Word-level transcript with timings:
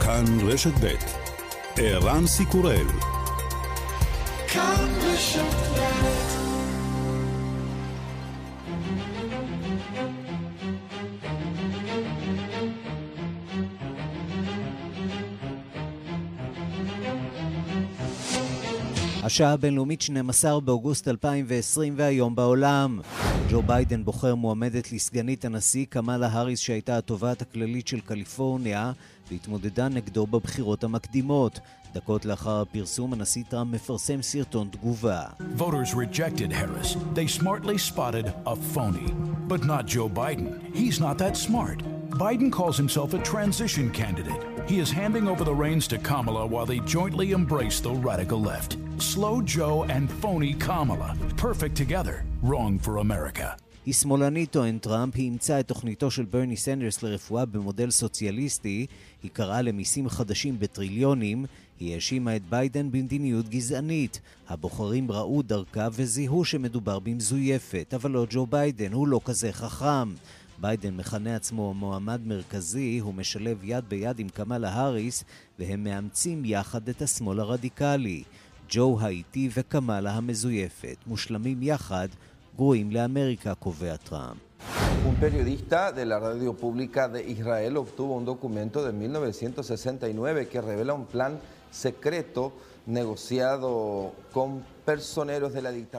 כאן 0.00 0.24
רשת 0.48 0.72
ב' 0.84 0.94
ערן 1.76 2.26
סיקורל. 2.26 2.86
כאן 4.48 4.88
רשת 5.02 5.70
השעה 19.22 19.52
הבינלאומית 19.52 20.00
12 20.02 20.60
באוגוסט 20.60 21.08
2020 21.08 21.94
והיום 21.96 22.34
בעולם. 22.34 23.00
ג'ו 23.50 23.62
ביידן 23.62 24.04
בוחר 24.04 24.34
מועמדת 24.34 24.92
לסגנית 24.92 25.44
הנשיא 25.44 25.86
קמאלה 25.88 26.26
האריס 26.26 26.60
שהייתה 26.60 26.98
התובעת 26.98 27.42
הכללית 27.42 27.88
של 27.88 28.00
קליפורניה 28.00 28.92
והתמודדה 29.31 29.89
נגדו 29.89 30.27
בבחירות 30.27 30.83
המקדימות. 30.83 31.59
דקות 31.93 32.25
לאחר 32.25 32.61
הפרסום 32.61 33.13
הנשיא 33.13 33.43
טראמפ 33.49 33.73
מפרסם 33.73 34.21
סרטון 34.21 34.67
תגובה. 34.71 35.23
Voters 35.57 35.93
rejected 35.93 36.51
Harris. 36.51 36.95
They 37.13 37.27
smartly 37.27 37.77
spotted 37.77 38.33
a 38.45 38.55
phony. 38.73 39.09
But 39.47 39.63
not 39.63 39.85
Joe 39.85 40.09
Biden. 40.09 40.47
He's 40.73 40.99
not 40.99 41.17
that 41.17 41.37
smart. 41.37 41.79
Biden 42.23 42.51
calls 42.51 42.77
himself 42.77 43.13
a 43.13 43.19
transition 43.33 43.91
candidate. 43.91 44.41
He 44.71 44.79
is 44.79 44.89
handing 45.01 45.27
over 45.27 45.43
the 45.43 45.59
reins 45.63 45.85
to 45.89 45.97
Kamala 45.97 46.45
while 46.53 46.65
they 46.65 46.79
jointly 46.95 47.27
embrace 47.31 47.79
the 47.79 47.93
radical 48.09 48.41
left. 48.41 48.71
Slow 48.97 49.35
Joe 49.41 49.83
and 49.95 50.05
phony 50.21 50.53
Kamala. 50.53 51.09
Perfect 51.37 51.75
together. 51.75 52.15
Wrong 52.41 52.73
for 52.79 52.97
America. 52.97 53.47
היא 53.86 53.94
שמאלנית, 53.94 54.50
טוען 54.50 54.78
טראמפ, 54.78 55.14
היא 55.16 55.24
אימצה 55.24 55.60
את 55.60 55.68
תוכניתו 55.68 56.10
של 56.10 56.24
ברני 56.24 56.56
סנדרס 56.56 57.02
לרפואה 57.02 57.44
במודל 57.44 57.90
סוציאליסטי, 57.90 58.86
היא 59.22 59.30
קראה 59.30 59.62
למיסים 59.62 60.08
חדשים 60.08 60.58
בטריליונים, 60.58 61.44
היא 61.80 61.94
האשימה 61.94 62.36
את 62.36 62.42
ביידן 62.50 62.90
במדיניות 62.90 63.48
גזענית. 63.48 64.20
הבוחרים 64.48 65.10
ראו 65.10 65.42
דרכה 65.42 65.88
וזיהו 65.92 66.44
שמדובר 66.44 66.98
במזויפת, 66.98 67.94
אבל 67.94 68.10
לא 68.10 68.26
ג'ו 68.30 68.46
ביידן, 68.46 68.92
הוא 68.92 69.08
לא 69.08 69.20
כזה 69.24 69.52
חכם. 69.52 70.08
ביידן 70.58 70.96
מכנה 70.96 71.36
עצמו 71.36 71.74
מועמד 71.74 72.20
מרכזי, 72.26 72.98
הוא 72.98 73.14
משלב 73.14 73.58
יד 73.62 73.84
ביד 73.88 74.18
עם 74.18 74.28
קמאלה 74.28 74.68
האריס, 74.68 75.24
והם 75.58 75.84
מאמצים 75.84 76.44
יחד 76.44 76.88
את 76.88 77.02
השמאל 77.02 77.40
הרדיקלי. 77.40 78.22
ג'ו 78.72 78.98
האיטי 79.00 79.48
וקמאלה 79.54 80.12
המזויפת, 80.12 80.96
מושלמים 81.06 81.62
יחד, 81.62 82.08
גרועים 82.59 82.91
לאמריקה, 82.91 83.55
קובע 83.55 83.95
טראמפ. 83.95 84.37
Un 85.05 85.15
periodista 85.19 85.91
de 85.91 86.03
la 86.05 86.17
radio 86.17 86.53
pública 86.53 87.07
de 87.07 87.21
Israel 87.23 87.77
obtuvo 87.77 88.15
un 88.15 88.25
documento 88.25 88.83
de 88.83 88.91
1969 88.91 90.47
que 90.47 90.61
revela 90.61 90.93
un 90.95 91.05
plan 91.05 91.39
secreto 91.69 92.53
negociado 92.87 94.13
con 94.31 94.63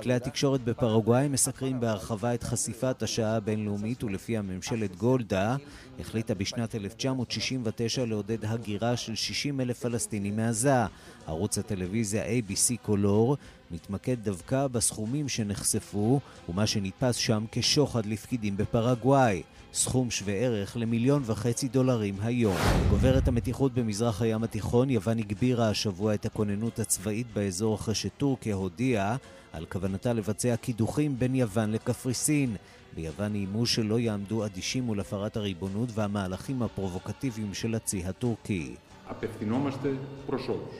כלי 0.04 0.14
התקשורת 0.14 0.64
בפרגוואי 0.64 1.28
מסקרים 1.28 1.80
בהרחבה 1.80 2.34
את 2.34 2.44
חשיפת 2.44 3.04
השעה 3.04 3.36
הבינלאומית 3.36 4.04
ולפיה 4.04 4.42
ממשלת 4.42 4.96
גולדה 4.96 5.56
החליטה 6.00 6.34
בשנת 6.34 6.76
1969 6.76 8.06
לעודד 8.06 8.46
הגירה 8.46 8.98
של 8.98 9.16
60 9.16 9.62
אלף 9.62 9.80
פלסטינים 9.80 10.36
מעזה. 10.36 10.86
ערוץ 11.28 11.58
הטלוויזיה 11.58 12.24
ABC 12.26 12.78
קולור 12.82 13.38
מתמקד 13.72 14.16
דווקא 14.24 14.68
בסכומים 14.68 15.30
שנחשפו 15.30 16.20
ומה 16.50 16.68
שנתפס 16.68 17.16
שם 17.16 17.46
כשוחד 17.52 18.06
לפקידים 18.06 18.58
בפרגוואי. 18.58 19.44
סכום 19.73 20.11
שווה 20.11 20.35
ערך 20.35 20.77
למיליון 20.77 21.23
וחצי 21.25 21.69
דולרים 21.69 22.15
היום. 22.23 22.57
גוברת 22.91 23.29
המתיחות 23.29 23.75
במזרח 23.75 24.23
הים 24.23 24.43
התיכון, 24.43 24.91
יוון 24.91 25.19
הגבירה 25.19 25.69
השבוע 25.69 26.15
את 26.15 26.27
הכוננות 26.27 26.79
הצבאית 26.79 27.27
באזור 27.35 27.75
אחרי 27.75 27.95
שטורקיה 27.95 28.55
הודיעה 28.55 29.17
על 29.53 29.67
כוונתה 29.67 30.13
לבצע 30.13 30.57
קידוחים 30.57 31.19
בין 31.19 31.35
יוון 31.35 31.73
לקפריסין. 31.73 32.57
ביוון 32.95 33.35
איימו 33.35 33.67
שלא 33.67 33.99
יעמדו 34.01 34.45
אדישים 34.45 34.85
מול 34.85 35.01
הפרת 35.01 35.37
הריבונות 35.37 35.89
והמהלכים 35.95 36.63
הפרובוקטיביים 36.63 37.55
של 37.55 37.75
הצי 37.75 38.05
הטורקי. 38.05 38.75
Απευθυνόμαστε 39.09 39.91
προς 40.27 40.49
όλους. 40.49 40.77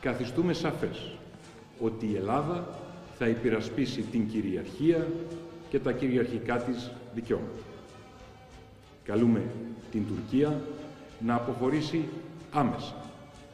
Καθιστούμε 0.00 0.52
σαφές 0.52 1.10
ότι 1.80 2.06
η 2.06 2.16
Ελλάδα 2.16 2.68
θα 3.18 3.28
υπερασπίσει 3.28 4.02
την 4.02 4.28
κυριαρχία 4.28 5.06
και 5.70 5.78
τα 5.78 5.92
κυριαρχικά 5.92 6.56
της 6.56 6.90
δικαιώματα. 7.14 7.63
Καλούμε 9.04 9.42
την 9.90 10.06
Τουρκία 10.08 10.60
να 11.20 11.34
αποχωρήσει 11.34 12.04
άμεσα 12.52 12.94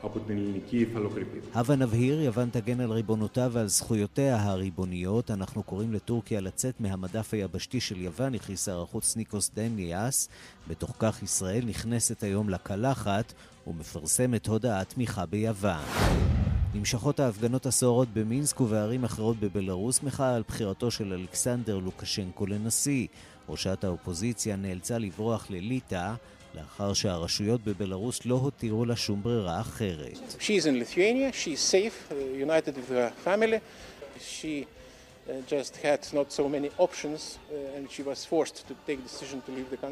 από 0.03 0.19
την 0.19 0.37
ελληνική 0.37 0.77
υφαλοκρηπίδα. 0.77 1.47
הבה 1.55 1.77
נבהיר, 1.77 2.21
יוון 2.23 2.49
תגן 2.53 2.81
על 2.81 2.93
ריבונותה 2.93 3.49
ועל 3.53 3.67
זכויותיה 3.67 4.43
הריבוניות. 4.43 5.31
אנחנו 5.31 5.63
קוראים 5.63 5.93
לטורקיה 5.93 6.41
לצאת 6.41 6.81
מהמדף 6.81 7.35
היבשתי 7.35 7.81
של 7.81 8.01
יוון, 8.01 8.35
הכריז 8.35 8.61
שר 8.61 8.83
החוץ 8.83 9.17
ניקוס 9.17 9.51
דניאס. 9.55 10.29
בתוך 10.69 10.95
כך 10.99 11.23
ישראל 11.23 11.65
נכנסת 11.67 12.23
היום 12.23 12.49
לקלחת 12.49 13.33
ומפרסמת 13.67 14.47
הודעת 14.47 14.89
תמיכה 14.89 15.27
ביוון. 15.27 16.40
נמשכות 16.74 17.20
ההפגנות 17.20 17.66
הסוערות 17.66 18.08
במינסק 18.14 18.62
ובערים 18.62 19.04
אחרות 19.04 19.38
בבלארוס 19.40 20.04
מחאה 20.04 20.36
על 20.36 20.44
בחירתו 20.48 20.92
של 20.92 21.14
אלכסנדר 21.14 21.78
לוקשנקו 21.78 22.46
לנשיא. 22.46 23.08
ראשת 23.50 23.84
האופוזיציה 23.84 24.56
נאלצה 24.56 24.98
לברוח 24.98 25.48
לליטא 25.50 26.14
לאחר 26.56 26.94
שהרשויות 26.94 27.64
בבלארוס 27.64 28.26
לא 28.26 28.36
הותירו 28.36 28.86
לה 28.86 28.96
שום 28.96 29.24
ברירה 29.24 29.62
אחרת. 29.62 30.18
Uh, 30.18 30.24
uh, 30.24 30.48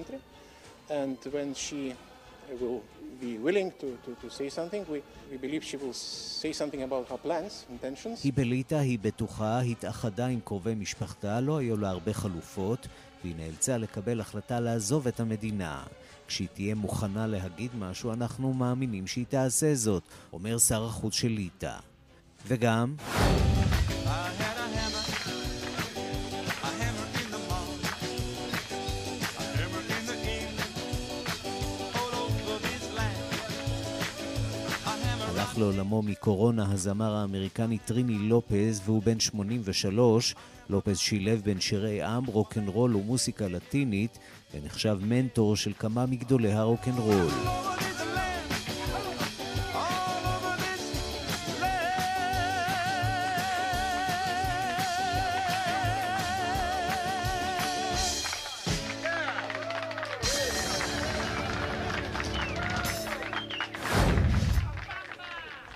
uh. 0.01 0.93
And 1.01 1.17
when 1.33 1.53
she 1.53 1.93
will 2.61 2.81
be 3.21 3.37
willing 3.37 3.71
to, 3.81 3.87
to, 4.05 4.11
to 4.21 4.29
say 4.29 4.49
something. 4.49 4.83
We, 4.93 5.01
we 5.31 5.37
believe 5.37 5.63
she 5.63 5.77
will 5.77 5.93
say 5.93 6.51
something 6.53 6.83
about 6.83 7.05
her 7.11 7.17
plans, 7.17 7.65
intentions. 7.69 8.23
היא 8.23 8.33
בליטא, 8.35 8.75
היא 8.75 8.99
בטוחה, 9.01 9.59
התאחדה 9.59 10.27
עם 10.27 10.39
קרובי 10.39 10.75
משפחתה, 10.75 11.41
לא 11.41 11.57
היו 11.57 11.77
לה 11.77 11.89
הרבה 11.89 12.13
חלופות, 12.13 12.87
והיא 13.23 13.35
נאלצה 13.37 13.77
לקבל 13.77 14.21
החלטה 14.21 14.59
לעזוב 14.59 15.07
את 15.07 15.19
המדינה. 15.19 15.83
כשהיא 16.27 16.47
תהיה 16.53 16.75
מוכנה 16.75 17.27
להגיד 17.27 17.71
משהו, 17.79 18.13
אנחנו 18.13 18.53
מאמינים 18.53 19.07
שהיא 19.07 19.25
תעשה 19.29 19.75
זאת, 19.75 20.03
אומר 20.33 20.57
שר 20.57 20.85
החוץ 20.85 21.13
של 21.13 21.27
ליטא. 21.27 21.75
וגם... 22.47 22.95
לעולמו 35.57 36.01
מקורונה 36.01 36.71
הזמר 36.71 37.15
האמריקני 37.15 37.77
טריני 37.77 38.17
לופז 38.17 38.81
והוא 38.85 39.03
בן 39.03 39.19
83. 39.19 40.35
לופז 40.69 40.97
שילב 40.97 41.41
בין 41.43 41.59
שירי 41.59 42.01
עם, 42.01 42.25
רוקנרול 42.25 42.95
ומוסיקה 42.95 43.47
לטינית 43.47 44.19
ונחשב 44.53 44.97
מנטור 45.01 45.55
של 45.55 45.73
כמה 45.79 46.05
מגדולי 46.05 46.51
הרוקנרול. 46.51 47.27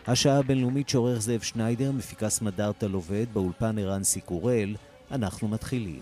השעה 0.08 0.38
הבינלאומית 0.38 0.90
שעורך 0.90 1.22
זאב 1.22 1.42
שניידר, 1.42 1.92
מפיקה 1.92 2.30
סמדארטה 2.30 2.88
לובד, 2.88 3.26
באולפן 3.34 3.78
ערן 3.78 4.04
סיקורל, 4.04 4.76
אנחנו 5.12 5.48
מתחילים. 5.48 6.00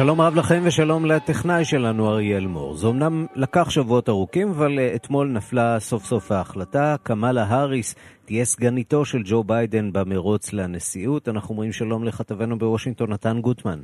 שלום 0.00 0.20
רב 0.20 0.34
לכם 0.34 0.62
ושלום 0.64 1.06
לטכנאי 1.06 1.64
שלנו 1.64 2.10
אריאל 2.10 2.46
מור. 2.46 2.76
זה 2.76 2.86
אמנם 2.88 3.26
לקח 3.34 3.70
שבועות 3.70 4.08
ארוכים, 4.08 4.48
אבל 4.48 4.78
אה, 4.78 4.94
אתמול 4.94 5.28
נפלה 5.28 5.80
סוף 5.80 6.04
סוף 6.04 6.32
ההחלטה. 6.32 6.96
קמאלה 7.02 7.44
האריס 7.44 7.94
תהיה 8.24 8.44
סגניתו 8.44 9.04
של 9.04 9.22
ג'ו 9.24 9.44
ביידן 9.44 9.92
במרוץ 9.92 10.52
לנשיאות. 10.52 11.28
אנחנו 11.28 11.52
אומרים 11.52 11.72
שלום 11.72 12.04
לכתבנו 12.04 12.58
בוושינגטון, 12.58 13.12
נתן 13.12 13.40
גוטמן. 13.40 13.80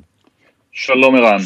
שלום 0.73 1.15
ערן. 1.15 1.39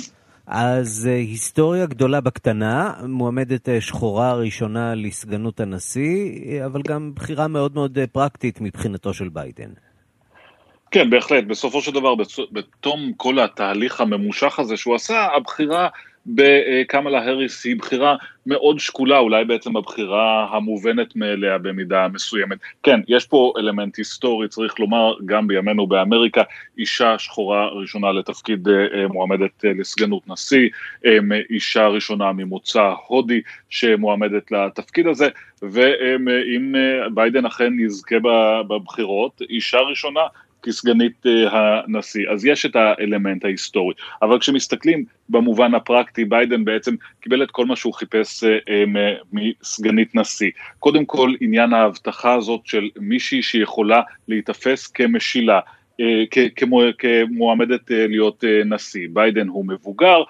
אז 0.47 1.09
אה, 1.11 1.17
היסטוריה 1.17 1.87
גדולה 1.87 2.21
בקטנה, 2.21 2.93
מועמדת 3.09 3.69
אה, 3.69 3.81
שחורה 3.81 4.35
ראשונה 4.35 4.95
לסגנות 4.95 5.61
הנשיא, 5.61 6.65
אבל 6.67 6.83
גם 6.89 7.13
בחירה 7.15 7.49
מאוד 7.49 7.75
מאוד 7.75 7.99
פרקטית 8.13 8.61
מבחינתו 8.61 9.15
של 9.15 9.29
ביידן. 9.29 9.71
כן, 10.91 11.11
בהחלט. 11.11 11.45
בסופו 11.45 11.81
של 11.81 11.93
דבר, 11.93 12.15
בתום 12.53 13.13
כל 13.17 13.39
התהליך 13.39 14.01
הממושך 14.01 14.59
הזה 14.59 14.77
שהוא 14.77 14.95
עשה, 14.95 15.29
הבחירה 15.37 15.89
בקמלה 16.27 17.19
האריס 17.19 17.65
היא 17.65 17.77
בחירה 17.77 18.17
מאוד 18.47 18.79
שקולה, 18.79 19.19
אולי 19.19 19.45
בעצם 19.45 19.77
הבחירה 19.77 20.49
המובנת 20.51 21.17
מאליה 21.17 21.59
במידה 21.59 22.09
מסוימת. 22.09 22.59
כן, 22.83 23.01
יש 23.09 23.27
פה 23.27 23.53
אלמנט 23.59 23.97
היסטורי, 23.97 24.49
צריך 24.49 24.81
לומר, 24.81 25.15
גם 25.27 25.47
בימינו 25.47 25.87
באמריקה, 25.87 26.43
אישה 26.79 27.19
שחורה 27.19 27.69
ראשונה 27.69 28.13
לתפקיד 28.13 28.69
אה, 28.69 29.09
מועמדת 29.09 29.65
אה, 29.65 29.73
לסגנות 29.79 30.29
נשיא, 30.29 30.69
אה, 31.07 31.19
אישה 31.51 31.87
ראשונה 31.87 32.33
ממוצא 32.33 32.93
הודי 33.07 33.41
שמועמדת 33.71 34.53
לתפקיד 34.53 35.07
הזה, 35.07 35.29
ואם 35.63 36.75
ביידן 37.15 37.47
אכן 37.47 37.81
יזכה 37.81 38.17
בבחירות, 38.69 39.43
אישה 39.51 39.79
ראשונה 39.79 40.21
כסגנית 40.63 41.27
uh, 41.27 41.29
הנשיא. 41.53 42.31
אז 42.31 42.45
יש 42.45 42.67
את 42.67 42.77
האלמנט 42.77 43.45
ההיסטורי. 43.45 43.95
אבל 44.23 44.39
כשמסתכלים 44.39 45.05
במובן 45.29 45.75
הפרקטי, 45.75 46.25
ביידן 46.25 46.65
בעצם 46.65 46.95
קיבל 47.21 47.43
את 47.43 47.51
כל 47.51 47.67
מה 47.67 47.77
שהוא 47.77 47.95
חיפש 47.95 48.45
uh, 48.45 48.47
uh, 48.47 49.01
מסגנית 49.33 50.15
נשיא. 50.15 50.51
קודם 50.79 51.05
כל, 51.05 51.35
עניין 51.41 51.73
ההבטחה 51.73 52.35
הזאת 52.35 52.61
של 52.65 52.89
מישהי 52.97 53.43
שיכולה 53.43 54.01
להיתפס 54.29 54.87
כמשילה. 54.87 55.61
כמועמדת 56.99 57.91
להיות 57.91 58.45
נשיא. 58.65 59.09
ביידן 59.13 59.49
הוא 59.49 59.65
מבוגר, 59.67 60.23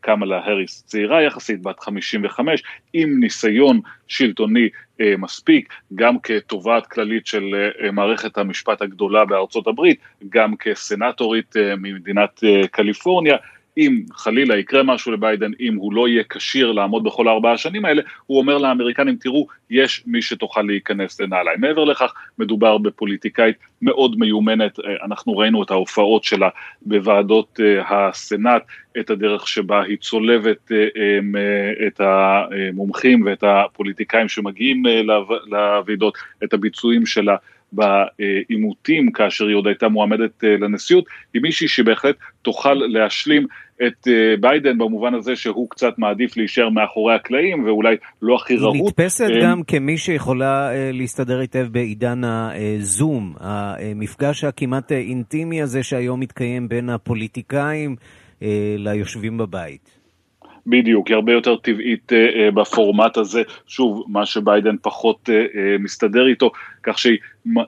קמלה 0.00 0.38
האריס 0.38 0.82
צעירה 0.86 1.22
יחסית, 1.22 1.62
בת 1.62 1.80
55, 1.80 2.62
עם 2.92 3.20
ניסיון 3.20 3.80
שלטוני 4.08 4.68
אה, 5.00 5.14
מספיק, 5.18 5.74
גם 5.94 6.18
כתובעת 6.18 6.86
כללית 6.86 7.26
של 7.26 7.54
אה, 7.82 7.90
מערכת 7.90 8.38
המשפט 8.38 8.82
הגדולה 8.82 9.24
בארצות 9.24 9.66
הברית, 9.66 10.00
גם 10.28 10.56
כסנטורית 10.56 11.56
אה, 11.56 11.76
ממדינת 11.76 12.40
קליפורניה. 12.70 13.36
אם 13.78 14.02
חלילה 14.12 14.56
יקרה 14.56 14.82
משהו 14.82 15.12
לביידן, 15.12 15.50
אם 15.60 15.74
הוא 15.76 15.92
לא 15.92 16.08
יהיה 16.08 16.22
כשיר 16.30 16.72
לעמוד 16.72 17.04
בכל 17.04 17.28
ארבע 17.28 17.52
השנים 17.52 17.84
האלה, 17.84 18.02
הוא 18.26 18.38
אומר 18.38 18.58
לאמריקנים, 18.58 19.16
תראו, 19.16 19.46
יש 19.70 20.02
מי 20.06 20.22
שתוכל 20.22 20.62
להיכנס 20.62 21.20
לנעליים. 21.20 21.60
מעבר 21.60 21.84
לכך, 21.84 22.14
מדובר 22.38 22.78
בפוליטיקאית 22.78 23.56
מאוד 23.82 24.18
מיומנת, 24.18 24.78
אנחנו 25.04 25.36
ראינו 25.38 25.62
את 25.62 25.70
ההופעות 25.70 26.24
שלה 26.24 26.48
בוועדות 26.82 27.60
הסנאט, 27.88 28.62
את 29.00 29.10
הדרך 29.10 29.48
שבה 29.48 29.82
היא 29.82 29.96
צולבת 30.00 30.72
את 31.86 32.00
המומחים 32.00 33.22
ואת 33.26 33.44
הפוליטיקאים 33.46 34.28
שמגיעים 34.28 34.82
לוועידות, 35.46 36.18
את 36.44 36.52
הביצועים 36.52 37.06
שלה. 37.06 37.36
בעימותים 37.72 39.12
כאשר 39.12 39.46
היא 39.46 39.56
עוד 39.56 39.66
הייתה 39.66 39.88
מועמדת 39.88 40.44
אה, 40.44 40.56
לנשיאות, 40.60 41.04
היא 41.34 41.42
מישהי 41.42 41.68
שבהחלט 41.68 42.16
תוכל 42.42 42.74
להשלים 42.74 43.46
את 43.86 44.08
אה, 44.08 44.34
ביידן 44.40 44.78
במובן 44.78 45.14
הזה 45.14 45.36
שהוא 45.36 45.70
קצת 45.70 45.98
מעדיף 45.98 46.36
להישאר 46.36 46.68
מאחורי 46.68 47.14
הקלעים 47.14 47.64
ואולי 47.64 47.96
לא 48.22 48.36
הכי 48.36 48.56
רהוט. 48.56 48.74
היא 48.74 48.84
נתפסת 48.84 49.30
אה, 49.30 49.42
גם 49.42 49.62
כמי 49.62 49.98
שיכולה 49.98 50.70
להסתדר 50.92 51.38
היטב 51.38 51.66
בעידן 51.70 52.20
הזום, 52.24 53.34
המפגש 53.40 54.44
הכמעט 54.44 54.92
אינטימי 54.92 55.62
הזה 55.62 55.82
שהיום 55.82 56.20
מתקיים 56.20 56.68
בין 56.68 56.90
הפוליטיקאים 56.90 57.96
ליושבים 58.78 59.38
בבית. 59.38 59.97
בדיוק, 60.68 61.08
היא 61.08 61.14
הרבה 61.14 61.32
יותר 61.32 61.56
טבעית 61.56 62.12
uh, 62.12 62.14
uh, 62.14 62.54
בפורמט 62.54 63.16
הזה, 63.16 63.42
שוב, 63.66 64.04
מה 64.08 64.26
שביידן 64.26 64.76
פחות 64.82 65.28
uh, 65.28 65.54
uh, 65.54 65.82
מסתדר 65.82 66.26
איתו, 66.26 66.50
כך 66.82 66.98
שהיא 66.98 67.18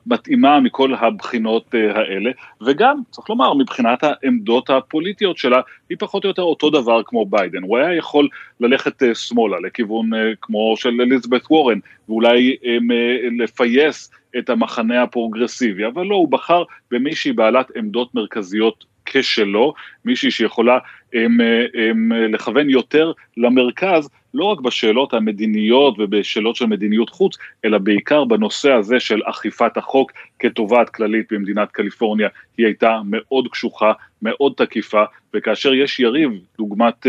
מתאימה 0.06 0.61
מכל 0.61 0.94
הבחינות 0.94 1.75
uh, 1.75 1.99
האלה, 1.99 2.31
וגם, 2.67 3.00
צריך 3.11 3.31
לומר, 3.31 3.55
מבחינת 3.55 4.05
העמדות 4.05 4.70
הפוליטיות 4.70 5.38
שלה, 5.38 5.61
היא 5.91 5.97
פחות 6.00 6.25
או 6.25 6.29
יותר 6.29 6.43
אותו 6.43 6.70
דבר 6.70 7.02
כמו 7.05 7.26
ביידן, 7.26 7.62
הוא 7.62 7.79
היה 7.79 7.94
יכול 7.94 8.29
ללכת 8.61 9.03
uh, 9.03 9.14
שמאלה, 9.14 9.56
לכיוון 9.61 10.14
uh, 10.14 10.17
כמו 10.41 10.75
של 10.76 11.00
אליזבת 11.00 11.50
וורן, 11.50 11.79
ואולי 12.08 12.56
um, 12.62 12.67
uh, 12.67 13.43
לפייס 13.43 14.11
את 14.38 14.50
המחנה 14.50 15.03
הפרוגרסיבי, 15.03 15.87
אבל 15.87 16.06
לא, 16.06 16.14
הוא 16.14 16.29
בחר 16.29 16.62
במישהי 16.91 17.32
בעלת 17.32 17.70
עמדות 17.76 18.14
מרכזיות 18.14 18.85
כשלו, 19.12 19.75
מישהי 20.05 20.31
שיכולה 20.31 20.79
הם, 21.15 21.39
הם, 21.75 22.12
לכוון 22.12 22.71
יותר 22.71 23.12
למרכז, 23.37 24.11
לא 24.35 24.45
רק 24.45 24.61
בשאלות 24.61 25.15
המדיניות 25.15 25.95
ובשאלות 25.99 26.57
של 26.57 26.67
מדיניות 26.67 27.11
חוץ, 27.11 27.37
אלא 27.65 27.79
בעיקר 27.79 28.25
בנושא 28.25 28.73
הזה 28.73 29.01
של 29.01 29.21
אכיפת 29.25 29.77
החוק 29.77 30.12
כתובעת 30.39 30.91
כללית 30.91 31.33
במדינת 31.33 31.71
קליפורניה, 31.71 32.29
היא 32.59 32.67
הייתה 32.67 33.01
מאוד 33.05 33.49
קשוחה, 33.49 33.93
מאוד 34.23 34.53
תקיפה, 34.57 35.03
וכאשר 35.35 35.75
יש 35.75 36.01
יריב, 36.01 36.31
דוגמת 36.59 37.06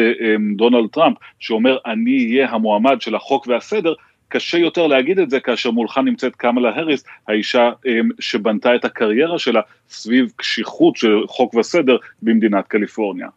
דונלד 0.55 0.89
טראמפ, 0.89 1.17
שאומר 1.39 1.77
אני 1.85 2.25
אהיה 2.25 2.49
המועמד 2.49 3.01
של 3.01 3.15
החוק 3.15 3.47
והסדר, 3.47 3.93
קשה 4.31 4.57
יותר 4.57 4.87
להגיד 4.87 5.19
את 5.19 5.29
זה 5.29 5.39
כאשר 5.39 5.71
מולך 5.71 5.97
נמצאת 5.97 6.35
קמלה 6.35 6.69
האריס, 6.69 7.03
האישה 7.27 7.71
אמ, 7.85 8.09
שבנתה 8.19 8.75
את 8.75 8.85
הקריירה 8.85 9.39
שלה 9.39 9.61
סביב 9.89 10.31
קשיחות 10.35 10.95
של 10.95 11.27
חוק 11.27 11.55
וסדר 11.55 11.97
במדינת 12.21 12.67
קליפורניה. 12.67 13.27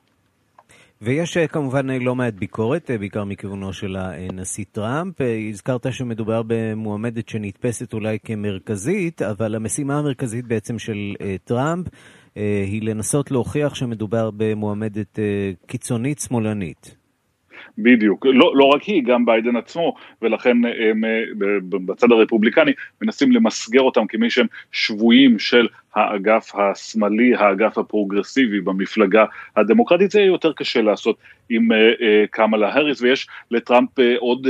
ויש 1.02 1.36
אה, 1.36 1.46
כמובן 1.46 1.90
אה, 1.90 1.98
לא 1.98 2.14
מעט 2.14 2.34
ביקורת, 2.34 2.90
אה, 2.90 2.98
בעיקר 2.98 3.24
מכיוונו 3.24 3.72
של 3.72 3.96
הנשיא 3.96 4.64
טראמפ. 4.72 5.14
הזכרת 5.50 5.86
שמדובר 5.92 6.42
במועמדת 6.46 7.28
שנתפסת 7.28 7.94
אולי 7.94 8.18
כמרכזית, 8.24 9.22
אבל 9.22 9.54
המשימה 9.54 9.98
המרכזית 9.98 10.46
בעצם 10.46 10.78
של 10.78 11.14
טראמפ 11.44 11.86
היא 12.70 12.82
לנסות 12.82 13.30
להוכיח 13.30 13.74
שמדובר 13.74 14.30
במועמדת 14.36 15.18
קיצונית 15.66 16.18
שמאלנית. 16.18 17.03
בדיוק, 17.78 18.26
לא, 18.26 18.52
לא 18.56 18.64
רק 18.64 18.82
היא, 18.82 19.04
גם 19.04 19.26
ביידן 19.26 19.56
עצמו, 19.56 19.94
ולכן 20.22 20.56
הם 20.64 21.04
בצד 21.68 22.12
הרפובליקני 22.12 22.72
מנסים 23.02 23.32
למסגר 23.32 23.80
אותם 23.80 24.06
כמי 24.06 24.30
שהם 24.30 24.46
שבויים 24.72 25.38
של 25.38 25.68
האגף 25.94 26.54
השמאלי, 26.54 27.34
האגף 27.34 27.78
הפרוגרסיבי 27.78 28.60
במפלגה 28.60 29.24
הדמוקרטית, 29.56 30.10
זה 30.10 30.18
יהיה 30.18 30.26
יותר 30.26 30.52
קשה 30.52 30.82
לעשות 30.82 31.16
עם 31.48 31.72
uh, 31.72 31.74
קמאלה 32.30 32.68
האריס, 32.68 33.02
ויש 33.02 33.26
לטראמפ 33.50 33.90
עוד, 34.18 34.46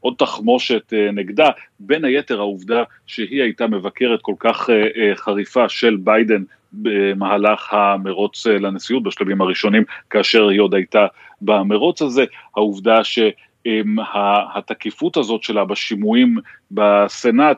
עוד 0.00 0.14
תחמושת 0.18 0.92
נגדה, 1.12 1.48
בין 1.80 2.04
היתר 2.04 2.38
העובדה 2.38 2.82
שהיא 3.06 3.42
הייתה 3.42 3.66
מבקרת 3.66 4.22
כל 4.22 4.34
כך 4.38 4.70
חריפה 5.14 5.68
של 5.68 5.96
ביידן 5.96 6.42
במהלך 6.72 7.74
המרוץ 7.74 8.46
לנשיאות 8.46 9.02
בשלבים 9.02 9.40
הראשונים, 9.40 9.84
כאשר 10.10 10.48
היא 10.48 10.60
עוד 10.60 10.74
הייתה 10.74 11.06
במרוץ 11.42 12.02
הזה, 12.02 12.24
העובדה 12.56 13.04
ש... 13.04 13.18
התקיפות 14.54 15.16
הזאת 15.16 15.42
שלה 15.42 15.64
בשימועים 15.64 16.38
בסנאט, 16.70 17.56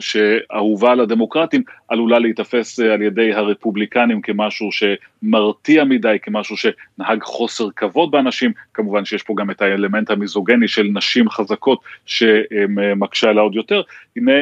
שאהובה 0.00 0.92
על 0.92 1.00
הדמוקרטים, 1.00 1.62
עלולה 1.88 2.18
להיתפס 2.18 2.80
אה, 2.80 2.94
על 2.94 3.02
ידי 3.02 3.34
הרפובליקנים 3.34 4.20
כמשהו 4.20 4.68
שמרתיע 4.72 5.84
מדי, 5.84 6.16
כמשהו 6.22 6.56
שנהג 6.56 7.22
חוסר 7.22 7.70
כבוד 7.76 8.10
באנשים, 8.10 8.52
כמובן 8.74 9.04
שיש 9.04 9.22
פה 9.22 9.34
גם 9.36 9.50
את 9.50 9.62
האלמנט 9.62 10.10
המיזוגני 10.10 10.68
של 10.68 10.88
נשים 10.92 11.30
חזקות 11.30 11.80
שמקשה 12.06 13.30
עליה 13.30 13.42
עוד 13.42 13.54
יותר. 13.54 13.82
הנה 14.16 14.32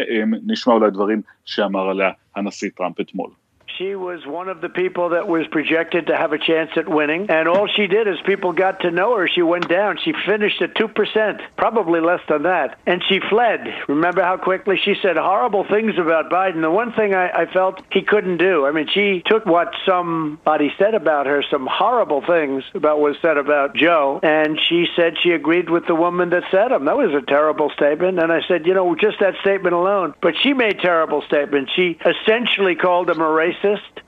נשמע 0.46 0.74
אולי 0.74 0.90
דברים 0.90 1.22
שאמר 1.44 1.88
עליה 1.88 2.10
הנשיא 2.36 2.70
טראמפ 2.76 3.00
אתמול. 3.00 3.30
She 3.78 3.94
was 3.94 4.24
one 4.24 4.48
of 4.48 4.62
the 4.62 4.70
people 4.70 5.10
that 5.10 5.28
was 5.28 5.46
projected 5.48 6.06
to 6.06 6.16
have 6.16 6.32
a 6.32 6.38
chance 6.38 6.70
at 6.76 6.88
winning, 6.88 7.26
and 7.28 7.46
all 7.46 7.66
she 7.66 7.86
did 7.86 8.08
is 8.08 8.16
people 8.24 8.54
got 8.54 8.80
to 8.80 8.90
know 8.90 9.14
her. 9.18 9.28
She 9.28 9.42
went 9.42 9.68
down. 9.68 9.98
She 10.02 10.14
finished 10.24 10.62
at 10.62 10.74
2%, 10.74 11.40
probably 11.58 12.00
less 12.00 12.22
than 12.26 12.44
that, 12.44 12.78
and 12.86 13.02
she 13.06 13.20
fled. 13.28 13.66
Remember 13.86 14.22
how 14.22 14.38
quickly 14.38 14.78
she 14.82 14.94
said 15.02 15.18
horrible 15.18 15.66
things 15.68 15.98
about 15.98 16.30
Biden? 16.30 16.62
The 16.62 16.70
one 16.70 16.94
thing 16.94 17.14
I, 17.14 17.28
I 17.42 17.52
felt 17.52 17.82
he 17.92 18.00
couldn't 18.00 18.38
do, 18.38 18.64
I 18.64 18.72
mean, 18.72 18.88
she 18.88 19.22
took 19.26 19.44
what 19.44 19.74
somebody 19.84 20.72
said 20.78 20.94
about 20.94 21.26
her, 21.26 21.42
some 21.50 21.68
horrible 21.70 22.22
things 22.26 22.64
about 22.74 22.98
what 22.98 23.10
was 23.10 23.16
said 23.20 23.36
about 23.36 23.76
Joe, 23.76 24.20
and 24.22 24.58
she 24.58 24.86
said 24.96 25.16
she 25.22 25.32
agreed 25.32 25.68
with 25.68 25.86
the 25.86 25.94
woman 25.94 26.30
that 26.30 26.44
said 26.50 26.68
them. 26.68 26.86
That 26.86 26.96
was 26.96 27.12
a 27.12 27.20
terrible 27.20 27.68
statement, 27.70 28.18
and 28.18 28.32
I 28.32 28.40
said, 28.48 28.66
you 28.66 28.72
know, 28.72 28.94
just 28.94 29.20
that 29.20 29.34
statement 29.42 29.74
alone. 29.74 30.14
But 30.22 30.34
she 30.42 30.54
made 30.54 30.80
terrible 30.80 31.20
statements. 31.22 31.72
She 31.76 31.98
essentially 32.06 32.74
called 32.74 33.10
him 33.10 33.20
a 33.20 33.24
racist. 33.24 33.65
Racist? 33.66 34.00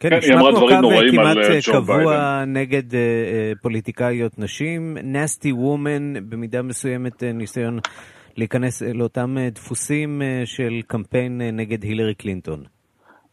כן, 0.00 0.14
נשמע 0.14 0.38
כמו 0.38 0.60
קו 0.60 0.90
כמעט 1.10 1.36
קבוע 1.72 2.44
נגד 2.46 2.82
פוליטיקאיות 3.62 4.38
נשים. 4.38 4.96
נסטי 5.02 5.52
וומן, 5.52 6.14
במידה 6.28 6.62
מסוימת 6.62 7.22
ניסיון 7.22 7.78
להיכנס 8.36 8.82
לאותם 8.82 9.36
דפוסים 9.52 10.22
של 10.44 10.80
קמפיין 10.86 11.40
נגד 11.52 11.82
הילרי 11.82 12.14
קלינטון. 12.14 12.64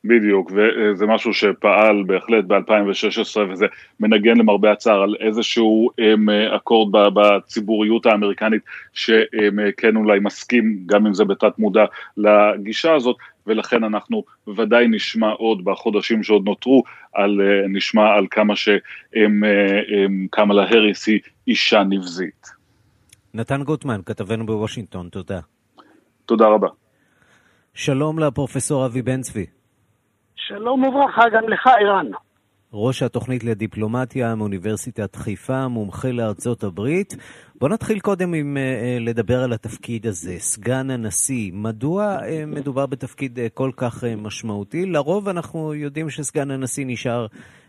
בדיוק, 0.03 0.51
וזה 0.51 1.05
משהו 1.05 1.33
שפעל 1.33 2.03
בהחלט 2.03 2.45
ב-2016 2.45 3.39
וזה 3.51 3.65
מנגן 3.99 4.37
למרבה 4.37 4.71
הצער 4.71 5.01
על 5.01 5.15
איזשהו 5.19 5.89
הם, 5.97 6.29
אקורד 6.29 7.13
בציבוריות 7.13 8.05
האמריקנית 8.05 8.61
שכן 8.93 9.95
אולי 9.95 10.19
מסכים, 10.19 10.79
גם 10.85 11.07
אם 11.07 11.13
זה 11.13 11.25
בתת 11.25 11.59
מודע, 11.59 11.85
לגישה 12.17 12.95
הזאת, 12.95 13.15
ולכן 13.47 13.83
אנחנו 13.83 14.23
ודאי 14.55 14.87
נשמע 14.87 15.29
עוד 15.29 15.65
בחודשים 15.65 16.23
שעוד 16.23 16.45
נותרו, 16.45 16.83
על, 17.13 17.41
נשמע 17.69 18.15
על 18.17 18.27
כמה 18.31 18.53
שקמלה 18.55 20.63
האריס 20.63 21.07
היא 21.07 21.19
אישה 21.47 21.83
נבזית. 21.83 22.47
נתן 23.33 23.63
גוטמן, 23.63 24.01
כתבנו 24.05 24.45
בוושינגטון, 24.45 25.09
תודה. 25.09 25.39
תודה 26.25 26.47
רבה. 26.47 26.67
שלום 27.73 28.19
לפרופסור 28.19 28.85
אבי 28.85 29.01
בן 29.01 29.21
צבי. 29.21 29.58
שלום 30.49 30.83
וברכה 30.83 31.21
גם 31.33 31.49
לך, 31.49 31.67
ערן. 31.67 32.05
ראש 32.73 33.03
התוכנית 33.03 33.43
לדיפלומטיה 33.43 34.35
מאוניברסיטת 34.35 35.15
חיפה, 35.15 35.67
מומחה 35.67 36.11
לארצות 36.11 36.63
הברית. 36.63 37.15
בוא 37.55 37.69
נתחיל 37.69 37.99
קודם 37.99 38.33
עם 38.33 38.57
uh, 38.57 39.03
לדבר 39.03 39.43
על 39.43 39.53
התפקיד 39.53 40.07
הזה, 40.07 40.35
סגן 40.39 40.89
הנשיא. 40.89 41.51
מדוע 41.53 42.17
uh, 42.17 42.23
מדובר 42.47 42.85
בתפקיד 42.85 43.39
כל 43.53 43.71
כך 43.77 44.03
משמעותי? 44.17 44.85
לרוב 44.85 45.29
אנחנו 45.29 45.73
יודעים 45.73 46.09
שסגן 46.09 46.51
הנשיא 46.51 46.85
נשאר 46.87 47.27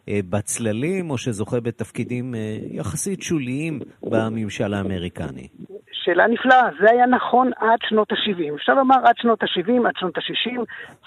בצללים, 0.08 1.10
או 1.10 1.18
שזוכה 1.18 1.60
בתפקידים 1.60 2.34
uh, 2.34 2.36
יחסית 2.76 3.22
שוליים 3.22 3.78
בממשל 4.02 4.74
האמריקני. 4.74 5.48
שאלה 5.92 6.26
נפלאה, 6.26 6.68
זה 6.80 6.90
היה 6.90 7.06
נכון 7.06 7.50
עד 7.56 7.78
שנות 7.88 8.12
ה-70. 8.12 8.54
אפשר 8.54 8.74
לומר 8.74 8.96
עד 9.04 9.14
שנות 9.16 9.42
ה-70, 9.42 9.88
עד 9.88 9.94
שנות 9.96 10.18
ה-60. 10.18 10.60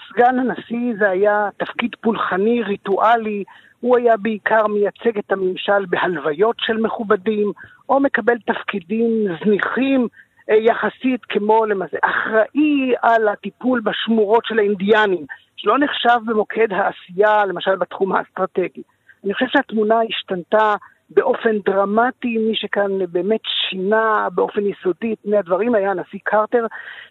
סגן 0.08 0.38
הנשיא 0.38 0.94
זה 0.98 1.10
היה 1.10 1.48
תפקיד 1.56 1.90
פולחני, 2.00 2.62
ריטואלי, 2.62 3.44
הוא 3.80 3.96
היה 3.96 4.16
בעיקר 4.16 4.66
מייצג 4.66 5.18
את 5.18 5.32
הממשל 5.32 5.86
בהלוויות 5.88 6.56
של 6.58 6.76
מכובדים, 6.76 7.52
או 7.88 8.00
מקבל 8.00 8.36
תפקידים 8.46 9.26
זניחים 9.44 10.08
אה, 10.50 10.54
יחסית, 10.54 11.24
כמו 11.28 11.66
למעשה 11.66 11.96
אחראי 12.02 12.92
על 13.02 13.28
הטיפול 13.28 13.80
בשמורות 13.80 14.44
של 14.46 14.58
האינדיאנים, 14.58 15.26
שלא 15.64 15.78
נחשב 15.78 16.18
במוקד 16.26 16.72
העשייה, 16.72 17.44
למשל 17.46 17.76
בתחום 17.76 18.12
האסטרטגי. 18.12 18.82
אני 19.24 19.34
חושב 19.34 19.46
שהתמונה 19.48 19.94
השתנתה 20.08 20.74
באופן 21.10 21.58
דרמטי, 21.58 22.38
מי 22.38 22.54
שכאן 22.54 22.90
באמת 23.12 23.40
שינה 23.44 24.28
באופן 24.34 24.60
יסודי 24.66 25.12
את 25.12 25.18
פני 25.22 25.36
הדברים 25.36 25.74
היה 25.74 25.90
הנשיא 25.90 26.18
קרטר, 26.24 26.66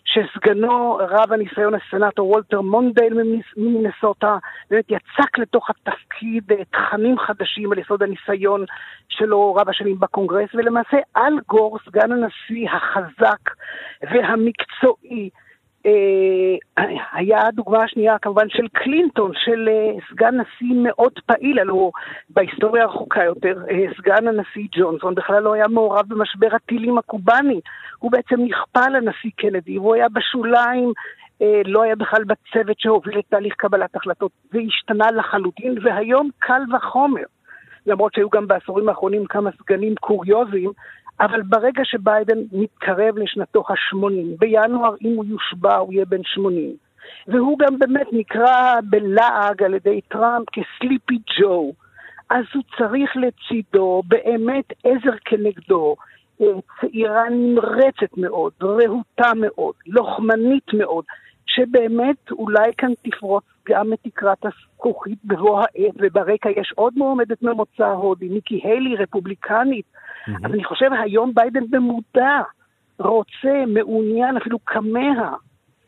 שסגנו 0.06 1.00
רב 1.10 1.32
הניסיון 1.34 1.74
הסנאטור 1.76 2.30
וולטר 2.30 2.62
מונדייל 2.62 3.14
ממינסוטה, 3.58 4.38
באמת 4.70 4.86
יצק 4.90 5.38
לתוך 5.38 5.70
התפקיד 5.70 6.52
אה, 6.52 6.66
תכנים 6.66 7.20
חדשים 7.20 7.72
על 7.72 7.80
יסוד 7.80 8.04
הניסיון 8.04 8.66
שלו 9.10 9.56
רב 9.56 9.70
השנים 9.70 10.00
בקונגרס, 10.00 10.50
ולמעשה 10.54 10.98
אל 11.18 11.40
גור, 11.48 11.80
סגן 11.86 12.12
הנשיא 12.12 12.70
החזק 12.70 13.50
והמקצועי, 14.02 15.30
היה 17.14 17.48
הדוגמה 17.48 17.84
השנייה 17.84 18.18
כמובן 18.20 18.50
של 18.50 18.68
קלינטון, 18.68 19.32
של 19.34 19.70
אה, 19.70 20.00
סגן 20.12 20.36
נשיא 20.36 20.76
מאוד 20.84 21.14
פעיל, 21.26 21.60
הלוא 21.60 21.92
בהיסטוריה 22.30 22.84
הרחוקה 22.84 23.24
יותר, 23.24 23.58
אה, 23.70 23.86
סגן 23.98 24.28
הנשיא 24.28 24.68
ג'ונסון 24.72 25.16
בכלל 25.16 25.44
לא 25.44 25.54
היה 25.54 25.68
מעורב 25.68 26.06
במשבר 26.08 26.56
הטילים 26.56 26.98
הקובאני, 26.98 27.60
הוא 28.00 28.12
בעצם 28.12 28.36
נכפה 28.40 28.90
לנשיא 28.90 29.30
קנדי, 29.36 29.76
הוא 29.76 29.96
היה 29.96 30.10
בשוליים, 30.10 30.92
לא 31.66 31.84
היה 31.84 31.96
בכלל 31.96 32.24
בצוות 32.24 32.80
שהוביל 32.80 33.20
את 33.20 33.24
תהליך 33.30 33.54
קבלת 33.58 33.96
החלטות, 33.96 34.32
זה 34.52 34.60
השתנה 34.68 35.12
לחלוטין, 35.12 35.76
והיום 35.84 36.30
קל 36.40 36.62
וחומר. 36.76 37.24
למרות 37.86 38.14
שהיו 38.14 38.30
גם 38.30 38.48
בעשורים 38.48 38.90
האחרונים 38.90 39.26
כמה 39.26 39.50
סגנים 39.52 39.96
קוריוזיים, 39.96 40.72
אבל 41.20 41.42
ברגע 41.42 41.86
שביידן 41.86 42.38
מתקרב 42.52 43.18
לשנתו 43.18 43.64
ה-80, 43.70 44.38
בינואר 44.40 44.96
אם 45.02 45.16
הוא 45.16 45.26
יושבע 45.26 45.76
הוא 45.76 45.94
יהיה 45.94 46.06
בן 46.06 46.24
80, 46.24 46.76
והוא 47.28 47.60
גם 47.60 47.80
באמת 47.80 48.08
נקרא 48.12 48.80
בלעג 48.90 49.64
על 49.64 49.74
ידי 49.74 50.02
טראמפ 50.02 50.46
כסליפי 50.50 51.20
ג'ו, 51.40 51.74
אז 52.30 52.46
הוא 52.54 52.64
צריך 52.78 53.12
לצידו 53.16 54.04
באמת 54.08 54.74
עזר 54.84 55.18
כנגדו, 55.26 55.96
אה, 56.42 56.48
צעירה 56.82 57.30
נמרצת 57.30 58.18
מאוד, 58.18 58.52
רהוטה 58.64 59.32
מאוד, 59.36 59.74
לוחמנית 59.88 60.74
מאוד, 60.74 61.06
שבאמת 61.56 62.32
אולי 62.32 62.72
כאן 62.78 62.92
תפרוץ 63.02 63.44
גם 63.70 63.94
את 63.94 64.00
תקרת 64.04 64.46
הזכוכית 64.46 65.20
בבוא 65.26 65.60
העת, 65.60 65.96
וברקע 65.96 66.50
יש 66.50 66.74
עוד 66.76 66.94
מועמדת 66.98 67.42
ממוצא 67.42 67.86
הודי, 67.86 68.30
ניקי 68.30 68.62
היילי, 68.64 68.96
רפובליקנית. 68.96 69.86
Mm-hmm. 69.86 70.32
אז 70.46 70.54
אני 70.54 70.64
חושב 70.64 70.90
היום 71.04 71.34
ביידן 71.34 71.64
במודע 71.70 72.42
רוצה, 73.00 73.64
מעוניין, 73.68 74.38
אפילו 74.38 74.66
כמה, 74.66 75.36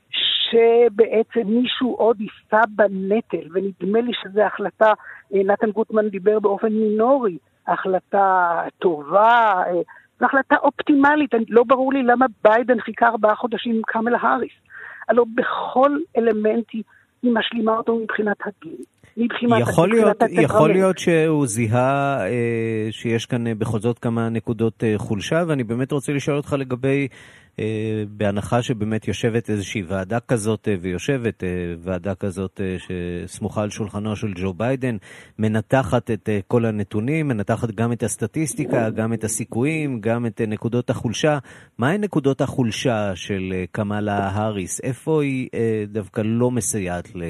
שבעצם 0.10 1.48
מישהו 1.48 1.96
עוד 1.96 2.22
יישא 2.22 2.66
בנטל, 2.70 3.48
ונדמה 3.54 4.02
לי 4.02 4.12
שזו 4.24 4.42
החלטה, 4.42 4.94
אה, 5.34 5.44
נתן 5.46 5.72
גוטמן 5.72 6.10
דיבר 6.10 6.40
באופן 6.40 6.74
מינורי, 6.74 7.38
החלטה 7.68 8.62
טובה, 8.80 9.64
אה, 9.68 9.82
זו 10.20 10.26
החלטה 10.26 10.56
אופטימלית, 10.56 11.32
לא 11.50 11.64
ברור 11.64 11.94
לי 11.94 12.04
למה 12.04 12.26
ביידן 12.44 12.80
חיכה 12.80 13.08
ארבעה 13.08 13.36
חודשים 13.36 13.76
עם 13.76 13.82
קמלה 13.88 14.18
האריס. 14.22 14.65
הלוא 15.10 15.26
בכל 15.36 15.98
אלמנט 16.18 16.66
היא 17.24 17.32
משלימה 17.34 17.78
אותו 17.78 18.00
מבחינת 18.04 18.38
הגיל. 18.46 18.84
מבחינת 19.18 19.62
יכול 19.62 19.90
להיות, 19.90 20.18
יכול 20.30 20.72
להיות 20.72 20.98
שהוא 20.98 21.48
זיהה 21.48 22.26
אה, 22.28 22.88
שיש 22.92 23.26
כאן 23.26 23.48
אה, 23.48 23.56
בכל 23.56 23.80
זאת 23.80 24.00
כמה 24.00 24.30
נקודות 24.30 24.84
אה, 24.84 24.94
חולשה, 24.98 25.44
ואני 25.48 25.64
באמת 25.64 25.92
רוצה 25.92 26.14
לשאול 26.14 26.38
אותך 26.38 26.56
לגבי 26.60 27.08
בהנחה 28.10 28.62
שבאמת 28.62 29.08
יושבת 29.08 29.50
איזושהי 29.50 29.84
ועדה 29.88 30.20
כזאת, 30.20 30.68
אה, 30.68 30.76
ויושבת 30.82 31.44
אה, 31.44 31.50
ועדה 31.80 32.16
כזאת 32.16 32.62
שסמוכה 32.78 33.62
על 33.62 33.70
שולחנו 33.70 34.16
של 34.16 34.34
ג'ו 34.36 34.54
ביידן, 34.54 34.98
מנתחת 35.40 36.12
את 36.12 36.30
כל 36.48 36.66
הנתונים, 36.66 37.28
מנתחת 37.28 37.72
גם 37.72 37.92
את 37.92 38.04
הסטטיסטיקה, 38.04 38.90
גם 38.90 39.14
את 39.14 39.24
הסיכויים, 39.24 40.02
גם 40.02 40.26
את 40.26 40.42
נקודות 40.48 40.90
החולשה. 40.90 41.38
מהן 41.78 42.02
נקודות 42.02 42.42
החולשה 42.42 43.16
של 43.16 43.54
קמאלה 43.72 44.18
האריס? 44.18 44.82
איפה 44.84 45.24
היא 45.24 45.50
דווקא 45.88 46.22
לא 46.26 46.52
מסייעת 46.52 47.16
ל... 47.16 47.24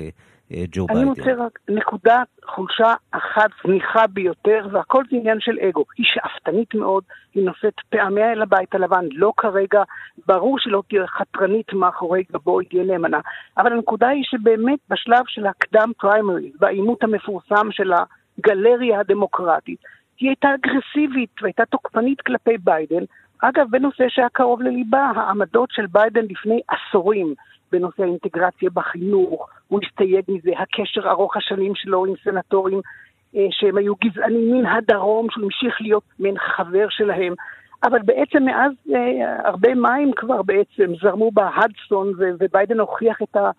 אה, 0.52 0.64
ג'ו 0.72 0.88
ביידן. 0.88 1.02
אני 1.02 1.10
מוצא 1.10 1.34
רק 1.38 1.60
נקודת 1.70 2.28
חולשה 2.46 2.94
אחת 3.12 3.50
זניחה 3.64 4.08
ביותר, 4.08 4.68
והכל 4.72 5.04
זה 5.12 5.18
עניין 5.18 5.40
של 5.40 5.60
אגו. 5.70 5.86
היא 5.98 6.06
שאפתנית 6.10 6.76
מאוד, 6.76 7.04
היא 7.34 7.46
נושאת 7.46 7.74
פעמיה 7.90 8.32
אל 8.32 8.42
הבית 8.42 8.76
הלבן, 8.76 9.06
לא 9.12 9.34
כרגע, 9.38 9.84
ברור 10.28 10.60
שלא 10.60 10.84
תהיה 10.90 11.08
חתרנית 11.08 11.74
מאחורי 11.74 12.24
גבו, 12.32 12.60
היא 12.60 12.70
תהיה 12.70 12.84
נאמנה, 12.84 13.20
אבל 13.58 13.74
הנקודה 13.74 14.08
היא 14.08 14.24
שבאמת 14.24 14.80
בשלב 14.90 15.24
של 15.28 15.46
הקדם 15.46 15.92
פריימרי, 15.98 16.52
בעימות 16.60 17.04
המפורסם 17.04 17.72
של 17.72 17.92
הגלריה 17.94 19.00
הדמוקרטית, 19.00 19.80
היא 20.20 20.30
הייתה 20.30 20.48
אגרסיבית 20.56 21.30
והייתה 21.42 21.66
תוקפנית 21.66 22.22
כלפי 22.22 22.58
ביידן. 22.58 23.04
אגב, 23.42 23.68
בנושא 23.70 24.04
שהיה 24.10 24.30
קרוב 24.30 24.62
לליבה, 24.62 25.12
העמדות 25.16 25.70
של 25.72 25.86
ביידן 25.86 26.26
לפני 26.30 26.62
עשורים, 26.68 27.34
בנושא 27.72 28.04
האינטגרציה 28.04 28.70
בחינוך, 28.74 29.50
הוא 29.68 29.80
הסתייג 29.84 30.24
מזה, 30.28 30.52
הקשר 30.58 31.10
ארוך 31.10 31.38
השנים 31.38 31.76
שלו 31.76 32.06
עם 32.06 32.14
סנטורים 32.24 32.82
אה, 33.36 33.48
שהם 33.52 33.78
היו 33.78 33.94
גזענים 34.04 34.52
מן 34.52 34.66
הדרום, 34.66 35.28
שהוא 35.32 35.44
המשיך 35.44 35.82
להיות 35.82 36.04
מעין 36.20 36.38
חבר 36.40 36.86
שלהם. 36.90 37.34
אבל 37.84 38.00
בעצם 38.06 38.44
מאז 38.44 38.72
אה, 38.96 39.48
הרבה 39.48 39.76
מים 39.76 40.12
כבר 40.16 40.42
בעצם 40.42 40.92
זרמו 41.02 41.32
בהדסון, 41.32 42.14
וביידן 42.40 42.80
הוכיח 42.80 43.22
את 43.22 43.36
ה... 43.36 43.52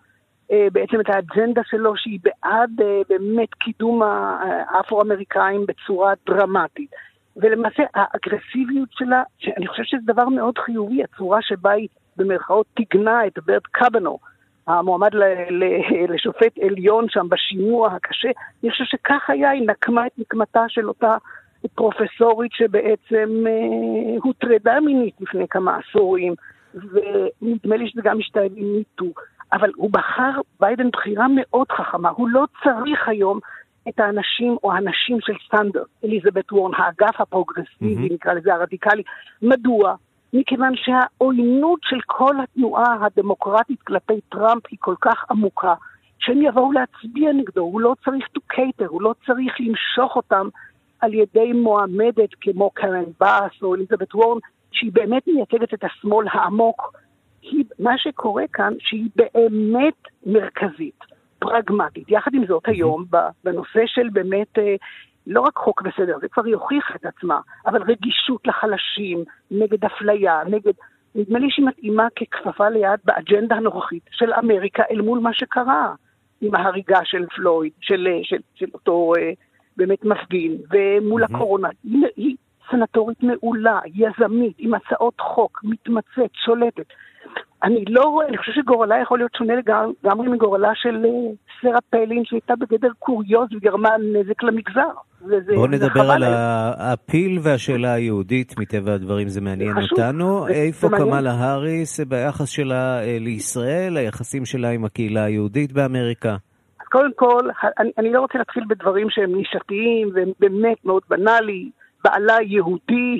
אה, 0.51 0.67
בעצם 0.71 0.99
את 0.99 1.09
האג'נדה 1.09 1.61
שלו 1.65 1.97
שהיא 1.97 2.19
בעד 2.23 2.81
אה, 2.81 3.01
באמת 3.09 3.53
קידום 3.53 4.01
האפרו-אמריקאים 4.03 5.65
בצורה 5.65 6.13
דרמטית. 6.25 6.91
ולמעשה 7.37 7.83
האגרסיביות 7.95 8.89
שלה, 8.91 9.23
שאני 9.37 9.67
חושב 9.67 9.83
שזה 9.83 10.01
דבר 10.05 10.29
מאוד 10.29 10.57
חיובי, 10.57 11.03
הצורה 11.03 11.41
שבה 11.41 11.71
היא 11.71 11.87
במרכאות 12.17 12.65
תיגנה 12.73 13.27
את 13.27 13.39
ברט 13.45 13.63
קבנו, 13.71 14.19
המועמד 14.67 15.13
ל- 15.13 15.23
ל- 15.49 15.81
לשופט 16.13 16.57
עליון 16.61 17.05
שם 17.09 17.29
בשימוע 17.29 17.87
הקשה, 17.87 18.29
אני 18.63 18.71
חושב 18.71 18.83
שכך 18.83 19.29
היה, 19.29 19.49
היא 19.49 19.67
נקמה 19.67 20.07
את 20.07 20.11
נקמתה 20.17 20.65
של 20.67 20.87
אותה 20.87 21.17
פרופסורית 21.75 22.51
שבעצם 22.51 23.43
אה, 23.47 24.17
הוטרדה 24.23 24.79
מינית 24.79 25.13
לפני 25.21 25.47
כמה 25.49 25.77
עשורים, 25.77 26.33
ונדמה 26.73 27.75
לי 27.77 27.89
שזה 27.89 28.01
גם 28.03 28.17
משתלב 28.17 28.51
עם 28.55 28.73
מיטו. 28.77 29.05
אבל 29.53 29.71
הוא 29.75 29.89
בחר, 29.91 30.41
ביידן 30.59 30.89
בחירה 30.89 31.25
מאוד 31.35 31.71
חכמה, 31.71 32.09
הוא 32.09 32.29
לא 32.29 32.45
צריך 32.63 33.07
היום 33.07 33.39
את 33.89 33.99
האנשים 33.99 34.57
או 34.63 34.73
הנשים 34.73 35.17
של 35.21 35.33
סנדרס, 35.47 35.87
אליזבת 36.03 36.51
וורן, 36.51 36.71
האגף 36.77 37.21
הפרוגרסיבי, 37.21 38.07
mm-hmm. 38.07 38.13
נקרא 38.13 38.33
לזה 38.33 38.53
הרדיקלי. 38.53 39.03
מדוע? 39.41 39.95
מכיוון 40.33 40.73
שהעוינות 40.75 41.79
של 41.83 41.97
כל 42.05 42.35
התנועה 42.43 42.97
הדמוקרטית 43.05 43.81
כלפי 43.81 44.21
טראמפ 44.29 44.63
היא 44.71 44.77
כל 44.81 44.95
כך 45.01 45.25
עמוקה, 45.31 45.73
שהם 46.19 46.41
יבואו 46.41 46.71
להצביע 46.71 47.31
נגדו, 47.31 47.61
הוא 47.61 47.81
לא 47.81 47.95
צריך 48.05 48.25
to 48.37 48.55
cater, 48.55 48.87
הוא 48.87 49.01
לא 49.01 49.13
צריך 49.25 49.53
למשוך 49.59 50.15
אותם 50.15 50.47
על 50.99 51.13
ידי 51.13 51.53
מועמדת 51.53 52.29
כמו 52.41 52.69
קרן 52.69 53.03
באס 53.19 53.51
או 53.61 53.75
אליזבת 53.75 54.15
וורן, 54.15 54.39
שהיא 54.71 54.91
באמת 54.93 55.27
מייצגת 55.27 55.73
את 55.73 55.83
השמאל 55.83 56.27
העמוק. 56.31 56.93
היא, 57.41 57.63
מה 57.79 57.97
שקורה 57.97 58.43
כאן, 58.53 58.73
שהיא 58.79 59.09
באמת 59.15 59.93
מרכזית, 60.25 60.99
פרגמטית. 61.39 62.11
יחד 62.11 62.31
עם 62.33 62.45
זאת, 62.45 62.63
היום, 62.65 63.05
בנושא 63.43 63.81
של 63.85 64.09
באמת, 64.13 64.59
אה, 64.59 64.75
לא 65.27 65.41
רק 65.41 65.55
חוק 65.55 65.81
וסדר, 65.85 66.17
זה 66.21 66.27
כבר 66.27 66.45
היא 66.45 66.55
הוכיחה 66.55 66.95
את 66.95 67.05
עצמה, 67.05 67.39
אבל 67.65 67.81
רגישות 67.81 68.47
לחלשים, 68.47 69.23
נגד 69.51 69.85
אפליה, 69.85 70.41
נגד... 70.45 70.73
נדמה 71.15 71.39
לי 71.39 71.47
שהיא 71.49 71.65
מתאימה 71.65 72.07
ככפפה 72.15 72.69
ליד 72.69 72.99
באג'נדה 73.05 73.55
הנוכחית 73.55 74.03
של 74.11 74.33
אמריקה 74.33 74.83
אל 74.91 75.01
מול 75.01 75.19
מה 75.19 75.33
שקרה 75.33 75.93
עם 76.41 76.55
ההריגה 76.55 76.99
של 77.03 77.25
פלויד, 77.35 77.71
של, 77.81 78.07
של, 78.23 78.23
של, 78.23 78.37
של 78.55 78.65
אותו 78.73 79.13
אה, 79.17 79.31
באמת 79.77 80.05
מפגין, 80.05 80.57
ומול 80.71 81.23
mm-hmm. 81.23 81.35
הקורונה. 81.35 81.69
היא, 81.83 82.05
היא 82.15 82.35
סנטורית 82.71 83.23
מעולה, 83.23 83.79
יזמית, 83.85 84.55
עם 84.57 84.73
הצעות 84.73 85.21
חוק, 85.21 85.61
מתמצאת, 85.63 86.31
שולטת. 86.33 86.85
אני 87.63 87.85
לא 87.89 88.03
רואה, 88.03 88.27
אני 88.27 88.37
חושב 88.37 88.51
שגורלה 88.51 88.95
יכול 89.01 89.17
להיות 89.17 89.31
שונה 89.37 89.53
לגמרי 89.55 90.29
מגורלה 90.29 90.71
של 90.75 91.05
אה, 91.05 91.33
סרה 91.61 91.79
פיילין 91.89 92.25
שהייתה 92.25 92.53
בגדר 92.55 92.89
קוריוז 92.99 93.47
וגרמה 93.53 93.89
נזק 94.13 94.43
למגזר. 94.43 94.89
בואו 95.55 95.67
נדבר 95.67 96.11
על 96.11 96.23
הפיל 96.77 97.39
והשאלה 97.43 97.93
היהודית, 97.93 98.59
מטבע 98.59 98.93
הדברים 98.93 99.27
זה 99.27 99.41
מעניין 99.41 99.73
חשוב, 99.73 99.99
אותנו. 99.99 100.45
זה, 100.47 100.53
איפה 100.53 100.89
קמאלה 100.89 101.31
האריס 101.31 101.99
ביחס 101.99 102.49
שלה 102.49 102.99
אה, 103.03 103.17
לישראל, 103.19 103.97
היחסים 103.97 104.45
שלה 104.45 104.69
עם 104.69 104.85
הקהילה 104.85 105.23
היהודית 105.23 105.71
באמריקה? 105.71 106.35
אז 106.81 106.87
קודם 106.91 107.11
כל, 107.15 107.49
אני, 107.79 107.91
אני 107.97 108.11
לא 108.11 108.19
רוצה 108.19 108.37
להתחיל 108.37 108.63
בדברים 108.67 109.07
שהם 109.09 109.35
נישתיים 109.35 110.09
והם 110.13 110.31
באמת 110.39 110.77
מאוד 110.85 111.01
בנאלי. 111.09 111.69
בעלה 112.03 112.37
יהודי, 112.41 113.19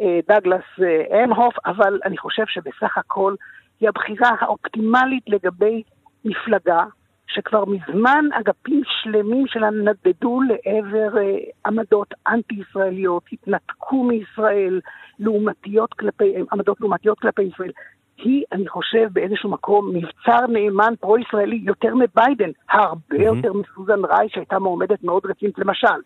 דגלס 0.00 0.64
אה, 0.82 1.24
אמהוף, 1.24 1.54
אבל 1.66 2.00
אני 2.04 2.18
חושב 2.18 2.44
שבסך 2.46 2.98
הכל 2.98 3.34
היא 3.80 3.88
הבחירה 3.88 4.30
האופטימלית 4.40 5.22
לגבי 5.26 5.82
מפלגה 6.24 6.84
שכבר 7.26 7.64
מזמן 7.64 8.24
אגפים 8.32 8.82
שלמים 8.84 9.46
שלה 9.46 9.70
נדדו 9.70 10.40
לעבר 10.42 11.18
אה, 11.18 11.36
עמדות 11.66 12.14
אנטי-ישראליות, 12.28 13.22
התנתקו 13.32 14.04
מישראל, 14.04 14.80
לעומתיות 15.18 15.94
כלפי, 15.94 16.34
עמדות 16.52 16.80
לעומתיות 16.80 17.18
כלפי 17.18 17.42
ישראל. 17.42 17.70
היא, 18.16 18.44
אני 18.52 18.68
חושב, 18.68 19.08
באיזשהו 19.12 19.50
מקום 19.50 19.90
מבצר 19.94 20.46
נאמן 20.48 20.94
פרו-ישראלי 21.00 21.60
יותר 21.64 21.94
מביידן, 21.94 22.50
הרבה 22.70 23.16
mm-hmm. 23.16 23.22
יותר 23.22 23.52
מסוזן 23.52 24.04
רייס 24.04 24.32
שהייתה 24.32 24.58
מועמדת 24.58 25.04
מאוד 25.04 25.26
רצינית, 25.26 25.58
למשל. 25.58 26.00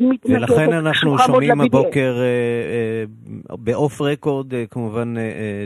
ולכן 0.00 0.72
אנחנו 0.72 1.18
שומעים 1.18 1.60
הבוקר 1.60 2.14
אה, 2.18 2.24
אה, 3.50 3.56
ב 3.58 3.68
off 3.68 4.00
record, 4.00 4.54
אה, 4.54 4.64
כמובן, 4.70 5.14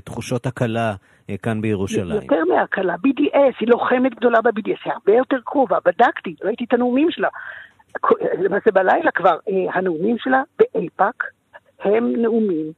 תחושות 0.04 0.47
הקלה 0.47 0.94
כאן 1.42 1.61
בירושלים. 1.61 2.23
יותר 2.23 2.44
מהקלה, 2.44 2.94
BDS, 2.94 3.54
היא 3.61 3.68
לוחמת 3.68 4.14
גדולה 4.14 4.40
ב-BDS, 4.40 4.85
היא 4.85 4.92
הרבה 4.92 5.12
יותר 5.12 5.37
קרובה, 5.44 5.76
בדקתי, 5.85 6.35
ראיתי 6.44 6.64
את 6.64 6.73
הנאומים 6.73 7.11
שלה. 7.11 7.28
למעשה 8.38 8.70
בלילה 8.70 9.11
כבר, 9.11 9.37
הנאומים 9.75 10.16
שלה 10.18 10.42
באיפא"ק 10.58 11.25
הם 11.85 12.12
נאומים 12.16 12.73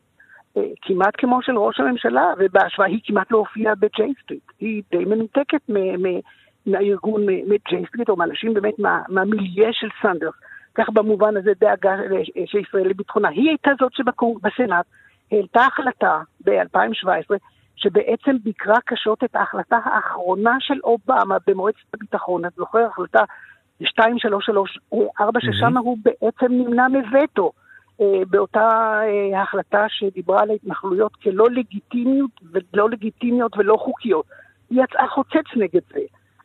כמעט 0.83 1.15
כמו 1.19 1.43
של 1.43 1.59
ראש 1.59 1.81
הממשלה, 1.81 2.25
ובהשוואה 2.39 2.89
היא 2.89 3.01
כמעט 3.05 3.31
לא 3.31 3.39
הופיעה 3.39 3.75
בג'יי 3.75 4.13
סטריט. 4.23 4.43
היא 4.61 4.83
די 4.91 5.05
מנותקת 5.05 5.71
מהארגון, 6.67 7.27
מ-J 7.27 7.87
Street, 7.89 8.09
או 8.09 8.17
מאנשים 8.17 8.55
באמת 8.55 8.75
מהמילייה 9.09 9.69
של 9.73 9.89
סנדרס. 10.03 10.35
כך 10.75 10.91
במובן 10.91 11.37
הזה 11.37 11.53
דאגה 11.61 11.97
של 12.47 12.59
ישראל 12.59 12.89
לביטחונה. 12.89 13.29
היא 13.29 13.49
הייתה 13.49 13.71
זאת 13.81 13.93
שבסנאט 13.93 14.87
העלתה 15.33 15.61
החלטה 15.61 16.21
ב-2017, 16.45 17.35
שבעצם 17.77 18.37
ביקרה 18.45 18.77
קשות 18.85 19.25
את 19.25 19.37
ההחלטה 19.37 19.79
האחרונה 19.85 20.57
של 20.61 20.79
אובמה 20.85 21.37
במועצת 21.47 21.95
הביטחון. 21.95 22.45
את 22.45 22.53
זוכר, 22.57 22.87
החלטה 22.87 23.21
2334, 23.83 25.41
ששם 25.41 25.77
הוא 25.77 25.99
בעצם 26.03 26.53
נמנע 26.53 26.87
מווטו. 26.89 27.53
אה, 28.01 28.23
באותה 28.31 28.69
אה, 29.03 29.43
החלטה 29.43 29.85
שדיברה 29.89 30.43
על 30.43 30.51
ההתנחלויות 30.51 31.17
כלא 31.17 31.51
לגיטימיות 31.51 32.31
ולא 32.53 32.91
לגיטימיות 32.91 33.57
ולא 33.57 33.77
חוקיות. 33.77 34.25
היא 34.71 34.83
יצאה 34.85 35.09
חוצץ 35.09 35.57
נגד 35.57 35.81
זה. 35.93 36.01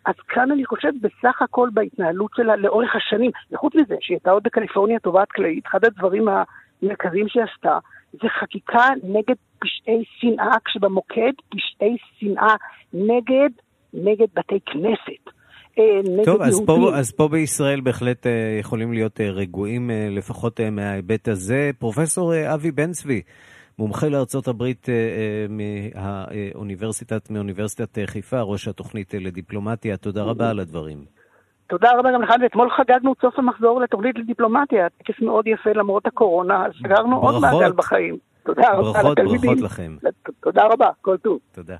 אז 0.05 0.15
כאן 0.27 0.51
אני 0.51 0.65
חושב 0.65 0.91
בסך 1.01 1.41
הכל 1.41 1.69
בהתנהלות 1.73 2.31
שלה 2.35 2.55
לאורך 2.55 2.95
השנים, 2.95 3.31
וחוץ 3.51 3.75
מזה 3.75 3.95
שהיא 4.01 4.15
הייתה 4.15 4.31
עוד 4.31 4.43
בקליפורניה 4.43 4.99
תובעת 4.99 5.31
כללית, 5.31 5.67
אחד 5.67 5.85
הדברים 5.85 6.25
המרכזיים 6.27 7.27
שהיא 7.27 7.43
עשתה 7.43 7.77
זה 8.11 8.29
חקיקה 8.39 8.89
נגד 9.03 9.35
פשעי 9.59 10.03
שנאה, 10.19 10.55
כשבמוקד 10.65 11.31
פשעי 11.49 11.97
שנאה 12.19 12.55
נגד, 12.93 13.49
נגד 13.93 14.27
בתי 14.35 14.59
כנסת. 14.65 15.35
אה, 15.79 16.23
טוב, 16.25 16.41
אז 16.41 16.61
פה, 16.65 16.91
אז 16.93 17.11
פה 17.11 17.27
בישראל 17.27 17.81
בהחלט 17.81 18.27
אה, 18.27 18.57
יכולים 18.59 18.93
להיות 18.93 19.21
אה, 19.21 19.29
רגועים 19.29 19.89
לפחות 20.09 20.59
מההיבט 20.71 21.27
הזה. 21.27 21.71
פרופסור 21.79 22.33
אבי 22.53 22.71
בן 22.71 22.91
צבי, 22.91 23.21
מומחה 23.79 24.09
לארצות 24.09 24.47
הברית 24.47 24.89
אה, 24.89 24.93
אה, 24.93 25.45
מהאוניברסיטת, 25.49 27.29
מאוניברסיטת 27.29 27.97
אה, 27.97 28.07
חיפה, 28.07 28.41
ראש 28.41 28.67
התוכנית 28.67 29.13
לדיפלומטיה, 29.13 29.97
תודה 29.97 30.23
רבה 30.23 30.49
על 30.49 30.59
הדברים. 30.59 31.05
תודה 31.67 31.89
רבה 31.97 32.09
גם 32.13 32.21
לך, 32.21 32.33
ואתמול 32.41 32.69
חגגנו 32.69 33.13
את 33.13 33.17
סוף 33.21 33.39
המחזור 33.39 33.81
לתוכנית 33.81 34.17
לדיפלומטיה, 34.17 34.87
טקס 34.89 35.21
מאוד 35.21 35.47
יפה 35.47 35.69
למרות 35.73 36.05
הקורונה, 36.05 36.65
אז 36.65 36.71
סגרנו 36.83 37.19
עוד 37.19 37.41
מעגל 37.41 37.71
בחיים. 37.71 38.17
תודה 38.43 38.73
רבה 38.73 39.11
לתלמידים. 39.11 39.39
ברכות, 39.41 39.59
ברכות 39.59 39.61
לכם. 39.61 39.95
תודה 40.43 40.63
רבה, 40.65 40.89
כל 41.01 41.17
טוב. 41.17 41.39
תודה. 41.51 41.75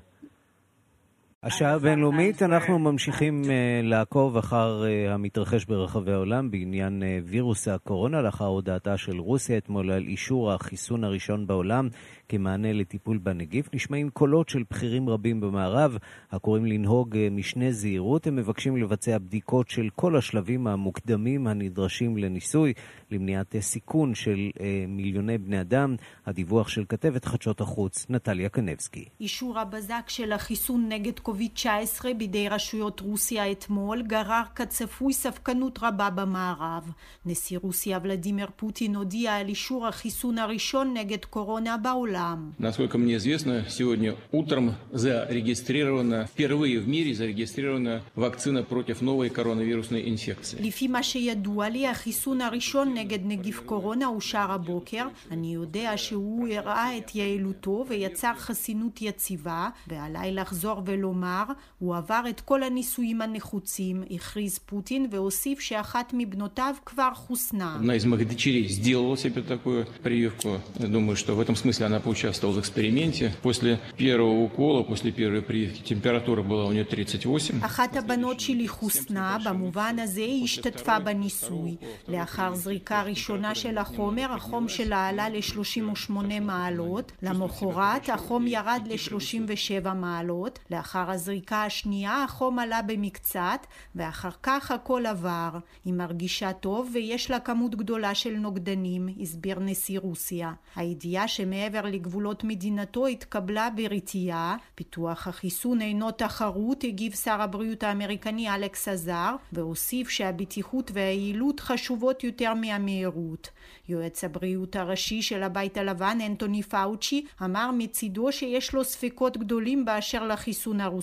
השעה 1.46 1.72
הבינלאומית, 1.72 2.42
אנחנו 2.42 2.78
ממשיכים 2.78 3.42
uh, 3.44 3.48
לעקוב 3.82 4.36
אחר 4.36 4.82
uh, 4.82 5.10
המתרחש 5.10 5.64
ברחבי 5.64 6.12
העולם 6.12 6.50
בעניין 6.50 7.02
uh, 7.02 7.28
וירוס 7.30 7.68
הקורונה, 7.68 8.22
לאחר 8.22 8.44
הודעתה 8.44 8.96
של 8.96 9.18
רוסיה 9.18 9.58
אתמול 9.58 9.90
על 9.90 10.02
אישור 10.06 10.52
החיסון 10.52 11.04
הראשון 11.04 11.46
בעולם 11.46 11.88
כמענה 12.28 12.72
לטיפול 12.72 13.18
בנגיף. 13.18 13.68
נשמעים 13.74 14.10
קולות 14.10 14.48
של 14.48 14.62
בכירים 14.70 15.08
רבים 15.08 15.40
במערב 15.40 15.96
הקוראים 16.30 16.66
לנהוג 16.66 17.16
משנה 17.30 17.72
זהירות. 17.72 18.26
הם 18.26 18.36
מבקשים 18.36 18.76
לבצע 18.76 19.18
בדיקות 19.18 19.68
של 19.70 19.88
כל 19.96 20.16
השלבים 20.16 20.66
המוקדמים 20.66 21.46
הנדרשים 21.46 22.16
לניסוי 22.16 22.72
למניעת 23.10 23.54
סיכון 23.60 24.14
של 24.14 24.50
מיליוני 24.88 25.38
בני 25.38 25.60
אדם. 25.60 25.96
הדיווח 26.26 26.68
של 26.68 26.84
כתבת 26.88 27.24
חדשות 27.24 27.60
החוץ, 27.60 28.06
נטליה 28.10 28.48
קנבסקי. 28.48 29.04
אישור 29.20 29.58
הבזק 29.58 30.04
של 30.08 30.32
החיסון 30.32 30.88
נגד 30.88 31.18
קוביד-19 31.35 32.13
בידי 32.17 32.49
רשויות 32.49 32.99
רוסיה 32.99 33.51
אתמול 33.51 34.01
גרר 34.01 34.41
כצפוי 34.55 35.13
ספקנות 35.13 35.79
רבה 35.81 36.09
במערב. 36.09 36.91
נשיא 37.25 37.57
רוסיה 37.61 37.99
ולדימיר 38.03 38.47
פוטין 38.55 38.95
הודיע 38.95 39.35
על 39.35 39.47
אישור 39.47 39.87
החיסון 39.87 40.37
הראשון 40.37 40.93
נגד 40.97 41.25
קורונה 41.25 41.77
בעולם. 41.77 42.51
Насколько 42.59 42.97
мне 42.97 43.15
известно, 43.15 43.65
сегодня 43.69 44.15
утром 44.31 44.73
зарегистрирована, 44.91 46.25
впервые 46.25 46.79
в 46.79 46.87
мире 46.87 47.13
зарегистрирована 47.13 48.01
вакцина 48.15 48.63
против 48.63 49.01
новой 49.01 49.29
коронавирусной 49.29 50.09
инфекции. 50.09 50.57
לפי 50.59 50.87
מה 50.87 51.03
שידוע 51.03 51.69
לי, 51.69 51.87
החיסון 51.87 52.41
הראשון 52.41 52.93
נגד 52.93 53.19
נגיף 53.23 53.59
קורונה 53.65 54.05
אושר 54.07 54.51
הבוקר. 54.51 55.05
אני 55.31 55.53
יודע 55.53 55.93
שהוא 55.95 56.47
הראה 56.47 56.97
את 56.97 57.15
יעילותו 57.15 57.85
ויצר 57.87 58.33
חסינות 58.37 59.01
יציבה, 59.01 59.69
ועליי 59.87 60.31
לחזור 60.31 60.81
ולומר 60.85 61.24
כלומר, 61.25 61.43
הוא 61.79 61.95
עבר 61.95 62.23
את 62.29 62.41
כל 62.41 62.63
הניסויים 62.63 63.21
הנחוצים, 63.21 64.03
הכריז 64.11 64.57
פוטין 64.57 65.07
והוסיף 65.11 65.59
שאחת 65.59 66.13
מבנותיו 66.17 66.75
כבר 66.85 67.09
חוסנה. 67.15 67.79
Одна 67.81 67.95
из 67.95 68.05
моих 68.05 68.27
дочерей 68.27 68.67
сделала 68.67 69.17
себе 69.17 69.41
такую 69.41 69.85
прививку. 70.03 70.49
Я 70.79 70.87
думаю, 70.87 71.15
что 71.15 71.35
в 71.35 71.39
этом 71.39 71.55
смысле 71.55 71.87
она 71.87 71.99
поучаствовала 71.99 72.55
в 72.55 72.59
эксперименте. 72.59 73.33
После 73.41 73.79
первого 73.97 74.43
укола, 74.43 74.83
после 74.83 75.11
первой 75.11 75.41
прививки, 75.41 75.81
температура 75.81 76.43
была 76.43 76.65
у 76.65 76.71
нее 76.71 76.85
38. 76.85 77.65
אחת 77.65 77.95
הבנות 77.95 78.39
שלי 78.39 78.67
חוסנה, 78.67 79.37
במובן 79.45 79.95
הזה 79.99 80.21
היא 80.21 80.43
השתתפה 80.43 80.99
בניסוי. 80.99 81.75
לאחר 82.07 82.55
זריקה 82.55 83.01
ראשונה 83.01 83.55
של 83.55 83.77
החומר, 83.77 84.27
החום 84.31 84.69
שלה 84.69 85.07
עלה 85.07 85.29
ל-38 85.29 86.11
מעלות. 86.41 87.11
למחרת 87.21 88.09
החום 88.09 88.47
ירד 88.47 88.81
ל-37 88.85 89.93
מעלות. 89.93 90.59
לאחר 90.71 91.04
לאחר 91.06 91.14
הזריקה 91.14 91.64
השנייה 91.64 92.24
החום 92.24 92.58
עלה 92.58 92.82
במקצת 92.82 93.66
ואחר 93.94 94.30
כך 94.42 94.70
הכל 94.70 95.06
עבר. 95.06 95.50
היא 95.84 95.92
מרגישה 95.94 96.52
טוב 96.52 96.90
ויש 96.92 97.30
לה 97.30 97.40
כמות 97.40 97.74
גדולה 97.74 98.14
של 98.14 98.36
נוגדנים, 98.36 99.08
הסביר 99.20 99.58
נשיא 99.58 99.98
רוסיה. 99.98 100.52
הידיעה 100.76 101.28
שמעבר 101.28 101.82
לגבולות 101.82 102.44
מדינתו 102.44 103.06
התקבלה 103.06 103.68
ברתיעה. 103.76 104.56
פיתוח 104.74 105.28
החיסון 105.28 105.80
אינו 105.80 106.10
תחרות, 106.10 106.84
הגיב 106.84 107.14
שר 107.14 107.42
הבריאות 107.42 107.82
האמריקני 107.82 108.54
אלכס 108.54 108.88
עזר, 108.88 109.36
והוסיף 109.52 110.08
שהבטיחות 110.08 110.90
והיעילות 110.94 111.60
חשובות 111.60 112.24
יותר 112.24 112.54
מהמהירות. 112.54 113.50
יועץ 113.88 114.24
הבריאות 114.24 114.76
הראשי 114.76 115.22
של 115.22 115.42
הבית 115.42 115.76
הלבן, 115.76 116.18
אנטוני 116.26 116.62
פאוצ'י, 116.62 117.24
אמר 117.42 117.70
מצידו 117.78 118.32
שיש 118.32 118.72
לו 118.72 118.84
ספקות 118.84 119.36
גדולים 119.36 119.84
באשר 119.84 120.26
לחיסון 120.26 120.80
הרוסי. 120.80 120.95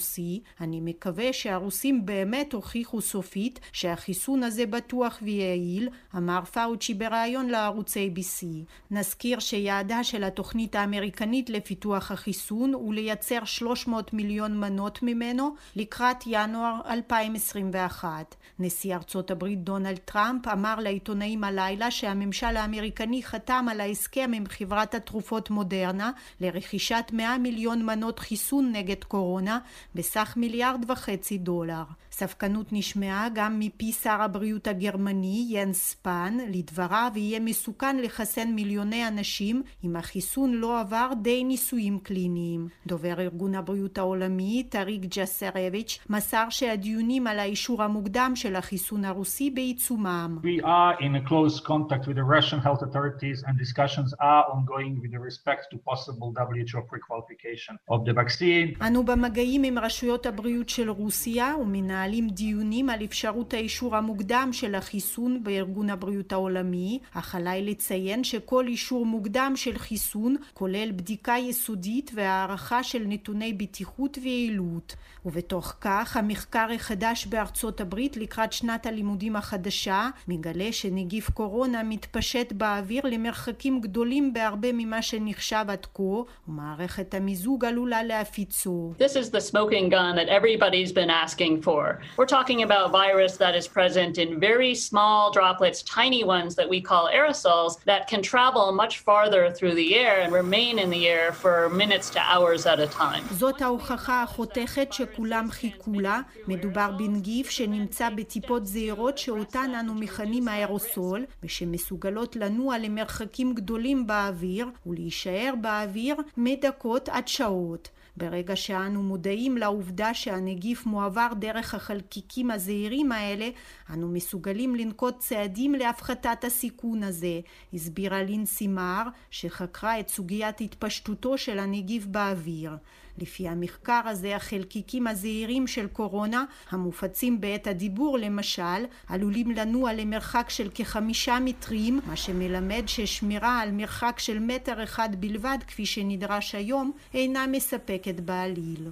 אני 0.61 0.79
מקווה 0.81 1.33
שהרוסים 1.33 2.05
באמת 2.05 2.53
הוכיחו 2.53 3.01
סופית 3.01 3.59
שהחיסון 3.71 4.43
הזה 4.43 4.65
בטוח 4.65 5.19
ויעיל, 5.21 5.89
אמר 6.17 6.45
פאוצ'י 6.45 6.93
בריאיון 6.93 7.49
לערוץ 7.49 7.97
ABC. 7.97 8.45
נזכיר 8.91 9.39
שיעדה 9.39 10.03
של 10.03 10.23
התוכנית 10.23 10.75
האמריקנית 10.75 11.49
לפיתוח 11.49 12.11
החיסון 12.11 12.73
הוא 12.73 12.93
לייצר 12.93 13.45
300 13.45 14.13
מיליון 14.13 14.59
מנות 14.59 14.99
ממנו 15.03 15.55
לקראת 15.75 16.23
ינואר 16.27 16.79
2021. 16.89 18.35
נשיא 18.59 18.95
ארצות 18.95 19.31
הברית 19.31 19.63
דונלד 19.63 19.97
טראמפ 19.97 20.47
אמר 20.47 20.75
לעיתונאים 20.79 21.43
הלילה 21.43 21.91
שהממשל 21.91 22.57
האמריקני 22.57 23.23
חתם 23.23 23.65
על 23.71 23.81
ההסכם 23.81 24.31
עם 24.33 24.43
חברת 24.47 24.95
התרופות 24.95 25.49
מודרנה 25.49 26.11
לרכישת 26.41 27.05
100 27.13 27.37
מיליון 27.37 27.85
מנות 27.85 28.19
חיסון 28.19 28.71
נגד 28.71 29.03
קורונה 29.03 29.59
בסך 29.95 30.33
מיליארד 30.37 30.89
וחצי 30.89 31.37
דולר. 31.37 31.83
ספקנות 32.15 32.67
נשמעה 32.71 33.27
גם 33.33 33.59
מפי 33.59 33.91
שר 33.91 34.21
הבריאות 34.21 34.67
הגרמני 34.67 35.45
ינס 35.49 35.77
ספן, 35.77 36.37
לדבריו 36.49 37.11
יהיה 37.15 37.39
מסוכן 37.39 37.97
לחסן 37.97 38.51
מיליוני 38.51 39.07
אנשים 39.07 39.63
אם 39.83 39.95
החיסון 39.95 40.51
לא 40.53 40.79
עבר 40.79 41.09
די 41.21 41.43
ניסויים 41.43 41.99
קליניים. 41.99 42.67
דובר 42.87 43.19
ארגון 43.19 43.55
הבריאות 43.55 43.97
העולמי, 43.97 44.63
טאריק 44.69 45.01
יסרביץ', 45.17 45.99
מסר 46.09 46.45
שהדיונים 46.49 47.27
על 47.27 47.39
האישור 47.39 47.83
המוקדם 47.83 48.31
של 48.35 48.55
החיסון 48.55 49.05
הרוסי 49.05 49.49
בעיצומם. 49.49 50.37
We 50.43 50.63
are 50.63 50.99
in 50.99 51.15
a 51.15 51.29
close 51.29 51.59
contact 51.59 52.07
with 52.07 52.15
the 52.15 52.27
Russian 52.37 52.59
health 52.59 52.81
authorities 52.87 53.43
and 53.47 53.57
discussions 53.57 54.13
are 54.21 54.45
ongoing 54.53 55.01
with 55.01 55.13
respect 55.29 55.61
to 55.71 55.77
possible 55.91 56.27
WHO 56.37 56.79
pre-qualification 56.89 57.73
of 57.91 58.05
the 58.05 58.13
vaccine. 58.13 58.85
אנו 58.87 59.03
במגעים 59.03 59.63
עם 59.63 59.79
רשויות 59.79 60.25
הבריאות 60.25 60.69
של 60.69 60.89
רוסיה 60.89 61.55
ומנהלים 61.61 62.02
מנהלים 62.03 62.29
דיונים 62.29 62.89
על 62.89 63.03
אפשרות 63.03 63.53
האישור 63.53 63.95
המוקדם 63.95 64.49
של 64.51 64.75
החיסון 64.75 65.43
בארגון 65.43 65.89
הבריאות 65.89 66.31
העולמי, 66.31 66.99
אך 67.13 67.35
עליי 67.35 67.65
לציין 67.65 68.23
שכל 68.23 68.67
אישור 68.67 69.05
מוקדם 69.05 69.53
של 69.55 69.77
חיסון 69.77 70.35
כולל 70.53 70.91
בדיקה 70.91 71.35
יסודית 71.39 72.11
והערכה 72.13 72.83
של 72.83 73.03
נתוני 73.07 73.53
בטיחות 73.53 74.17
ויעילות. 74.23 74.95
ובתוך 75.25 75.73
כך 75.81 76.17
המחקר 76.17 76.67
החדש 76.75 77.25
בארצות 77.25 77.81
הברית 77.81 78.17
לקראת 78.17 78.53
שנת 78.53 78.85
הלימודים 78.85 79.35
החדשה 79.35 80.09
מגלה 80.27 80.71
שנגיף 80.71 81.29
קורונה 81.29 81.83
מתפשט 81.83 82.51
באוויר 82.51 83.01
למרחקים 83.05 83.81
גדולים 83.81 84.33
בהרבה 84.33 84.67
ממה 84.73 85.01
שנחשב 85.01 85.65
עד 85.67 85.85
כה 85.93 86.03
ומערכת 86.47 87.13
המיזוג 87.13 87.65
עלולה 87.65 88.03
להפיצו. 88.03 88.93
This 88.99 89.15
is 89.15 89.29
the 89.29 89.41
smoking 89.51 89.89
gun 89.89 90.15
that 90.15 90.29
everybody's 90.29 90.91
been 90.91 91.09
asking 91.09 91.61
for. 91.61 91.92
We're 92.17 92.33
talking 92.37 92.59
about 92.67 92.91
virus 92.91 93.33
that 93.43 93.55
is 93.59 93.67
present 93.67 94.13
in 94.23 94.29
very 94.39 94.73
small 94.89 95.31
droplets, 95.37 95.79
tiny 96.01 96.23
ones 96.35 96.51
that 96.59 96.67
we 96.73 96.79
call 96.89 97.03
aerosols, 97.19 97.71
that 97.91 98.03
can 98.11 98.21
travel 98.21 98.65
much 98.83 98.93
farther 99.07 99.41
through 99.57 99.75
the 99.81 99.89
air 100.03 100.15
and 100.23 100.29
remain 100.41 100.73
in 100.83 100.89
the 100.95 101.03
air 101.15 101.27
for 101.41 101.55
minutes 101.83 102.07
to 102.15 102.19
hours 102.33 102.61
at 102.65 102.79
a 102.79 102.87
time. 102.87 103.23
זאת 103.31 103.61
ההוכחה 103.61 104.23
החותכת 104.23 104.93
שכולם 104.93 105.47
חיכו 105.51 105.99
לה. 105.99 106.19
מדובר 106.47 106.91
בנגיף 106.97 107.49
שנמצא 107.49 108.09
בטיפות 108.09 108.65
זעירות 108.65 109.17
שאותן 109.17 109.71
אנו 109.79 109.93
מכנים 109.93 110.47
האירוסול, 110.47 111.25
ושמסוגלות 111.43 112.35
לנוע 112.35 112.77
למרחקים 112.77 113.53
גדולים 113.53 114.07
באוויר 114.07 114.67
ולהישאר 114.85 115.53
באוויר 115.61 116.15
מדקות 116.37 117.09
עד 117.09 117.27
שעות. 117.27 117.89
ברגע 118.17 118.55
שאנו 118.55 119.03
מודעים 119.03 119.57
לעובדה 119.57 120.13
שהנגיף 120.13 120.85
מועבר 120.85 121.27
דרך 121.39 121.75
החלקיקים 121.75 122.51
הזעירים 122.51 123.11
האלה, 123.11 123.49
אנו 123.93 124.07
מסוגלים 124.07 124.75
לנקוט 124.75 125.19
צעדים 125.19 125.75
להפחתת 125.75 126.43
הסיכון 126.43 127.03
הזה, 127.03 127.39
הסבירה 127.73 128.23
לינסי 128.23 128.67
מר, 128.67 129.03
שחקרה 129.29 129.99
את 129.99 130.09
סוגיית 130.09 130.61
התפשטותו 130.61 131.37
של 131.37 131.59
הנגיף 131.59 132.05
באוויר. 132.05 132.71
לפי 133.17 133.47
המחקר 133.47 134.01
הזה 134.05 134.35
החלקיקים 134.35 135.07
הזעירים 135.07 135.67
של 135.67 135.87
קורונה 135.87 136.45
המופצים 136.71 137.41
בעת 137.41 137.67
הדיבור 137.67 138.17
למשל 138.17 138.85
עלולים 139.07 139.51
לנוע 139.51 139.93
למרחק 139.93 140.49
של 140.49 140.69
כחמישה 140.75 141.37
מטרים 141.41 141.99
מה 142.07 142.15
שמלמד 142.15 142.83
ששמירה 142.87 143.59
על 143.59 143.71
מרחק 143.71 144.19
של 144.19 144.39
מטר 144.39 144.83
אחד 144.83 145.09
בלבד 145.19 145.57
כפי 145.67 145.85
שנדרש 145.85 146.55
היום 146.55 146.91
אינה 147.13 147.47
מספקת 147.47 148.19
בעליל. 148.19 148.89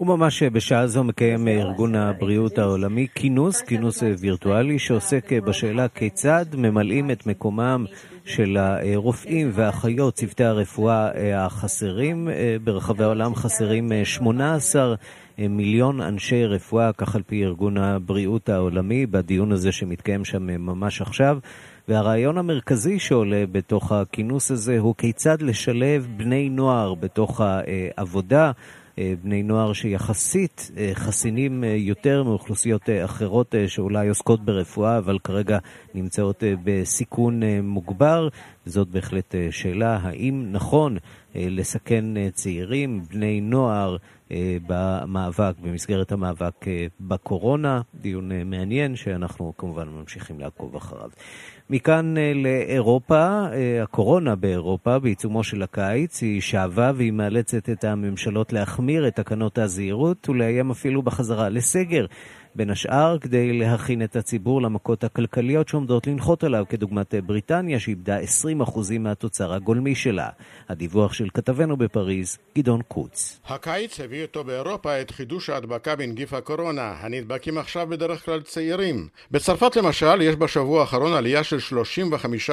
וממש 0.00 0.42
בשעה 0.42 0.86
זו 0.86 1.04
מקיים 1.04 1.48
ארגון 1.48 1.94
הבריאות 1.94 2.58
העולמי 2.58 3.06
כינוס, 3.14 3.62
כינוס 3.62 4.02
וירטואלי 4.18 4.78
שעוסק 4.78 5.32
בשאלה 5.32 5.88
כיצד 5.88 6.46
ממלאים 6.54 7.10
את 7.10 7.26
מקומם 7.26 7.84
של 8.26 8.56
הרופאים 8.56 9.50
והאחיות, 9.52 10.14
צוותי 10.14 10.44
הרפואה 10.44 11.10
החסרים. 11.36 12.28
ברחבי 12.64 13.04
העולם 13.04 13.34
חסרים 13.34 13.92
18 14.04 14.94
מיליון 15.38 16.00
אנשי 16.00 16.44
רפואה, 16.44 16.92
כך 16.92 17.16
על 17.16 17.22
פי 17.26 17.44
ארגון 17.44 17.76
הבריאות 17.76 18.48
העולמי, 18.48 19.06
בדיון 19.06 19.52
הזה 19.52 19.72
שמתקיים 19.72 20.24
שם 20.24 20.46
ממש 20.46 21.02
עכשיו. 21.02 21.38
והרעיון 21.88 22.38
המרכזי 22.38 22.98
שעולה 22.98 23.44
בתוך 23.52 23.92
הכינוס 23.92 24.50
הזה 24.50 24.78
הוא 24.78 24.94
כיצד 24.98 25.42
לשלב 25.42 26.08
בני 26.16 26.48
נוער 26.48 26.94
בתוך 26.94 27.40
העבודה. 27.40 28.52
בני 29.22 29.42
נוער 29.42 29.72
שיחסית 29.72 30.70
חסינים 30.94 31.64
יותר 31.64 32.22
מאוכלוסיות 32.22 32.82
אחרות 33.04 33.54
שאולי 33.66 34.08
עוסקות 34.08 34.44
ברפואה, 34.44 34.98
אבל 34.98 35.18
כרגע 35.18 35.58
נמצאות 35.94 36.42
בסיכון 36.64 37.42
מוגבר. 37.62 38.28
זאת 38.66 38.88
בהחלט 38.88 39.34
שאלה, 39.50 39.98
האם 40.02 40.46
נכון 40.52 40.96
לסכן 41.34 42.04
צעירים, 42.30 43.02
בני 43.10 43.40
נוער, 43.40 43.96
במאבק, 44.66 45.54
במסגרת 45.62 46.12
המאבק 46.12 46.64
בקורונה. 47.00 47.80
דיון 48.00 48.30
מעניין 48.44 48.96
שאנחנו 48.96 49.52
כמובן 49.58 49.88
ממשיכים 49.88 50.40
לעקוב 50.40 50.76
אחריו. 50.76 51.10
מכאן 51.70 52.14
לאירופה, 52.34 53.46
הקורונה 53.82 54.34
באירופה, 54.34 54.98
בעיצומו 54.98 55.44
של 55.44 55.62
הקיץ, 55.62 56.22
היא 56.22 56.40
שאבה 56.40 56.92
והיא 56.94 57.12
מאלצת 57.12 57.70
את 57.70 57.84
הממשלות 57.84 58.52
להחמיר 58.52 59.08
את 59.08 59.16
תקנות 59.16 59.58
הזהירות 59.58 60.28
ולאיים 60.28 60.70
אפילו 60.70 61.02
בחזרה 61.02 61.48
לסגר. 61.48 62.06
בין 62.56 62.70
השאר 62.70 63.18
כדי 63.18 63.52
להכין 63.52 64.02
את 64.02 64.16
הציבור 64.16 64.62
למכות 64.62 65.04
הכלכליות 65.04 65.68
שעומדות 65.68 66.06
לנחות 66.06 66.44
עליו, 66.44 66.64
כדוגמת 66.68 67.14
בריטניה 67.26 67.80
שאיבדה 67.80 68.18
20% 68.20 68.98
מהתוצר 68.98 69.52
הגולמי 69.52 69.94
שלה. 69.94 70.28
הדיווח 70.68 71.12
של 71.12 71.28
כתבנו 71.34 71.76
בפריז, 71.76 72.38
גדעון 72.58 72.80
קוץ. 72.88 73.40
הקיץ 73.46 74.00
הביא 74.00 74.22
איתו 74.22 74.44
באירופה 74.44 75.00
את 75.00 75.10
חידוש 75.10 75.50
ההדבקה 75.50 75.96
בנגיף 75.96 76.32
הקורונה. 76.32 76.94
הנדבקים 77.00 77.58
עכשיו 77.58 77.86
בדרך 77.86 78.24
כלל 78.24 78.40
צעירים. 78.40 79.08
בצרפת 79.30 79.76
למשל 79.76 80.22
יש 80.22 80.36
בשבוע 80.36 80.80
האחרון 80.80 81.12
עלייה 81.12 81.44
של 81.44 81.58
35% 82.48 82.52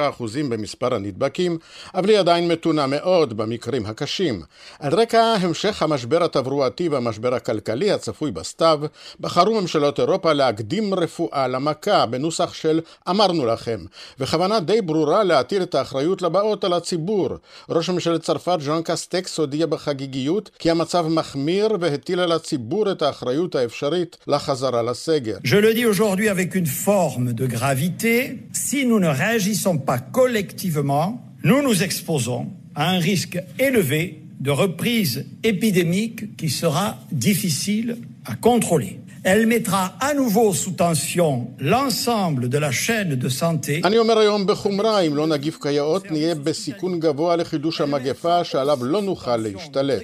במספר 0.50 0.94
הנדבקים, 0.94 1.58
אבל 1.94 2.08
היא 2.08 2.18
עדיין 2.18 2.48
מתונה 2.48 2.86
מאוד 2.86 3.36
במקרים 3.36 3.86
הקשים. 3.86 4.42
על 4.78 4.94
רקע 4.94 5.22
המשך 5.40 5.82
המשבר 5.82 6.24
התברואתי 6.24 6.88
והמשבר 6.88 7.34
הכלכלי 7.34 7.90
הצפוי 7.90 8.30
בסתיו, 8.30 8.80
בחרו 9.20 9.60
ממשלות 9.60 9.93
ממשלות 9.94 10.08
אירופה 10.08 10.32
להקדים 10.32 10.94
רפואה 10.94 11.48
למכה 11.48 12.06
בנוסח 12.06 12.54
של 12.54 12.80
אמרנו 13.10 13.46
לכם, 13.46 13.78
וכוונה 14.20 14.60
די 14.60 14.80
ברורה 14.80 15.24
להטיל 15.24 15.62
את 15.62 15.74
האחריות 15.74 16.22
לבאות 16.22 16.64
על 16.64 16.72
הציבור. 16.72 17.28
ראש 17.70 17.90
ממשלת 17.90 18.22
צרפת 18.22 18.58
ז'אן 18.60 18.80
קסטקס 18.84 19.38
הודיע 19.38 19.66
בחגיגיות 19.66 20.50
כי 20.58 20.70
המצב 20.70 21.06
מחמיר 21.08 21.68
והטיל 21.80 22.20
על 22.20 22.32
הציבור 22.32 22.92
את 22.92 23.02
האחריות 23.02 23.54
האפשרית 23.54 24.16
לחזרה 24.26 24.82
לסגר. 24.82 25.36
Je 25.44 25.56
le 25.56 25.74
dis 25.74 25.86
aujourd'hui 25.86 26.28
avec 26.28 26.54
une 26.54 26.66
forme 26.66 27.32
de 27.32 27.46
gravité, 27.46 28.14
si 28.52 28.86
nous 28.86 29.00
ne 29.00 29.08
réagissons 29.08 29.78
pas 29.78 29.98
collectivement, 29.98 31.06
nous 31.44 31.62
nous 31.62 31.82
exposons 31.82 32.46
à 32.74 32.90
un 32.90 32.98
risque 32.98 33.38
élevé 33.58 34.00
de 34.40 34.50
reprise 34.50 35.24
épidémique 35.42 36.36
qui 36.36 36.50
sera 36.50 36.96
difficile 37.12 37.96
à 38.24 38.34
contrôler. 38.34 39.00
Elle 39.26 39.46
mettra 39.46 39.82
à 40.00 40.12
nouveau 40.12 40.52
sous 40.52 40.72
tension 40.72 41.32
l'ensemble 41.58 42.50
de 42.50 42.58
la 42.58 42.70
chaîne 42.70 43.14
de 43.14 43.28
santé. 43.30 43.80
אני 43.84 43.98
אומר 43.98 44.18
היום 44.18 44.46
בחומרה, 44.46 45.00
אם 45.00 45.16
לא 45.16 45.26
נגיף 45.26 45.62
כיאות, 45.62 46.10
נהיה 46.10 46.34
בסיכון 46.34 47.00
גבוה 47.00 47.36
לחידוש 47.36 47.80
המגפה 47.80 48.44
שעליו 48.44 48.84
לא 48.84 49.02
נוכל 49.02 49.36
להשתלט. 49.36 50.02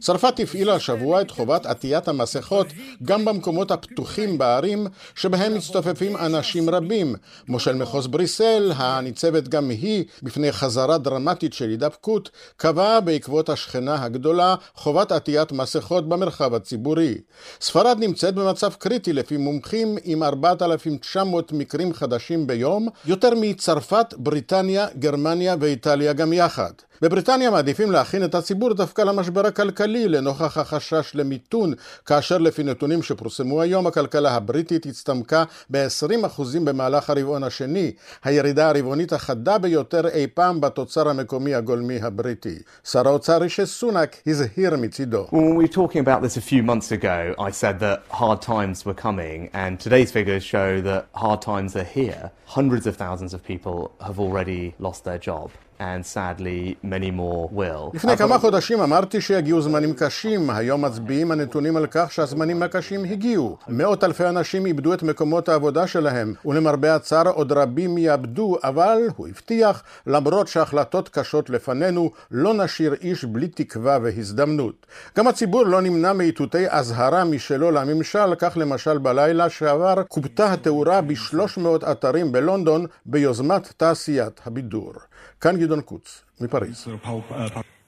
צרפת 0.00 0.40
הפעילה 0.40 0.74
השבוע 0.74 1.20
את 1.20 1.30
חובת 1.30 1.66
עטיית 1.66 2.08
המסכות 2.08 2.66
גם 3.02 3.24
במקומות 3.24 3.70
הפתוחים 3.70 4.38
בערים 4.38 4.86
שבהם 5.14 5.54
מצטופפים 5.54 6.16
אנשים 6.16 6.70
רבים. 6.70 7.14
מושל 7.48 7.74
מחוז 7.74 8.06
בריסל, 8.06 8.72
הניצבת 8.76 9.48
גם 9.48 9.70
היא 9.70 10.04
בפני 10.22 10.52
חזרה 10.52 10.98
דרמטית 10.98 11.52
של 11.52 11.68
הידבקות, 11.68 12.30
קבעה 12.56 13.00
בעקבות 13.00 13.48
השכנה 13.48 14.04
הגדולה 14.04 14.54
חובת 14.74 15.12
עטיית 15.12 15.52
מסכות 15.52 16.08
במרחב 16.08 16.54
הציבורי. 16.54 17.14
ספרד 17.60 17.96
נמצאת 18.00 18.34
במצב 18.34 18.55
קריטי 18.78 19.12
לפי 19.12 19.36
מומחים 19.36 19.98
עם 20.04 20.22
4,900 20.22 21.52
מקרים 21.52 21.92
חדשים 21.92 22.46
ביום, 22.46 22.88
יותר 23.06 23.30
מצרפת, 23.40 24.14
בריטניה, 24.16 24.86
גרמניה 24.98 25.56
ואיטליה 25.60 26.12
גם 26.12 26.32
יחד. 26.32 26.72
בבריטניה 27.02 27.50
מעדיפים 27.50 27.90
להכין 27.90 28.24
את 28.24 28.34
הציבור 28.34 28.74
דווקא 28.74 29.02
למשבר 29.02 29.46
הכלכלי 29.46 30.08
לנוכח 30.08 30.58
החשש 30.58 31.12
למיתון, 31.14 31.72
כאשר 32.06 32.38
לפי 32.38 32.62
נתונים 32.62 33.02
שפורסמו 33.02 33.62
היום 33.62 33.86
הכלכלה 33.86 34.34
הבריטית 34.34 34.86
הצטמקה 34.86 35.44
ב-20% 35.70 36.42
במהלך 36.64 37.10
הרבעון 37.10 37.44
השני, 37.44 37.92
הירידה 38.24 38.68
הרבעונית 38.68 39.12
החדה 39.12 39.58
ביותר 39.58 40.08
אי 40.08 40.26
פעם 40.26 40.60
בתוצר 40.60 41.08
המקומי 41.08 41.54
הגולמי 41.54 41.98
הבריטי. 42.02 42.58
שר 42.84 43.08
האוצר 43.08 43.38
רישי 43.38 43.66
סונאק 43.66 44.16
הזהיר 44.26 44.76
מצידו. 44.76 45.26
When 45.30 45.56
we 45.56 45.68
talking 45.68 46.00
about 46.00 46.22
this 46.22 46.36
a 46.36 46.40
few 46.40 46.62
months 46.62 46.92
ago, 46.92 47.34
I 47.38 47.50
said 47.50 47.80
that 47.80 47.98
hard 48.10 48.40
times 48.42 48.86
were 48.86 48.94
coming, 48.94 49.50
and 49.52 49.78
today's 49.80 50.10
figures 50.10 50.44
show 50.44 50.80
that 50.88 51.02
hard 51.14 51.40
times 51.42 51.76
are 51.76 51.88
here. 51.98 52.30
Hundreds 52.46 52.86
of 52.86 52.96
thousands 52.96 53.32
of 53.34 53.40
people 53.52 53.76
have 54.06 54.18
already 54.24 54.74
lost 54.86 55.00
their 55.04 55.18
job. 55.18 55.50
And 55.78 56.04
sadly 56.14 56.74
many 56.84 57.10
more 57.10 57.48
will. 57.52 57.90
לפני 57.94 58.16
כמה 58.16 58.38
חודשים 58.38 58.80
אמרתי 58.80 59.20
שיגיעו 59.20 59.62
זמנים 59.62 59.94
קשים, 59.94 60.50
היום 60.50 60.84
מצביעים 60.84 61.30
הנתונים 61.30 61.76
על 61.76 61.86
כך 61.90 62.12
שהזמנים 62.12 62.62
הקשים 62.62 63.04
הגיעו. 63.04 63.56
מאות 63.68 64.04
אלפי 64.04 64.24
אנשים 64.26 64.66
איבדו 64.66 64.94
את 64.94 65.02
מקומות 65.02 65.48
העבודה 65.48 65.86
שלהם, 65.86 66.34
ולמרבה 66.44 66.94
הצער 66.94 67.28
עוד 67.28 67.52
רבים 67.52 67.98
יאבדו, 67.98 68.56
אבל 68.64 68.98
הוא 69.16 69.28
הבטיח, 69.28 69.82
למרות 70.06 70.48
שהחלטות 70.48 71.08
קשות 71.08 71.50
לפנינו, 71.50 72.10
לא 72.30 72.54
נשאיר 72.54 72.94
איש 73.02 73.24
בלי 73.24 73.48
תקווה 73.48 73.98
והזדמנות. 74.02 74.86
גם 75.18 75.28
הציבור 75.28 75.62
לא 75.62 75.82
נמנע 75.82 76.12
מאיתותי 76.12 76.64
אזהרה 76.68 77.24
משלו 77.24 77.70
לממשל, 77.70 78.34
כך 78.38 78.56
למשל 78.56 78.98
בלילה 78.98 79.50
שעבר 79.50 79.94
כובתה 80.08 80.52
התאורה 80.52 81.00
ב-300 81.00 81.90
אתרים 81.90 82.32
בלונדון 82.32 82.86
ביוזמת 83.06 83.72
תעשיית 83.76 84.40
הבידור. 84.46 84.92
כאן 85.40 85.56
גדעון 85.56 85.80
קוץ, 85.80 86.22
מפריז. 86.40 86.88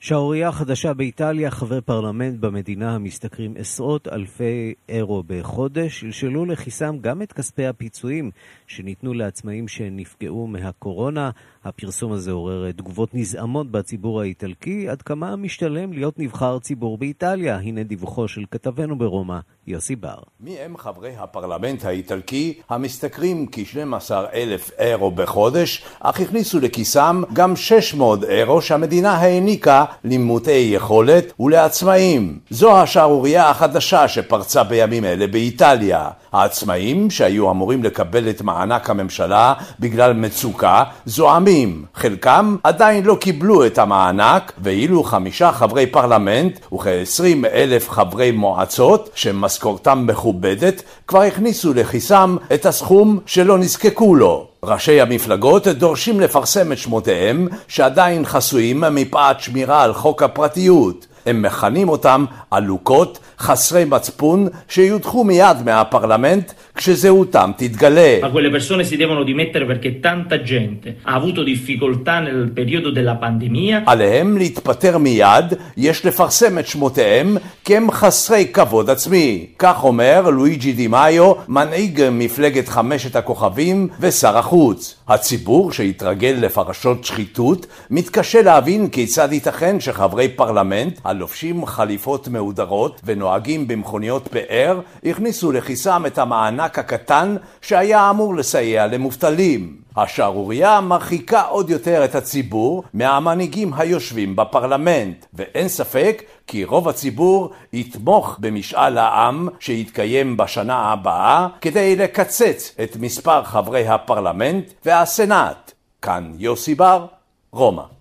שערורייה 0.00 0.52
חדשה 0.52 0.94
באיטליה, 0.94 1.50
חברי 1.50 1.80
פרלמנט 1.80 2.40
במדינה 2.40 2.94
המשתכרים 2.94 3.54
עשרות 3.58 4.08
אלפי 4.08 4.74
אירו 4.88 5.22
בחודש, 5.26 6.00
שלשלו 6.00 6.44
לכיסם 6.44 6.98
גם 7.00 7.22
את 7.22 7.32
כספי 7.32 7.66
הפיצויים 7.66 8.30
שניתנו 8.66 9.14
לעצמאים 9.14 9.68
שנפגעו 9.68 10.46
מהקורונה. 10.46 11.30
הפרסום 11.64 12.12
הזה 12.12 12.30
עורר 12.32 12.72
תגובות 12.72 13.14
נזעמות 13.14 13.70
בציבור 13.70 14.20
האיטלקי, 14.20 14.88
עד 14.88 15.02
כמה 15.02 15.36
משתלם 15.36 15.92
להיות 15.92 16.18
נבחר 16.18 16.58
ציבור 16.58 16.98
באיטליה. 16.98 17.56
הנה 17.56 17.82
דיווחו 17.82 18.28
של 18.28 18.44
כתבנו 18.50 18.98
ברומא, 18.98 19.38
יוסי 19.66 19.96
בר. 19.96 20.18
מי 20.40 20.58
הם 20.58 20.76
חברי 20.76 21.12
הפרלמנט 21.18 21.84
האיטלקי 21.84 22.54
המשתכרים 22.70 23.46
כ-12 23.52 24.10
אלף 24.34 24.70
אירו 24.78 25.10
בחודש, 25.10 25.84
אך 26.00 26.20
הכניסו 26.20 26.60
לכיסם 26.60 27.22
גם 27.32 27.56
600 27.56 28.24
אירו 28.24 28.62
שהמדינה 28.62 29.12
העניקה 29.12 29.84
למעוטי 30.04 30.70
יכולת 30.74 31.32
ולעצמאים. 31.40 32.38
זו 32.50 32.76
השערורייה 32.76 33.50
החדשה 33.50 34.08
שפרצה 34.08 34.64
בימים 34.64 35.04
אלה 35.04 35.26
באיטליה. 35.26 36.08
העצמאים 36.32 37.10
שהיו 37.10 37.50
אמורים 37.50 37.84
לקבל 37.84 38.30
את 38.30 38.42
מענק 38.42 38.90
הממשלה 38.90 39.54
בגלל 39.80 40.12
מצוקה 40.12 40.84
זועמים. 41.06 41.47
חלקם 41.94 42.56
עדיין 42.62 43.04
לא 43.04 43.16
קיבלו 43.20 43.66
את 43.66 43.78
המענק 43.78 44.52
ואילו 44.62 45.04
חמישה 45.04 45.52
חברי 45.52 45.86
פרלמנט 45.86 46.58
וכ-20 46.72 47.46
אלף 47.52 47.90
חברי 47.90 48.30
מועצות 48.30 49.10
שמשכורתם 49.14 50.06
מכובדת 50.06 50.82
כבר 51.06 51.22
הכניסו 51.22 51.74
לכיסם 51.74 52.36
את 52.54 52.66
הסכום 52.66 53.18
שלא 53.26 53.58
נזקקו 53.58 54.14
לו. 54.14 54.46
ראשי 54.62 55.00
המפלגות 55.00 55.66
דורשים 55.66 56.20
לפרסם 56.20 56.72
את 56.72 56.78
שמותיהם 56.78 57.48
שעדיין 57.68 58.24
חסויים 58.24 58.84
מפאת 58.90 59.40
שמירה 59.40 59.82
על 59.82 59.94
חוק 59.94 60.22
הפרטיות. 60.22 61.06
הם 61.28 61.42
מכנים 61.42 61.88
אותם 61.88 62.24
עלוקות, 62.50 63.18
חסרי 63.38 63.84
מצפון, 63.84 64.48
שיודחו 64.68 65.24
מיד 65.24 65.56
מהפרלמנט 65.64 66.52
כשזהותם 66.74 67.50
תתגלה. 67.56 68.18
Ma 68.22 68.30
quelle 68.30 68.50
persone 68.50 68.84
si 68.84 68.96
devono 68.96 69.22
dimettere 69.22 69.64
perché 69.66 70.00
tanta 70.00 70.36
gente 70.42 70.96
ha 71.02 71.14
avuto 71.20 71.42
difficoltà 71.42 72.20
nel 72.20 72.50
periodo 72.58 72.90
della 72.90 73.14
pandemia. 73.14 73.82
עליהם 73.86 74.36
להתפטר 74.38 74.98
מיד, 74.98 75.54
יש 75.76 76.06
לפרסם 76.06 76.58
את 76.58 76.66
שמותיהם 76.66 77.36
כי 77.64 77.76
הם 77.76 77.90
חסרי 77.90 78.46
כבוד 78.52 78.90
עצמי. 78.90 79.46
כך 79.58 79.84
אומר 79.84 80.30
לואיג'י 80.30 80.72
דימאיו, 80.72 81.32
מנהיג 81.48 82.08
מפלגת 82.12 82.68
חמשת 82.68 83.16
הכוכבים 83.16 83.88
ושר 84.00 84.38
החוץ. 84.38 84.94
הציבור 85.08 85.72
שהתרגל 85.72 86.36
לפרשות 86.40 87.04
שחיתות, 87.04 87.66
מתקשה 87.90 88.42
להבין 88.42 88.88
כיצד 88.88 89.28
ייתכן 89.32 89.80
שחברי 89.80 90.28
פרלמנט 90.28 91.00
הלובשים 91.18 91.66
חליפות 91.66 92.28
מהודרות 92.28 93.00
ונוהגים 93.04 93.68
במכוניות 93.68 94.28
פאר, 94.28 94.80
הכניסו 95.04 95.52
לכיסם 95.52 96.02
את 96.06 96.18
המענק 96.18 96.78
הקטן 96.78 97.36
שהיה 97.62 98.10
אמור 98.10 98.36
לסייע 98.36 98.86
למובטלים. 98.86 99.76
השערורייה 99.96 100.80
מרחיקה 100.80 101.42
עוד 101.42 101.70
יותר 101.70 102.04
את 102.04 102.14
הציבור 102.14 102.84
מהמנהיגים 102.94 103.74
היושבים 103.74 104.36
בפרלמנט, 104.36 105.26
ואין 105.34 105.68
ספק 105.68 106.22
כי 106.46 106.64
רוב 106.64 106.88
הציבור 106.88 107.50
יתמוך 107.72 108.36
במשאל 108.40 108.98
העם 108.98 109.48
שיתקיים 109.60 110.36
בשנה 110.36 110.76
הבאה 110.76 111.48
כדי 111.60 111.96
לקצץ 111.96 112.74
את 112.82 112.96
מספר 112.96 113.42
חברי 113.44 113.88
הפרלמנט 113.88 114.72
והסנאט. 114.84 115.72
כאן 116.02 116.32
יוסי 116.38 116.74
בר, 116.74 117.06
רומא. 117.52 117.97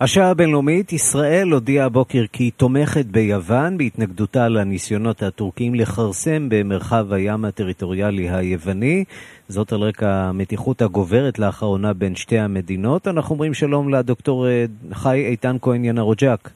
השעה 0.00 0.30
הבינלאומית, 0.30 0.92
ישראל 0.92 1.50
הודיעה 1.52 1.86
הבוקר 1.86 2.24
כי 2.32 2.44
היא 2.44 2.52
תומכת 2.56 3.06
ביוון 3.06 3.78
בהתנגדותה 3.78 4.48
לניסיונות 4.48 5.22
הטורקים 5.22 5.74
לכרסם 5.74 6.48
במרחב 6.48 7.12
הים 7.12 7.44
הטריטוריאלי 7.44 8.30
היווני. 8.30 9.04
זאת 9.48 9.72
על 9.72 9.80
רקע 9.82 10.08
המתיחות 10.08 10.82
הגוברת 10.82 11.38
לאחרונה 11.38 11.92
בין 11.92 12.16
שתי 12.16 12.38
המדינות. 12.38 13.08
אנחנו 13.08 13.34
אומרים 13.34 13.54
שלום 13.54 13.88
לדוקטור 13.88 14.46
חי 14.92 15.24
איתן 15.26 15.56
כהן 15.62 15.84
ינרוג'ק. 15.84 16.50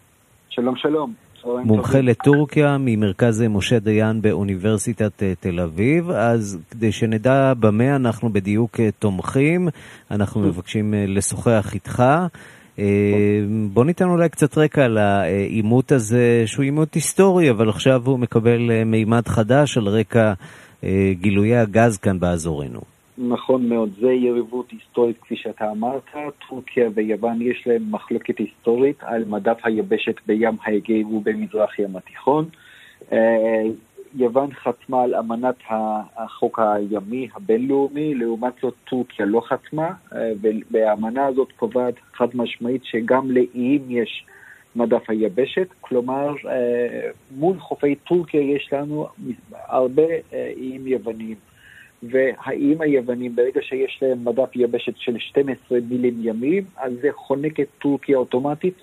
שלום 0.49 0.77
שלום. 0.77 1.15
מומחה 1.45 2.01
לטורקיה 2.01 2.77
ממרכז 2.81 3.45
משה 3.51 3.79
דיין 3.79 4.23
באוניברסיטת 4.23 5.23
תל 5.41 5.61
אביב, 5.61 6.11
אז 6.11 6.59
כדי 6.71 6.93
שנדע 6.93 7.53
במה 7.61 7.97
אנחנו 7.97 8.33
בדיוק 8.33 8.81
תומכים, 8.99 9.69
אנחנו 10.11 10.41
מבקשים 10.41 10.95
לשוחח 10.97 11.75
איתך. 11.75 12.03
בוא 13.73 13.85
ניתן 13.85 14.05
אולי 14.05 14.29
קצת 14.29 14.59
רקע 14.59 14.89
לעימות 14.89 15.93
הזה, 15.93 16.43
שהוא 16.47 16.63
עימות 16.65 16.95
היסטורי, 16.95 17.51
אבל 17.51 17.69
עכשיו 17.69 18.03
הוא 18.07 18.19
מקבל 18.19 18.85
מימד 18.85 19.29
חדש 19.29 19.79
על 19.79 19.89
רקע 19.89 20.33
גילויי 21.13 21.57
הגז 21.57 21.99
כאן 21.99 22.21
באזורנו. 22.21 22.81
נכון 23.29 23.69
מאוד, 23.69 23.91
זה 24.01 24.13
יריבות 24.13 24.71
היסטורית 24.71 25.17
כפי 25.21 25.37
שאתה 25.37 25.71
אמרת, 25.71 26.03
טורקיה 26.49 26.89
ויוון 26.95 27.43
יש 27.43 27.63
להם 27.67 27.83
מחלוקת 27.91 28.39
היסטורית 28.39 28.97
על 29.03 29.25
מדף 29.29 29.59
היבשת 29.65 30.15
בים 30.27 30.57
האגאי 30.65 31.05
ובמזרח 31.05 31.79
ים 31.79 31.97
התיכון. 31.97 32.45
יוון 34.15 34.53
חתמה 34.53 35.03
על 35.03 35.15
אמנת 35.15 35.55
החוק 36.17 36.59
הימי 36.59 37.29
הבינלאומי, 37.35 38.15
לעומת 38.15 38.53
זאת 38.63 38.75
טורקיה 38.85 39.27
לא 39.27 39.41
חתמה, 39.41 39.91
והאמנה 40.71 41.27
הזאת 41.27 41.53
קובעת 41.53 41.95
חד 42.13 42.29
משמעית 42.35 42.85
שגם 42.85 43.31
לאיים 43.31 43.83
יש 43.89 44.25
מדף 44.77 45.11
היבשת, 45.11 45.69
כלומר 45.81 46.35
מול 47.37 47.59
חופי 47.59 47.95
טורקיה 47.95 48.41
יש 48.41 48.73
לנו 48.73 49.07
הרבה 49.53 50.07
איים 50.33 50.87
יווניים. 50.87 51.37
והאיים 52.03 52.81
היוונים, 52.81 53.37
ברגע 53.37 53.61
שיש 53.63 53.99
להם 54.03 54.25
מדף 54.25 54.57
יבשת 54.57 54.97
של 54.97 55.19
12 55.19 55.79
מילים 55.91 56.15
ימים, 56.23 56.65
אז 56.77 56.93
זה 57.03 57.09
חונק 57.13 57.61
את 57.61 57.69
טורקיה 57.79 58.17
אוטומטית, 58.17 58.75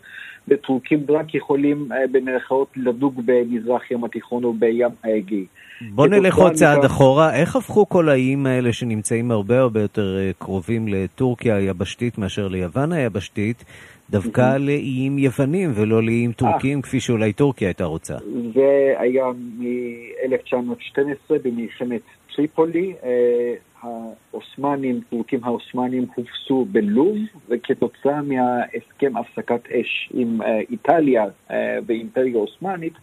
וטורקים 0.47 0.99
רק 1.09 1.35
יכולים 1.35 1.89
במרכאות 2.11 2.67
לדוג 2.75 3.21
במזרח 3.25 3.91
ים 3.91 4.03
התיכון 4.03 4.45
ובים 4.45 4.87
האגאי. 5.03 5.45
בוא 5.91 6.07
נלך 6.07 6.35
עוד 6.35 6.53
צעד 6.53 6.85
אחורה, 6.85 7.35
איך 7.35 7.55
הפכו 7.55 7.89
כל 7.89 8.09
האיים 8.09 8.45
האלה 8.45 8.73
שנמצאים 8.73 9.31
הרבה 9.31 9.59
הרבה 9.59 9.81
יותר 9.81 10.17
קרובים 10.39 10.87
לטורקיה 10.87 11.55
היבשתית 11.55 12.17
מאשר 12.17 12.47
ליוון 12.47 12.91
היבשתית, 12.91 13.63
דווקא 14.09 14.57
לאיים 14.57 15.17
יוונים 15.17 15.71
ולא 15.75 16.03
לאיים 16.03 16.31
טורקיים, 16.31 16.81
כפי 16.81 16.99
שאולי 16.99 17.33
טורקיה 17.33 17.67
הייתה 17.67 17.85
רוצה. 17.85 18.15
זה 18.53 18.93
היה 18.97 19.25
מ-1912 19.59 21.33
במלחמת 21.43 22.01
טריפולי. 22.35 22.93
העות'מאנים, 23.81 25.01
טורקים 25.09 25.43
העות'מאנים 25.43 26.05
הובסו 26.15 26.65
בלוב, 26.71 27.17
וכתוצאה 27.49 28.21
מהסכם 28.21 29.17
הפסקת 29.17 29.71
אש 29.71 30.09
עם 30.13 30.39
איטליה 30.69 31.25
ואימפריה 31.85 32.37
עות'מאנית, 32.37 32.93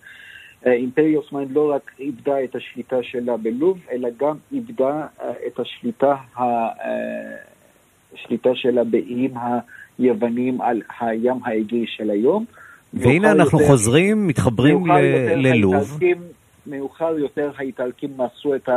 אימפריה 0.67 1.17
עות'מאנית 1.17 1.49
לא 1.53 1.71
רק 1.71 1.91
איבדה 2.01 2.45
את 2.45 2.55
השליטה 2.55 3.03
שלה 3.03 3.37
בלוב, 3.37 3.79
אלא 3.93 4.09
גם 4.17 4.37
איבדה 4.53 5.07
את 5.47 5.59
השליטה, 5.61 6.15
השליטה 8.15 8.51
שלה 8.55 8.85
באיים 8.85 9.31
היוונים 9.99 10.61
על 10.61 10.83
הים 11.01 11.37
האגאי 11.45 11.85
של 11.87 12.11
היום. 12.11 12.45
והנה 12.95 13.33
אנחנו 13.33 13.59
יותר, 13.59 13.71
חוזרים, 13.71 14.27
מתחברים 14.27 14.87
ללוב. 15.37 15.99
מאוחר 16.67 17.19
יותר 17.19 17.51
האיטלקים 17.59 18.11
מסרו 18.13 18.55
את 18.55 18.69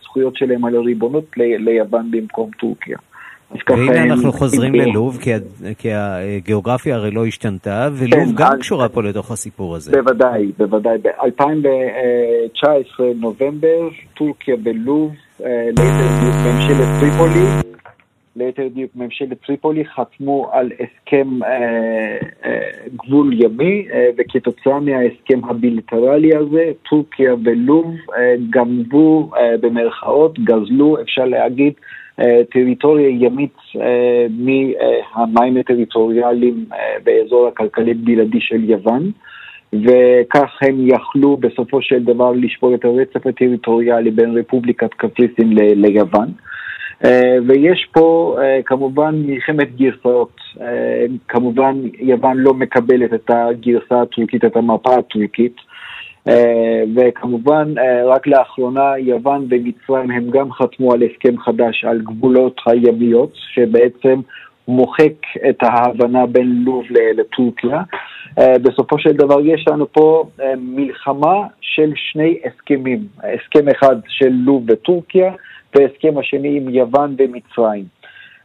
הזכויות 0.00 0.36
שלהם 0.36 0.64
על 0.64 0.76
הריבונות 0.76 1.24
ליוון 1.36 2.10
במקום 2.10 2.50
טורקיה. 2.58 2.98
והנה 3.68 4.02
אנחנו 4.02 4.32
חוזרים 4.32 4.74
ללוב, 4.74 5.18
כי, 5.20 5.30
כי 5.78 5.88
הגיאוגרפיה 5.92 6.94
הרי 6.94 7.10
לא 7.10 7.26
השתנתה, 7.26 7.88
ולוב 7.92 8.24
כן, 8.24 8.34
גם 8.34 8.58
קשורה 8.60 8.88
פה 8.88 9.02
לתוך 9.02 9.30
הסיפור 9.30 9.76
הזה. 9.76 9.92
בוודאי, 10.02 10.52
בוודאי. 10.58 10.98
ב-2019, 10.98 12.66
נובמבר, 13.16 13.88
טורקיה 14.14 14.56
בלוב, 14.56 15.12
ליתר 15.40 16.08
דיוק 16.20 16.34
ממשלת 16.34 16.88
טריפולי, 17.00 17.73
ליתר 18.36 18.68
דיוק 18.68 18.90
ממשלת 18.96 19.46
טריפולי, 19.46 19.84
חתמו 19.84 20.50
על 20.52 20.70
הסכם 20.72 21.42
אה, 21.42 22.18
אה, 22.44 22.70
גבול 22.96 23.42
ימי, 23.42 23.86
אה, 23.92 24.08
וכתוצאה 24.18 24.80
מההסכם 24.80 25.44
הבילטרלי 25.44 26.36
הזה, 26.36 26.72
טורקיה 26.90 27.34
ולוב 27.44 27.94
אה, 28.16 28.34
גנבו 28.50 29.30
אה, 29.36 29.56
במרכאות, 29.60 30.38
גזלו, 30.38 31.00
אפשר 31.00 31.24
להגיד, 31.24 31.72
אה, 32.20 32.40
טריטוריה 32.52 33.08
ימית 33.08 33.56
אה, 33.80 34.26
מהמים 34.30 35.56
הטריטוריאליים 35.56 36.64
אה, 36.72 36.78
באזור 37.04 37.48
הכלכלי 37.48 37.94
בלעדי 37.94 38.40
של 38.40 38.70
יוון. 38.70 39.10
וכך 39.72 40.58
הם 40.62 40.88
יכלו 40.88 41.36
בסופו 41.36 41.82
של 41.82 42.04
דבר 42.04 42.32
לשבור 42.32 42.74
את 42.74 42.84
הרצף 42.84 43.26
הטריטוריאלי 43.26 44.10
בין 44.10 44.38
רפובליקת 44.38 44.94
קפריסין 44.94 45.52
ליוון. 45.52 46.28
אה, 47.04 47.36
ויש 47.46 47.88
פה 47.92 48.36
אה, 48.40 48.60
כמובן 48.66 49.14
מלחמת 49.26 49.76
גרסאות. 49.76 50.36
אה, 50.60 51.04
כמובן 51.28 51.76
יוון 51.98 52.36
לא 52.36 52.54
מקבלת 52.54 53.14
את 53.14 53.30
הגרסה 53.30 54.02
הטורקית, 54.02 54.44
את 54.44 54.56
המפה 54.56 54.94
הטורקית. 54.94 55.56
וכמובן 56.96 57.74
רק 58.06 58.26
לאחרונה 58.26 58.98
יוון 58.98 59.46
ומצרים 59.50 60.10
הם 60.10 60.30
גם 60.30 60.52
חתמו 60.52 60.92
על 60.92 61.02
הסכם 61.02 61.38
חדש 61.38 61.84
על 61.84 62.00
גבולות 62.00 62.60
הימיות, 62.66 63.32
שבעצם 63.34 64.20
מוחק 64.68 65.12
את 65.48 65.62
ההבנה 65.62 66.26
בין 66.26 66.62
לוב 66.64 66.84
לטורקיה. 67.16 67.82
בסופו 68.36 68.98
של 68.98 69.12
דבר 69.12 69.40
יש 69.40 69.64
לנו 69.68 69.92
פה 69.92 70.24
מלחמה 70.58 71.46
של 71.60 71.92
שני 71.96 72.38
הסכמים, 72.44 73.06
הסכם 73.18 73.68
אחד 73.68 73.96
של 74.08 74.30
לוב 74.30 74.64
וטורקיה, 74.68 75.32
והסכם 75.74 76.18
השני 76.18 76.56
עם 76.56 76.68
יוון 76.68 77.16
ומצרים. 77.18 77.84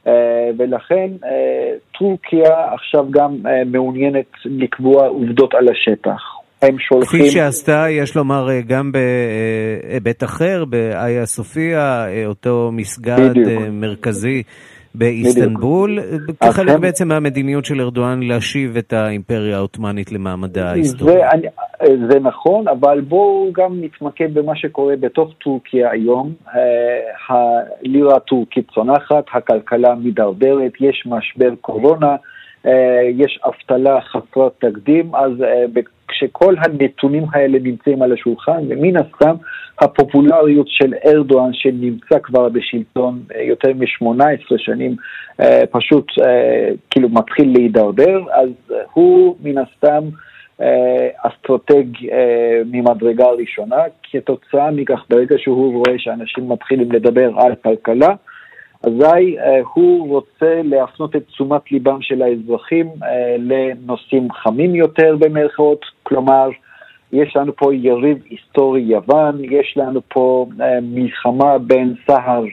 אה, 0.08 0.49
ולכן 0.58 1.10
אה, 1.25 1.73
טורקיה 1.99 2.73
עכשיו 2.73 3.12
גם 3.12 3.36
אה, 3.45 3.51
מעוניינת 3.65 4.32
לקבוע 4.45 5.08
עובדות 5.08 5.53
על 5.53 5.67
השטח. 5.69 6.21
הם 6.62 6.79
שולחים... 6.79 7.19
כפי 7.19 7.29
שעשתה, 7.29 7.86
יש 7.89 8.15
לומר, 8.15 8.47
גם 8.67 8.91
בהיבט 8.91 10.23
אחר, 10.23 10.65
באיה 10.65 11.25
סופיה, 11.25 12.05
אותו 12.25 12.69
מסגד 12.73 13.29
בדיוק. 13.29 13.63
מרכזי 13.71 14.43
באיסטנבול, 14.99 15.99
כחלק 16.43 16.69
הם... 16.69 16.81
בעצם 16.81 17.07
מהמדיניות 17.07 17.65
של 17.65 17.81
ארדואן 17.81 18.23
להשיב 18.23 18.77
את 18.77 18.93
האימפריה 18.93 19.57
העות'מאנית 19.57 20.12
למעמדה 20.12 20.69
ההיסטורי. 20.69 21.13
זה, 21.13 21.95
זה 22.12 22.19
נכון, 22.19 22.67
אבל 22.67 23.01
בואו 23.01 23.49
גם 23.53 23.81
נתמקד 23.81 24.33
במה 24.33 24.55
שקורה 24.55 24.95
בתוך 24.99 25.33
טורקיה 25.43 25.91
היום. 25.91 26.33
אה, 26.55 26.59
הלירה 27.29 28.15
הטורקית 28.15 28.71
צונחת, 28.73 29.25
הכלכלה 29.33 29.95
מידרדרת, 29.95 30.71
יש 30.79 31.03
משבר 31.05 31.55
קורונה, 31.62 32.15
אה, 32.65 33.01
יש 33.17 33.39
אבטלה 33.45 34.01
חסרת 34.01 34.51
תקדים, 34.59 35.15
אז 35.15 35.31
אה, 35.41 35.65
כשכל 36.10 36.56
הנתונים 36.58 37.24
האלה 37.34 37.60
נמצאים 37.60 38.02
על 38.02 38.13
השולחן, 38.13 38.62
ומן 38.69 38.98
הסתם 38.98 39.36
הפופולריות 39.82 40.67
של 40.69 40.93
ארדואן 41.06 41.54
שנמצא 41.54 42.19
כבר 42.24 42.50
בשלטון 42.50 43.19
אה, 43.36 43.41
יותר 43.41 43.69
מ-18 43.74 44.58
שנים 44.58 44.95
אה, 45.39 45.63
פשוט 45.72 46.06
אה, 46.26 46.69
כאילו 46.89 47.10
מתחיל 47.10 47.54
להידרדר, 47.54 48.19
אז 48.32 48.50
הוא 48.93 49.36
מן 49.43 49.58
הסתם 49.58 50.04
אסטרטג 51.17 51.84
ממדרגה 52.65 53.26
ראשונה, 53.28 53.78
כתוצאה 54.12 54.72
מכך 54.72 55.06
ברגע 55.10 55.36
שהוא 55.38 55.74
רואה 55.74 56.00
שאנשים 56.00 56.50
מתחילים 56.50 56.91
לדבר 56.91 57.32
על 57.38 57.56
כלכלה, 57.56 58.15
אזי 58.83 59.37
הוא 59.73 60.09
רוצה 60.09 60.61
להפנות 60.63 61.15
את 61.15 61.27
תשומת 61.27 61.71
ליבם 61.71 62.01
של 62.01 62.21
האזרחים 62.21 62.87
לנושאים 63.37 64.31
חמים 64.31 64.75
יותר 64.75 65.15
במרכאות, 65.19 65.85
כלומר 66.03 66.49
יש 67.13 67.35
לנו 67.35 67.55
פה 67.55 67.75
יריב 67.75 68.17
היסטורי 68.29 68.81
יוון, 68.81 69.43
יש 69.43 69.73
לנו 69.77 70.01
פה 70.07 70.45
uh, 70.57 70.63
מלחמה 70.81 71.57
בין 71.57 71.93
סהר 72.07 72.43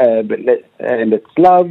אה, 0.00 0.20
לצלב, 1.04 1.66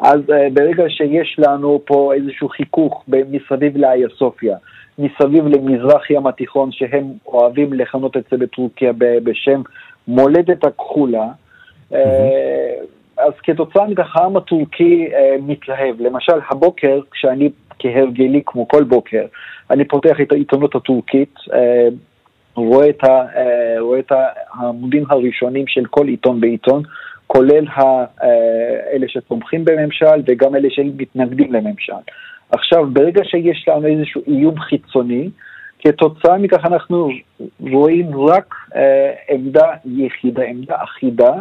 אז 0.00 0.20
ברגע 0.52 0.84
שיש 0.88 1.36
לנו 1.38 1.80
פה 1.86 2.14
איזשהו 2.14 2.48
חיכוך 2.48 3.04
מסביב 3.08 3.76
לאיה 3.76 4.08
סופיה, 4.18 4.56
מסביב 4.98 5.46
למזרח 5.46 6.10
ים 6.10 6.26
התיכון, 6.26 6.72
שהם 6.72 7.04
אוהבים 7.26 7.72
לכנות 7.72 8.16
את 8.16 8.24
זה 8.30 8.36
בטורקיה 8.36 8.92
בשם 8.98 9.62
מולדת 10.08 10.64
הכחולה, 10.64 11.26
mm-hmm. 11.92 11.96
אז 13.26 13.32
כתוצאה 13.42 13.86
מכך 13.86 14.16
העם 14.16 14.36
הטורקי 14.36 15.08
uh, 15.10 15.42
מתלהב. 15.42 16.00
למשל, 16.00 16.32
הבוקר, 16.50 17.00
כשאני 17.10 17.50
כהרגלי, 17.78 18.42
כמו 18.46 18.68
כל 18.68 18.84
בוקר, 18.84 19.24
אני 19.70 19.84
פותח 19.84 20.20
את 20.22 20.32
העיתונות 20.32 20.74
הטורקית, 20.74 21.34
אה, 21.52 21.88
רואה 22.54 22.88
את, 22.88 23.04
ה, 23.04 23.08
אה, 23.36 23.80
רואה 23.80 23.98
את 23.98 24.12
העמודים 24.12 25.04
הראשונים 25.10 25.66
של 25.66 25.86
כל 25.86 26.08
עיתון 26.08 26.38
ועיתון, 26.42 26.82
כולל 27.26 27.64
אה, 27.78 28.04
אלה 28.92 29.08
שתומכים 29.08 29.64
בממשל 29.64 30.22
וגם 30.26 30.56
אלה 30.56 30.68
שמתנגדים 30.70 31.52
לממשל. 31.52 31.92
עכשיו, 32.50 32.86
ברגע 32.92 33.24
שיש 33.24 33.68
לנו 33.68 33.86
איזשהו 33.86 34.22
איום 34.26 34.60
חיצוני, 34.60 35.30
כתוצאה 35.78 36.38
מכך 36.38 36.64
אנחנו 36.64 37.08
רואים 37.60 38.06
רק 38.28 38.54
אה, 38.76 39.12
עמדה 39.28 39.70
יחידה, 39.84 40.42
עמדה 40.42 40.76
אחידה, 40.84 41.32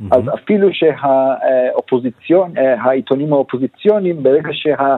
mm-hmm. 0.00 0.16
אז 0.16 0.22
אפילו 0.34 0.68
שהאופוזיציון, 0.72 2.58
אה, 2.58 2.82
העיתונים 2.82 3.32
האופוזיציוניים, 3.32 4.22
ברגע 4.22 4.48
שה... 4.52 4.96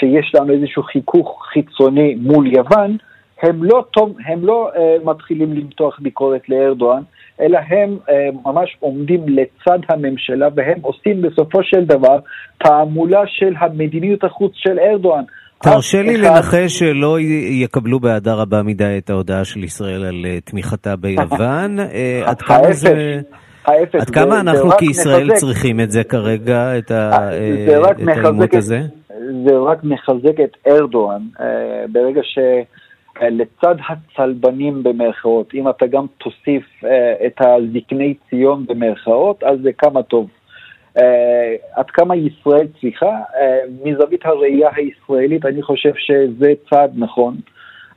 שיש 0.00 0.34
לנו 0.34 0.52
איזשהו 0.52 0.82
חיכוך 0.82 1.46
חיצוני 1.52 2.14
מול 2.14 2.46
יוון, 2.46 2.96
הם 3.42 3.64
לא, 3.64 3.84
טוב, 3.90 4.16
הם 4.26 4.46
לא 4.46 4.70
uh, 4.74 5.04
מתחילים 5.04 5.52
למתוח 5.52 5.98
ביקורת 6.00 6.48
לארדואן, 6.48 7.02
אלא 7.40 7.58
הם 7.68 7.96
uh, 8.06 8.10
ממש 8.48 8.76
עומדים 8.80 9.20
לצד 9.28 9.78
הממשלה 9.88 10.48
והם 10.54 10.78
עושים 10.82 11.22
בסופו 11.22 11.62
של 11.62 11.84
דבר 11.84 12.18
תעמולה 12.58 13.20
של 13.26 13.54
המדיניות 13.58 14.24
החוץ 14.24 14.52
של 14.54 14.78
ארדואן. 14.78 15.22
תרשה 15.62 16.02
לי 16.02 16.16
לנחש 16.16 16.78
שלא 16.78 17.20
יקבלו 17.50 18.00
באהדה 18.00 18.34
רבה 18.34 18.62
מדי 18.62 18.98
את 18.98 19.10
ההודעה 19.10 19.44
של 19.44 19.64
ישראל 19.64 20.04
על 20.04 20.24
תמיכתה 20.44 20.96
ביוון. 20.96 21.78
עד 22.24 22.42
כמה 22.42 22.72
זה... 22.72 23.20
ההפך. 23.66 24.00
עד 24.00 24.10
כמה 24.10 24.40
אנחנו 24.40 24.70
כישראל 24.70 25.34
צריכים 25.34 25.80
את 25.80 25.90
זה 25.90 26.04
כרגע, 26.04 26.78
את 26.78 26.90
העימות 26.90 28.54
הזה? 28.54 28.80
זה 29.48 29.58
רק 29.58 29.84
מחזק 29.84 30.40
את 30.44 30.56
ארדואן 30.66 31.22
אה, 31.40 31.84
ברגע 31.92 32.20
שלצד 32.22 33.74
הצלבנים 33.88 34.82
במרכאות, 34.82 35.54
אם 35.54 35.68
אתה 35.68 35.86
גם 35.86 36.06
תוסיף 36.18 36.64
אה, 36.84 37.26
את 37.26 37.40
הזקני 37.40 38.14
ציון 38.30 38.66
במרכאות, 38.66 39.42
אז 39.42 39.58
זה 39.62 39.70
כמה 39.78 40.02
טוב. 40.02 40.28
עד 41.76 41.90
כמה 41.90 42.16
ישראל 42.16 42.66
צריכה, 42.80 43.18
מזווית 43.84 44.26
הראייה 44.26 44.68
הישראלית 44.76 45.46
אני 45.46 45.62
חושב 45.62 45.92
שזה 45.96 46.52
צעד 46.70 46.90
נכון. 46.94 47.36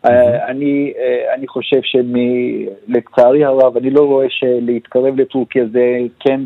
אני, 0.05 0.93
אני 1.35 1.47
חושב 1.47 1.79
שלצערי 1.81 3.45
הרב, 3.45 3.77
אני 3.77 3.89
לא 3.89 4.01
רואה 4.01 4.25
שלהתקרב 4.29 5.19
לטורקיה 5.19 5.63
זה 5.71 5.97
כן 6.19 6.41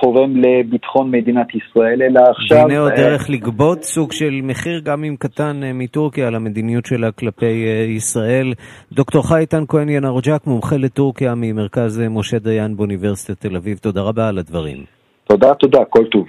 תורם 0.00 0.36
לביטחון 0.36 1.10
מדינת 1.10 1.46
ישראל, 1.54 2.02
אלא 2.02 2.20
עכשיו... 2.30 2.58
והנה 2.58 2.78
עוד 2.78 2.92
דרך 2.92 3.30
לגבות 3.30 3.82
סוג 3.82 4.12
של 4.12 4.40
מחיר, 4.42 4.80
גם 4.84 5.04
אם 5.04 5.16
קטן, 5.18 5.60
מטורקיה 5.74 6.26
על 6.26 6.34
המדיניות 6.34 6.86
שלה 6.86 7.12
כלפי 7.12 7.64
ישראל. 7.96 8.52
דוקטור 8.92 9.28
חייטן 9.28 9.64
כהן 9.68 9.88
ינרג'ק, 9.88 10.46
מומחה 10.46 10.76
לטורקיה 10.76 11.34
ממרכז 11.36 12.02
משה 12.10 12.38
דיין 12.38 12.76
באוניברסיטת 12.76 13.40
תל 13.40 13.56
אביב, 13.56 13.78
תודה 13.78 14.02
רבה 14.02 14.28
על 14.28 14.38
הדברים. 14.38 14.84
תודה, 15.24 15.54
תודה, 15.54 15.84
כל 15.84 16.04
טוב. 16.04 16.26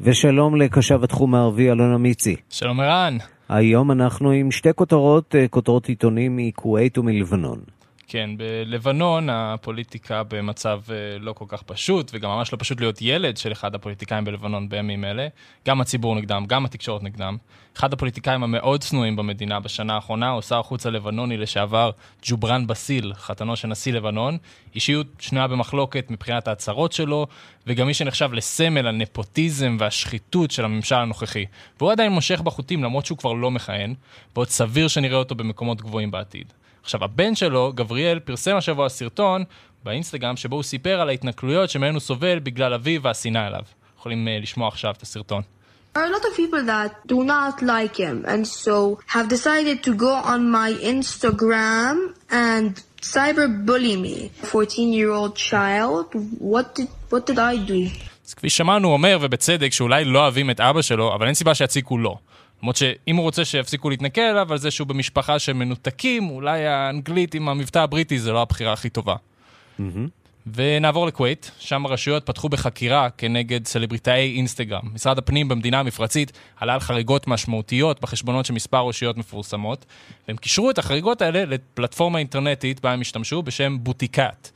ושלום 0.00 0.56
לקשב 0.56 1.04
התחום 1.04 1.34
הערבי 1.34 1.70
אלונה 1.70 1.98
מיצי. 1.98 2.36
שלום 2.50 2.80
ערן. 2.80 3.16
היום 3.48 3.90
אנחנו 3.90 4.30
עם 4.30 4.50
שתי 4.50 4.68
כותרות, 4.74 5.34
כותרות 5.50 5.88
עיתונים 5.88 6.36
מכווית 6.36 6.98
ומלבנון. 6.98 7.58
כן, 8.14 8.30
בלבנון 8.36 9.30
הפוליטיקה 9.30 10.22
במצב 10.22 10.80
לא 11.20 11.32
כל 11.32 11.44
כך 11.48 11.62
פשוט, 11.62 12.10
וגם 12.14 12.30
ממש 12.30 12.52
לא 12.52 12.58
פשוט 12.58 12.80
להיות 12.80 12.98
ילד 13.00 13.36
של 13.36 13.52
אחד 13.52 13.74
הפוליטיקאים 13.74 14.24
בלבנון 14.24 14.68
בימים 14.68 15.04
אלה. 15.04 15.28
גם 15.66 15.80
הציבור 15.80 16.14
נגדם, 16.14 16.44
גם 16.46 16.64
התקשורת 16.64 17.02
נגדם. 17.02 17.36
אחד 17.76 17.92
הפוליטיקאים 17.92 18.42
המאוד 18.42 18.80
צנועים 18.80 19.16
במדינה 19.16 19.60
בשנה 19.60 19.94
האחרונה 19.94 20.30
הוא 20.30 20.42
שר 20.42 20.58
החוץ 20.58 20.86
הלבנוני 20.86 21.36
לשעבר 21.36 21.90
ג'ובראן 22.22 22.66
בסיל, 22.66 23.12
חתנו 23.14 23.56
של 23.56 23.68
נשיא 23.68 23.92
לבנון. 23.92 24.38
אישיות 24.74 25.06
שנויה 25.18 25.48
במחלוקת 25.48 26.10
מבחינת 26.10 26.48
ההצהרות 26.48 26.92
שלו, 26.92 27.26
וגם 27.66 27.86
מי 27.86 27.94
שנחשב 27.94 28.32
לסמל 28.32 28.86
הנפוטיזם 28.86 29.76
והשחיתות 29.80 30.50
של 30.50 30.64
הממשל 30.64 30.94
הנוכחי. 30.94 31.44
והוא 31.80 31.92
עדיין 31.92 32.12
מושך 32.12 32.40
בחוטים 32.40 32.84
למרות 32.84 33.06
שהוא 33.06 33.18
כבר 33.18 33.32
לא 33.32 33.50
מכהן, 33.50 33.94
ועוד 34.36 34.48
סביר 34.48 34.88
שנראה 34.88 35.16
אותו 35.16 35.34
במקומות 35.34 35.82
גבוהים 35.82 36.10
בעתיד. 36.10 36.52
עכשיו, 36.84 37.04
הבן 37.04 37.34
שלו, 37.34 37.72
גבריאל, 37.74 38.18
פרסם 38.18 38.56
השבוע 38.56 38.88
סרטון 38.88 39.44
באינסטגרם 39.84 40.36
שבו 40.36 40.56
הוא 40.56 40.62
סיפר 40.62 41.00
על 41.00 41.08
ההתנכלויות 41.08 41.70
שמהן 41.70 41.94
הוא 41.94 42.00
סובל 42.00 42.38
בגלל 42.38 42.74
אביו 42.74 43.02
והשנאה 43.02 43.46
אליו. 43.46 43.62
יכולים 43.98 44.28
uh, 44.28 44.42
לשמוע 44.42 44.68
עכשיו 44.68 44.94
את 44.96 45.02
הסרטון. 45.02 45.42
There 45.94 46.02
are 46.02 46.06
a 46.06 46.16
lot 46.16 46.24
of 46.30 46.36
people 46.36 46.62
that 46.72 46.92
do 47.06 47.18
not 47.24 47.62
like 47.62 47.96
him 47.96 48.16
and 48.32 48.42
so 48.46 48.98
have 49.14 49.28
decided 49.28 49.78
to 49.86 49.92
go 49.94 50.12
on 50.32 50.40
my 50.58 50.70
Instagram 50.94 51.96
and 52.30 52.70
cyberbully 53.14 53.96
me. 54.06 54.16
14-year-old 54.42 55.34
child, 55.36 56.06
what 56.52 56.66
did, 56.76 56.88
what 57.12 57.22
did 57.26 57.38
I 57.38 57.56
do? 57.56 57.80
אז 58.26 58.34
כפי 58.34 58.50
שמענו, 58.50 58.88
הוא 58.88 58.92
אומר, 58.92 59.18
ובצדק, 59.20 59.72
שאולי 59.72 60.04
לא 60.04 60.18
אוהבים 60.18 60.50
את 60.50 60.60
אבא 60.60 60.82
שלו, 60.82 61.14
אבל 61.14 61.26
אין 61.26 61.34
סיבה 61.34 61.54
שיציקו 61.54 61.98
לו. 61.98 62.18
למרות 62.62 62.76
שאם 62.76 63.16
הוא 63.16 63.22
רוצה 63.22 63.44
שיפסיקו 63.44 63.90
להתנכל 63.90 64.20
אליו 64.20 64.52
על 64.52 64.58
זה 64.58 64.70
שהוא 64.70 64.86
במשפחה 64.86 65.38
של 65.38 65.52
מנותקים, 65.52 66.30
אולי 66.30 66.66
האנגלית 66.66 67.34
עם 67.34 67.48
המבטא 67.48 67.78
הבריטי 67.78 68.18
זה 68.18 68.32
לא 68.32 68.42
הבחירה 68.42 68.72
הכי 68.72 68.88
טובה. 68.88 69.14
Mm-hmm. 69.80 69.82
ונעבור 70.54 71.06
לכווית, 71.06 71.50
שם 71.58 71.86
הרשויות 71.86 72.26
פתחו 72.26 72.48
בחקירה 72.48 73.10
כנגד 73.10 73.66
סלבריטאי 73.66 74.36
אינסטגרם. 74.36 74.82
משרד 74.94 75.18
הפנים 75.18 75.48
במדינה 75.48 75.80
המפרצית 75.80 76.32
עלה 76.56 76.74
על 76.74 76.80
חריגות 76.80 77.28
משמעותיות 77.28 78.00
בחשבונות 78.00 78.46
של 78.46 78.54
מספר 78.54 78.88
רשויות 78.88 79.16
מפורסמות, 79.16 79.86
והם 80.28 80.36
קישרו 80.36 80.70
את 80.70 80.78
החריגות 80.78 81.22
האלה 81.22 81.44
לפלטפורמה 81.44 82.18
אינטרנטית 82.18 82.80
בה 82.80 82.92
הם 82.92 83.00
השתמשו 83.00 83.42
בשם 83.42 83.76
בוטיקאט. 83.80 84.50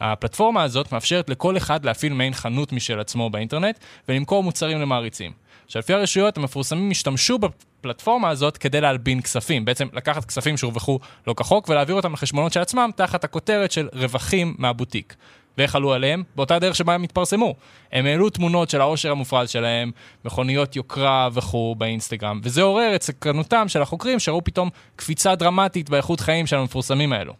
הפלטפורמה 0.00 0.62
הזאת 0.62 0.92
מאפשרת 0.92 1.30
לכל 1.30 1.56
אחד 1.56 1.84
להפעיל 1.84 2.12
מעין 2.12 2.34
חנות 2.34 2.72
משל 2.72 3.00
עצמו 3.00 3.30
באינטרנט 3.30 3.78
ולמכור 4.08 4.42
מוצרים 4.42 4.80
למעריצים. 4.80 5.32
עכשיו, 5.66 5.80
לפי 5.80 5.92
הרשויות, 5.94 6.36
המפורסמים 6.36 6.90
השתמשו 6.90 7.38
בפלטפורמה 7.38 8.28
הזאת 8.28 8.56
כדי 8.56 8.80
להלבין 8.80 9.20
כספים. 9.20 9.64
בעצם 9.64 9.88
לקחת 9.92 10.24
כספים 10.24 10.56
שהורווחו 10.56 10.98
לא 11.26 11.34
כחוק 11.34 11.68
ולהעביר 11.68 11.96
אותם 11.96 12.12
לחשבונות 12.12 12.52
של 12.52 12.60
עצמם 12.60 12.90
תחת 12.96 13.24
הכותרת 13.24 13.72
של 13.72 13.88
רווחים 13.92 14.54
מהבוטיק. 14.58 15.14
ואיך 15.58 15.74
עלו 15.74 15.92
עליהם? 15.92 16.22
באותה 16.36 16.58
דרך 16.58 16.76
שבה 16.76 16.94
הם 16.94 17.02
התפרסמו. 17.02 17.54
הם 17.92 18.06
העלו 18.06 18.30
תמונות 18.30 18.70
של 18.70 18.80
העושר 18.80 19.10
המופרז 19.10 19.50
שלהם, 19.50 19.90
מכוניות 20.24 20.76
יוקרה 20.76 21.28
וכו' 21.32 21.74
באינסטגרם, 21.74 22.40
וזה 22.42 22.62
עורר 22.62 22.94
את 22.94 23.02
סקרנותם 23.02 23.68
של 23.68 23.82
החוקרים 23.82 24.18
שראו 24.18 24.44
פתאום 24.44 24.70
קפיצה 24.96 25.34
דרמטית 25.34 25.90
באיכות 25.90 26.20
חיים 26.20 26.46
של 26.46 26.56
המפורסמים 26.56 27.12
האלו. 27.12 27.34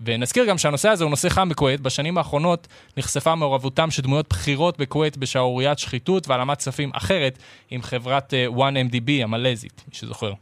ונזכיר 0.00 0.44
גם 0.44 0.58
שהנושא 0.58 0.88
הזה 0.88 1.04
הוא 1.04 1.10
נושא 1.10 1.28
חם 1.28 1.48
בכווית. 1.48 1.80
בשנים 1.80 2.18
האחרונות 2.18 2.68
נחשפה 2.96 3.34
מעורבותם 3.34 3.90
של 3.90 4.02
דמויות 4.02 4.28
בכירות 4.28 4.78
בכווית 4.78 5.16
בשערוריית 5.16 5.78
שחיתות 5.78 6.28
והעלמת 6.28 6.58
כספים 6.58 6.90
אחרת 6.94 7.38
עם 7.70 7.82
חברת 7.82 8.34
1MDB 8.56 9.10
המלזית, 9.22 9.84
מי 9.88 9.94
שזוכר. 9.94 10.32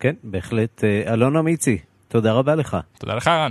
כן, 0.00 0.14
בהחלט. 0.24 0.84
אלונה 0.84 1.42
מיצי, 1.42 1.78
תודה 2.08 2.32
רבה 2.32 2.54
לך. 2.54 2.76
תודה 2.98 3.14
לך, 3.14 3.28
רן. 3.28 3.50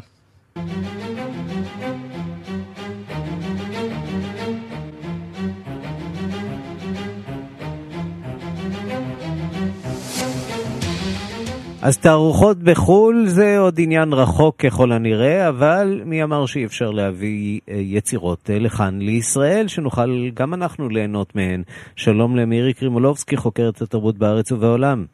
אז 11.88 11.98
תערוכות 11.98 12.58
בחו"ל 12.58 13.24
זה 13.26 13.60
עוד 13.60 13.76
עניין 13.78 14.14
רחוק 14.14 14.56
ככל 14.56 14.92
הנראה, 14.92 15.50
אבל 15.50 16.02
מי 16.06 16.24
אמר 16.24 16.46
שאי 16.46 16.66
אפשר 16.66 16.92
להביא 16.92 17.60
יצירות 17.68 18.50
לכאן 18.50 19.00
לישראל, 19.00 19.68
שנוכל 19.68 20.30
גם 20.34 20.54
אנחנו 20.54 20.90
ליהנות 20.90 21.36
מהן. 21.36 21.64
שלום 21.96 22.36
למירי 22.36 22.74
קרימולובסקי, 22.74 23.38
חוקרת 23.38 23.82
התרבות 23.82 24.18
בארץ 24.18 24.52
ובעולם. 24.52 25.06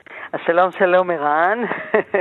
שלום, 0.45 0.71
שלום, 0.79 1.11
ערן. 1.11 1.57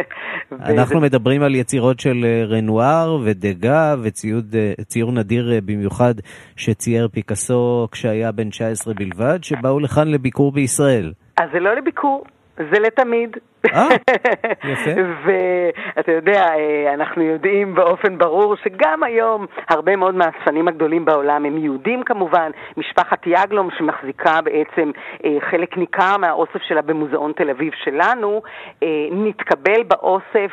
אנחנו 0.74 1.00
מדברים 1.00 1.42
על 1.42 1.54
יצירות 1.54 2.00
של 2.00 2.26
רנואר 2.48 3.18
ודגה 3.24 3.94
וציור 4.02 5.12
נדיר 5.12 5.60
במיוחד 5.64 6.14
שצייר 6.56 7.08
פיקאסו 7.08 7.88
כשהיה 7.92 8.32
בן 8.32 8.50
19 8.50 8.94
בלבד, 8.94 9.38
שבאו 9.42 9.80
לכאן 9.80 10.08
לביקור 10.08 10.52
בישראל. 10.52 11.12
אז 11.40 11.48
זה 11.52 11.60
לא 11.60 11.74
לביקור, 11.74 12.24
זה 12.56 12.78
לתמיד. 12.86 13.36
אה, 13.66 13.88
יפה. 14.72 14.90
ואתה 15.24 16.12
יודע, 16.12 16.46
אנחנו 16.94 17.22
יודעים 17.22 17.74
באופן 17.74 18.18
ברור 18.18 18.56
שגם 18.56 19.02
היום 19.02 19.46
הרבה 19.68 19.96
מאוד 19.96 20.14
מהאספנים 20.14 20.68
הגדולים 20.68 21.04
בעולם 21.04 21.44
הם 21.44 21.58
יהודים 21.58 22.02
כמובן. 22.02 22.50
משפחת 22.76 23.26
יגלום 23.26 23.68
שמחזיקה 23.78 24.40
בעצם 24.44 24.90
חלק 25.50 25.76
ניכר 25.76 26.16
מהאוסף 26.16 26.62
שלה 26.62 26.82
במוזיאון 26.82 27.32
תל 27.32 27.50
אביב 27.50 27.72
שלנו, 27.84 28.42
נתקבל 29.10 29.82
באוסף 29.88 30.52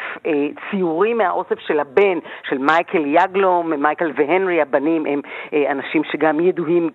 ציורים 0.71 1.17
מהאוסף 1.17 1.59
של 1.59 1.79
הבן, 1.79 2.19
של 2.49 2.57
מייקל 2.57 3.03
יגלום, 3.05 3.73
מייקל 3.73 4.11
והנרי 4.15 4.61
הבנים 4.61 5.05
הם 5.05 5.21
אנשים 5.71 6.03
שגם 6.03 6.39
ידועים 6.39 6.89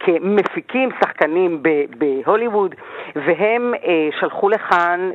כמפיקים, 0.00 0.88
שחקנים 1.00 1.62
בהוליווד, 1.98 2.74
והם 3.16 3.74
שלחו 4.20 4.48
לכאן 4.48 5.10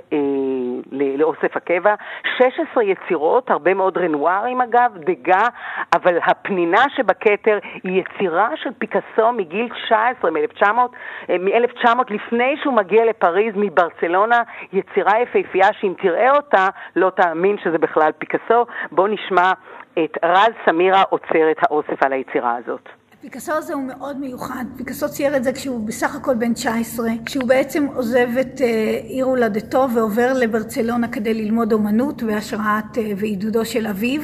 לאוסף 0.91 1.57
הקבע. 1.57 1.95
16 2.37 2.83
יצירות, 2.83 3.49
הרבה 3.49 3.73
מאוד 3.73 3.97
רנוארים 3.97 4.61
אגב, 4.61 4.91
דגה, 4.97 5.47
אבל 5.95 6.17
הפנינה 6.23 6.85
שבכתר 6.95 7.59
היא 7.83 8.01
יצירה 8.01 8.49
של 8.55 8.69
פיקאסו 8.77 9.31
מגיל 9.31 9.69
19, 9.85 10.31
מ-1900, 10.31 10.67
מ-1900, 11.29 11.89
לפני 12.09 12.57
שהוא 12.61 12.73
מגיע 12.73 13.05
לפריז, 13.05 13.53
מברצלונה, 13.55 14.43
יצירה 14.73 15.19
יפהפייה 15.19 15.73
שאם 15.73 15.93
תראה 16.01 16.31
אותה, 16.35 16.67
לא 16.95 17.09
תאמין 17.09 17.57
שזה 17.63 17.77
בכלל 17.77 18.11
פיקאסו. 18.11 18.65
בואו 18.91 19.07
נשמע 19.07 19.51
את 20.03 20.17
רז 20.23 20.53
סמירה 20.65 21.01
עוצר 21.09 21.51
את 21.51 21.57
האוסף 21.61 22.03
על 22.03 22.13
היצירה 22.13 22.55
הזאת. 22.55 22.89
פיקאסו 23.25 23.51
הזה 23.51 23.73
הוא 23.73 23.83
מאוד 23.83 24.19
מיוחד. 24.19 24.65
פיקאסו 24.77 25.09
צייר 25.09 25.37
את 25.37 25.43
זה 25.43 25.53
כשהוא 25.53 25.87
בסך 25.87 26.15
הכל 26.15 26.35
בן 26.35 26.53
19, 26.53 27.09
כשהוא 27.25 27.43
בעצם 27.43 27.87
עוזב 27.95 28.29
את 28.41 28.61
עיר 29.07 29.25
הולדתו 29.25 29.87
ועובר 29.93 30.33
לברצלונה 30.33 31.07
כדי 31.07 31.33
ללמוד 31.33 31.73
אומנות 31.73 32.23
בהשראת 32.23 32.97
ועידודו 33.17 33.65
של 33.65 33.87
אביו. 33.87 34.21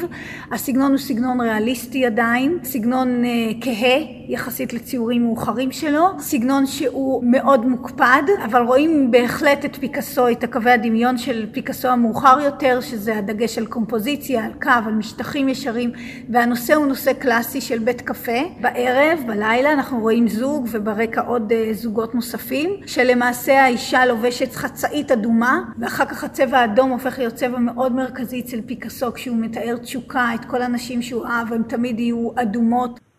הסגנון 0.51 0.91
הוא 0.91 0.97
סגנון 0.97 1.41
ריאליסטי 1.41 2.05
עדיין, 2.05 2.59
סגנון 2.63 3.23
כהה 3.61 3.99
יחסית 4.27 4.73
לציורים 4.73 5.23
מאוחרים 5.23 5.71
שלו, 5.71 6.07
סגנון 6.19 6.65
שהוא 6.65 7.23
מאוד 7.25 7.65
מוקפד, 7.65 8.23
אבל 8.45 8.61
רואים 8.61 9.11
בהחלט 9.11 9.65
את 9.65 9.75
פיקאסו, 9.75 10.29
את 10.29 10.43
הקווי 10.43 10.71
הדמיון 10.71 11.17
של 11.17 11.47
פיקאסו 11.51 11.87
המאוחר 11.87 12.39
יותר, 12.45 12.81
שזה 12.81 13.17
הדגש 13.17 13.57
על 13.57 13.65
קומפוזיציה, 13.65 14.45
על 14.45 14.53
קו, 14.61 14.69
על 14.85 14.93
משטחים 14.93 15.49
ישרים, 15.49 15.91
והנושא 16.29 16.73
הוא 16.73 16.85
נושא 16.85 17.13
קלאסי 17.13 17.61
של 17.61 17.79
בית 17.79 18.01
קפה. 18.01 18.41
בערב 18.61 18.90
בערב, 18.91 19.19
בלילה, 19.27 19.73
אנחנו 19.73 19.99
רואים 19.99 20.27
זוג 20.27 20.67
וברקע 20.71 21.21
עוד 21.21 21.53
זוגות 21.71 22.15
נוספים, 22.15 22.69
שלמעשה 22.85 23.63
האישה 23.63 24.05
לובשת 24.05 24.55
חצאית 24.55 25.11
אדומה, 25.11 25.61
ואחר 25.79 26.05
כך 26.05 26.23
הצבע 26.23 26.57
האדום 26.57 26.89
הופך 26.89 27.19
להיות 27.19 27.33
צבע 27.33 27.57
מאוד 27.59 27.91
מרכזי 27.95 28.39
אצל 28.39 28.61
פיקאסו, 28.61 29.13
כשהוא 29.13 29.37
מתאר 29.37 29.77
תשוקה, 29.77 30.29
את 30.35 30.45
כל 30.45 30.61
הנשים 30.61 31.01
שהוא 31.01 31.25
אהב, 31.25 31.53
הן 31.53 31.63
תמיד 31.63 31.99
יהיו 31.99 32.29
אדומות. 32.35 33.10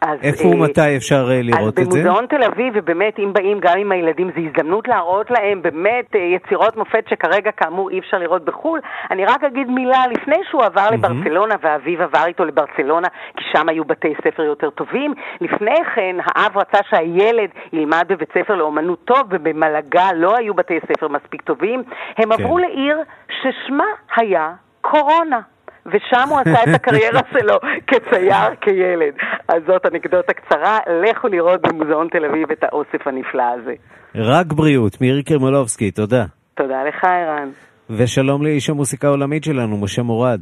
אז, 0.00 0.18
איפה 0.22 0.48
ומתי 0.48 0.96
אפשר 0.96 1.28
לראות 1.42 1.68
את 1.68 1.74
זה? 1.74 1.82
אז 1.82 1.88
במוזיאון 1.88 2.26
תל 2.26 2.42
אביב, 2.42 2.72
ובאמת, 2.76 3.18
אם 3.18 3.32
באים 3.32 3.60
גם 3.60 3.78
עם 3.78 3.92
הילדים, 3.92 4.30
זו 4.34 4.40
הזדמנות 4.40 4.88
להראות 4.88 5.30
להם 5.30 5.62
באמת 5.62 6.14
יצירות 6.14 6.76
מופת 6.76 7.04
שכרגע, 7.10 7.50
כאמור, 7.52 7.90
אי 7.90 7.98
אפשר 7.98 8.18
לראות 8.18 8.44
בחו"ל. 8.44 8.80
אני 9.10 9.24
רק 9.24 9.44
אגיד 9.44 9.70
מילה, 9.70 10.06
לפני 10.06 10.36
שהוא 10.50 10.62
עבר 10.62 10.88
mm-hmm. 10.88 10.94
לברצלונה, 10.94 11.54
ואביו 11.62 12.02
עבר 12.02 12.24
איתו 12.26 12.44
לברצלונה, 12.44 13.08
כי 13.36 13.44
שם 13.52 13.68
היו 13.68 13.84
בתי 13.84 14.14
ספר 14.24 14.42
יותר 14.42 14.70
טובים, 14.70 15.14
לפני 15.40 15.84
כן 15.94 16.16
האב 16.24 16.58
רצה 16.58 16.78
שהילד 16.90 17.50
ילמד 17.72 18.04
בבית 18.08 18.28
ספר 18.38 18.54
לאומנות 18.54 18.98
טוב, 19.04 19.20
ובמלגה 19.30 20.12
לא 20.14 20.36
היו 20.36 20.54
בתי 20.54 20.78
ספר 20.92 21.08
מספיק 21.08 21.42
טובים. 21.42 21.82
הם 22.16 22.36
כן. 22.36 22.42
עברו 22.42 22.58
לעיר 22.58 22.98
ששמה 23.28 23.84
היה 24.16 24.52
קורונה. 24.80 25.40
ושם 25.86 26.28
הוא 26.28 26.38
עשה 26.40 26.62
את 26.62 26.74
הקריירה 26.74 27.20
שלו 27.38 27.54
כצייר, 27.86 28.54
כילד. 28.60 29.14
אז 29.48 29.62
זאת 29.66 29.86
אנקדוטה 29.86 30.32
קצרה, 30.32 30.78
לכו 31.10 31.28
לראות 31.28 31.60
במוזיאון 31.62 32.08
תל 32.08 32.24
אביב 32.24 32.50
את 32.50 32.64
האוסף 32.64 33.06
הנפלא 33.06 33.42
הזה. 33.42 33.74
רק 34.14 34.46
בריאות, 34.52 35.00
מירי 35.00 35.22
קרמולובסקי, 35.22 35.90
תודה. 35.90 36.24
תודה 36.54 36.84
לך, 36.84 37.04
ערן. 37.04 37.50
ושלום 37.90 38.42
לאיש 38.42 38.70
המוסיקה 38.70 39.06
העולמית 39.06 39.44
שלנו, 39.44 39.76
משה 39.76 40.02
מורד. 40.02 40.40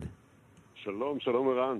שלום, 0.74 1.16
שלום 1.20 1.49
ערן. 1.49 1.76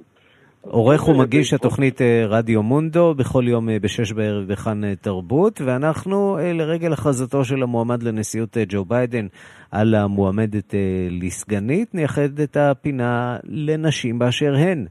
עורך 0.63 1.09
ומגיש 1.09 1.55
התוכנית 1.55 2.03
אה, 2.03 2.27
רדיו 2.27 2.63
מונדו, 2.63 3.15
בכל 3.15 3.45
יום 3.49 3.69
אה, 3.69 3.79
בשש 3.79 4.13
בערב 4.13 4.53
בכאן 4.53 4.85
אה, 4.85 4.95
תרבות, 5.01 5.61
ואנחנו 5.65 6.39
לרגל 6.55 6.93
הכרזתו 6.93 7.45
של 7.45 7.63
המועמד 7.63 8.03
לנשיאות 8.03 8.57
ג'ו 8.69 8.85
ביידן 8.85 9.27
על 9.71 9.95
המועמדת 9.95 10.75
לסגנית, 11.11 11.95
נייחד 11.95 12.41
את 12.41 12.57
הפינה 12.57 13.37
לנשים 13.45 14.19
באשר 14.19 14.55
הן. 14.55 14.87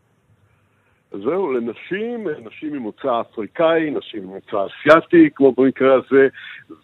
זהו, 1.24 1.53
לנשים, 1.53 2.28
נשים 2.45 2.74
ממוצא 2.74 3.22
אפריקאי, 3.22 3.89
נשים 3.89 4.24
ממוצא 4.24 4.65
אסיאתי, 4.65 5.30
כמו 5.36 5.51
במקרה 5.51 5.95
הזה, 5.95 6.28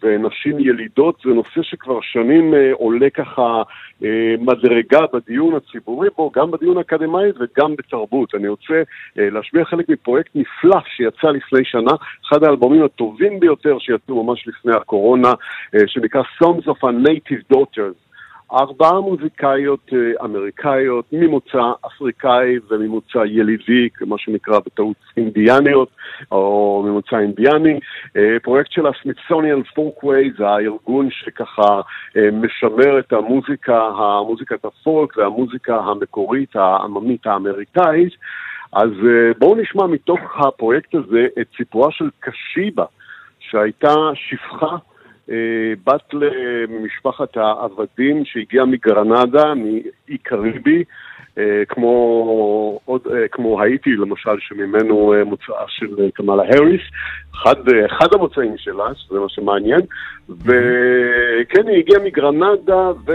ונשים 0.02 0.58
ילידות, 0.58 1.20
זה 1.24 1.30
נושא 1.30 1.62
שכבר 1.62 1.98
שנים 2.02 2.54
אה, 2.54 2.72
עולה 2.72 3.10
ככה 3.10 3.62
אה, 4.04 4.34
מדרגה 4.38 5.00
בדיון 5.12 5.54
הציבורי 5.54 6.08
בו, 6.16 6.30
גם 6.34 6.50
בדיון 6.50 6.78
האקדמאי 6.78 7.30
וגם 7.40 7.76
בתרבות. 7.76 8.34
אני 8.34 8.48
רוצה 8.48 8.82
אה, 9.18 9.30
להשמיע 9.30 9.64
חלק 9.64 9.88
מפרויקט 9.88 10.30
נפלא 10.34 10.80
שיצא 10.96 11.28
לפני 11.28 11.64
שנה, 11.64 11.92
אחד 12.28 12.44
האלבומים 12.44 12.84
הטובים 12.84 13.40
ביותר 13.40 13.78
שיצאו 13.78 14.24
ממש 14.24 14.48
לפני 14.48 14.76
הקורונה, 14.76 15.32
אה, 15.74 15.80
שנקרא 15.86 16.22
Songs 16.22 16.64
of 16.64 16.88
a 16.88 17.08
Native 17.08 17.56
Daughters. 17.56 18.03
ארבעה 18.52 19.00
מוזיקאיות 19.00 19.90
אה, 19.92 20.24
אמריקאיות 20.24 21.04
ממוצא 21.12 21.72
אפריקאי 21.86 22.58
וממוצא 22.70 23.18
ילידי, 23.26 23.88
מה 24.00 24.18
שנקרא 24.18 24.58
בטעות 24.58 24.96
אינדיאניות, 25.16 25.88
או 26.32 26.82
ממוצא 26.86 27.18
אינדיאני. 27.18 27.80
אה, 28.16 28.36
פרויקט 28.42 28.72
של 28.72 28.86
הסמיתסוניאן 28.86 29.62
פולקווי, 29.62 30.30
זה 30.38 30.48
הארגון 30.48 31.08
שככה 31.10 31.80
אה, 32.16 32.28
משמר 32.32 32.98
את 32.98 33.12
המוזיקה, 33.12 33.82
המוזיקת 33.86 34.64
הפולק 34.64 35.16
והמוזיקה 35.16 35.76
המקורית, 35.76 36.56
העממית 36.56 37.26
האמריקאית. 37.26 38.12
אז 38.72 38.90
בואו 39.38 39.54
נשמע 39.54 39.86
מתוך 39.86 40.20
הפרויקט 40.36 40.94
הזה 40.94 41.26
את 41.40 41.46
סיפורה 41.56 41.90
של 41.92 42.08
קשיבה, 42.20 42.84
שהייתה 43.38 43.94
שפחה 44.14 44.76
בת 45.86 46.14
למשפחת 46.14 47.36
העבדים 47.36 48.24
שהגיעה 48.24 48.64
מגרנדה, 48.64 49.54
מאי 49.54 50.18
קריבי, 50.22 50.84
אה, 51.38 51.62
כמו, 51.68 52.80
עוד, 52.84 53.00
אה, 53.12 53.28
כמו 53.28 53.62
האיטי 53.62 53.90
למשל, 53.90 54.36
שממנו 54.38 55.14
מוצאה 55.26 55.64
של 55.68 56.10
קמאלה 56.14 56.42
האריס, 56.42 56.82
אחד, 57.34 57.56
אחד 57.86 58.14
המוצאים 58.14 58.54
שלה, 58.58 58.94
שזה 58.94 59.18
מה 59.18 59.28
שמעניין, 59.28 59.80
וכן, 60.28 61.68
היא 61.68 61.78
הגיעה 61.78 62.00
מגרנדה 62.04 62.90
ו... 63.06 63.12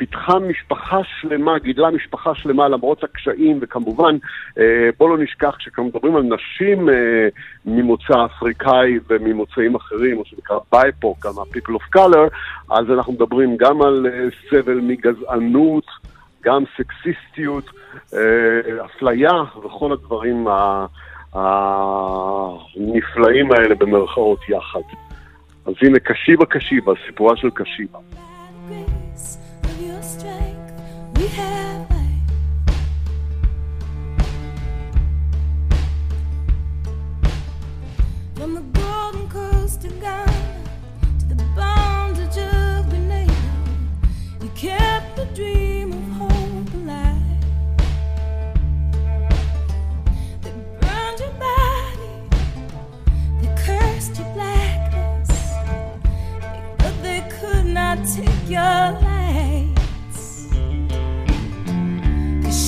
פיתחה 0.00 0.38
משפחה 0.38 1.00
שלמה, 1.04 1.58
גידלה 1.58 1.90
משפחה 1.90 2.34
שלמה 2.34 2.68
למרות 2.68 3.04
הקשיים, 3.04 3.58
וכמובן, 3.62 4.16
אה, 4.58 4.88
בואו 4.98 5.16
לא 5.16 5.22
נשכח 5.22 5.56
שכשאנחנו 5.58 5.84
מדברים 5.84 6.16
על 6.16 6.22
נשים 6.22 6.88
אה, 6.88 7.28
ממוצא 7.64 8.24
אפריקאי 8.24 8.98
וממוצאים 9.10 9.74
אחרים, 9.74 10.18
או 10.18 10.24
שנקרא 10.24 10.58
בייפוק, 10.72 11.26
גם 11.26 11.32
ה-people 11.38 11.72
of 11.72 11.96
color, 11.98 12.28
אז 12.70 12.90
אנחנו 12.90 13.12
מדברים 13.12 13.56
גם 13.56 13.82
על 13.82 14.06
אה, 14.12 14.28
סבל 14.50 14.80
מגזענות, 14.80 15.86
גם 16.44 16.64
סקסיסטיות, 16.76 17.64
אפליה 18.84 19.30
וכל 19.64 19.92
הדברים 19.92 20.46
הנפלאים 22.76 23.52
האלה 23.52 23.74
במרכאות 23.74 24.48
יחד. 24.48 24.80
אז 25.66 25.74
הנה 25.82 25.98
קשיבה 25.98 26.46
קשיבה, 26.46 26.92
סיפורה 27.06 27.36
של 27.36 27.50
קשיבה. 27.50 27.98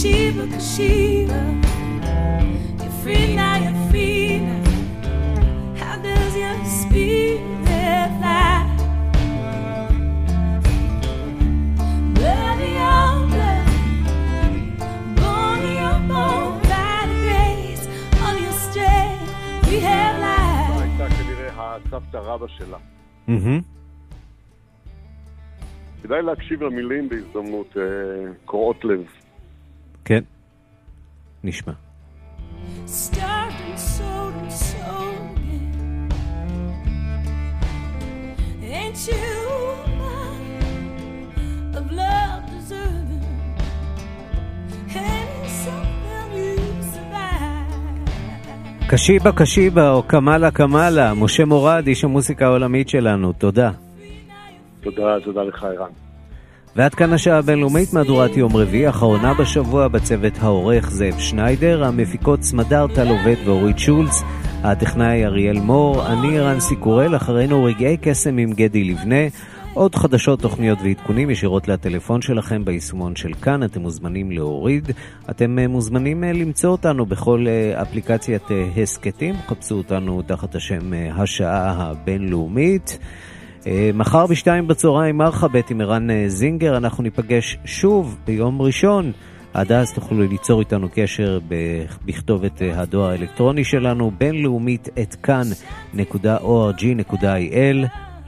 Kashiva, 0.03 0.47
Kashiva, 0.49 1.41
you're 2.83 2.93
free 3.03 3.35
now, 3.37 3.57
you're 3.57 3.73
free 3.73 3.82
הסבתא 21.87 22.17
רבא 22.17 22.47
שלה. 22.49 22.79
כדאי 26.03 26.23
להקשיב 26.23 26.63
למילים 26.63 27.09
בהזדמנות 27.09 27.77
אה, 27.77 27.83
קורעות 28.45 28.85
לב. 28.85 29.05
כן, 30.05 30.23
נשמע. 31.45 31.73
Ain't 38.83 39.07
you 39.09 39.33
of 41.79 41.87
love 42.01 42.43
deserving? 42.53 43.27
Ain't 44.95 45.22
קשיבה 48.89 49.33
קשיבה 49.33 49.91
או 49.91 50.03
קמאלה 50.03 50.51
קמאלה, 50.51 51.15
משה 51.15 51.45
מורד, 51.45 51.87
איש 51.87 52.05
המוסיקה 52.05 52.47
העולמית 52.47 52.89
שלנו, 52.89 53.33
תודה. 53.33 53.71
תודה, 54.81 55.21
תודה 55.25 55.43
לך 55.43 55.65
ערן. 55.65 55.91
ועד 56.77 56.95
כאן 56.95 57.13
השעה 57.13 57.39
הבינלאומית, 57.39 57.93
מהדורת 57.93 58.37
יום 58.37 58.57
רביעי, 58.57 58.89
אחרונה 58.89 59.35
בשבוע 59.35 59.89
בצוות 59.89 60.33
העורך 60.41 60.91
זאב 60.91 61.19
שניידר, 61.19 61.85
המפיקות 61.85 62.43
סמדר 62.43 62.87
טל 62.95 63.09
עובד 63.09 63.37
ואורית 63.45 63.79
שולץ, 63.79 64.23
הטכנאי 64.63 65.25
אריאל 65.25 65.59
מור, 65.59 66.07
אני 66.07 66.41
רנסי 66.41 66.77
קורל, 66.77 67.17
אחרינו 67.17 67.65
רגעי 67.65 67.97
קסם 67.97 68.39
עם 68.39 68.53
גדי 68.53 68.85
לבנה. 68.85 69.25
עוד 69.75 69.95
חדשות, 69.95 70.41
תוכניות 70.41 70.79
ועדכונים 70.85 71.31
ישירות 71.31 71.69
לטלפון 71.69 72.23
שלכם 72.23 72.65
ביישומון 72.65 73.17
של 73.17 73.35
כאן, 73.35 73.63
אתם 73.65 73.81
מוזמנים 73.81 74.31
להוריד. 74.31 74.91
אתם 75.31 75.59
אה, 75.59 75.69
מוזמנים 75.69 76.25
אה, 76.25 76.33
למצוא 76.33 76.71
אותנו 76.71 77.07
בכל 77.07 77.47
אה, 77.49 77.83
אפליקציית 77.83 78.43
הסכתים, 78.83 79.35
חפשו 79.47 79.75
אותנו 79.75 80.23
תחת 80.23 80.55
השם 80.55 80.93
השעה 81.13 81.71
הבינלאומית. 81.71 82.99
מחר 83.95 84.27
בשתיים 84.27 84.69
בצהריים 84.69 85.17
מרחבת 85.17 85.71
עם 85.71 85.81
ערן 85.81 86.29
זינגר, 86.29 86.77
אנחנו 86.77 87.03
ניפגש 87.03 87.59
שוב 87.65 88.19
ביום 88.27 88.63
ראשון. 88.63 89.13
עד 89.55 89.73
אז 89.73 89.93
תוכלו 89.93 90.23
ליצור 90.29 90.61
איתנו 90.61 90.89
קשר 90.95 91.39
בכתובת 92.05 92.63
הדואר 92.75 93.11
האלקטרוני 93.11 93.65
שלנו, 93.65 94.11
בינלאומית 94.19 94.89
את 94.99 95.15
כאן.org.il. 95.15 95.57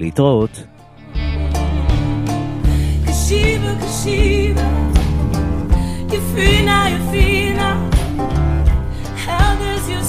להתראות. 0.01 0.74
Kashiva, 3.25 3.73
Kashiva, 3.81 4.67
you're 6.13 6.21
free 6.35 6.63
now, 6.63 6.89
you're 6.89 7.09
free 7.11 7.55
now. 7.55 7.91
How 9.17 9.57
does 9.57 9.89
your 9.89 10.03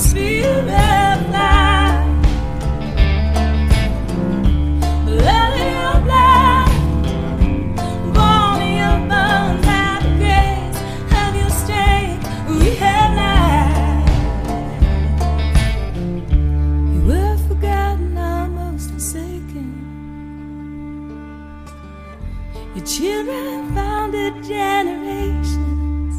children 23.05 23.75
founded 23.75 24.33
generations. 24.43 26.15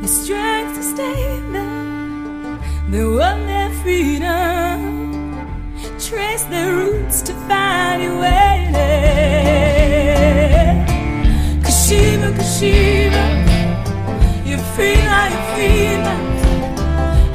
Your 0.00 0.12
strength 0.20 0.74
to 0.76 0.82
stay 0.82 1.24
them, 1.54 2.60
they 2.90 3.04
won 3.04 3.38
their 3.46 3.70
freedom, 3.82 4.78
trace 6.06 6.44
their 6.52 6.70
roots 6.80 7.22
to 7.28 7.32
find 7.48 8.02
your 8.02 8.18
way. 8.24 8.56
Kashiva, 11.64 12.28
Kashiva, 12.38 13.24
you're 14.46 14.66
free 14.74 15.00
now, 15.10 15.26
you're 15.32 15.48
free 15.54 15.96
now. 16.06 16.20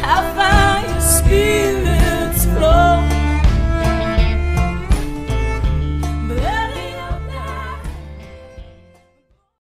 How 0.06 0.22
far 0.36 0.74
your 0.88 1.02
spirit? 1.02 1.87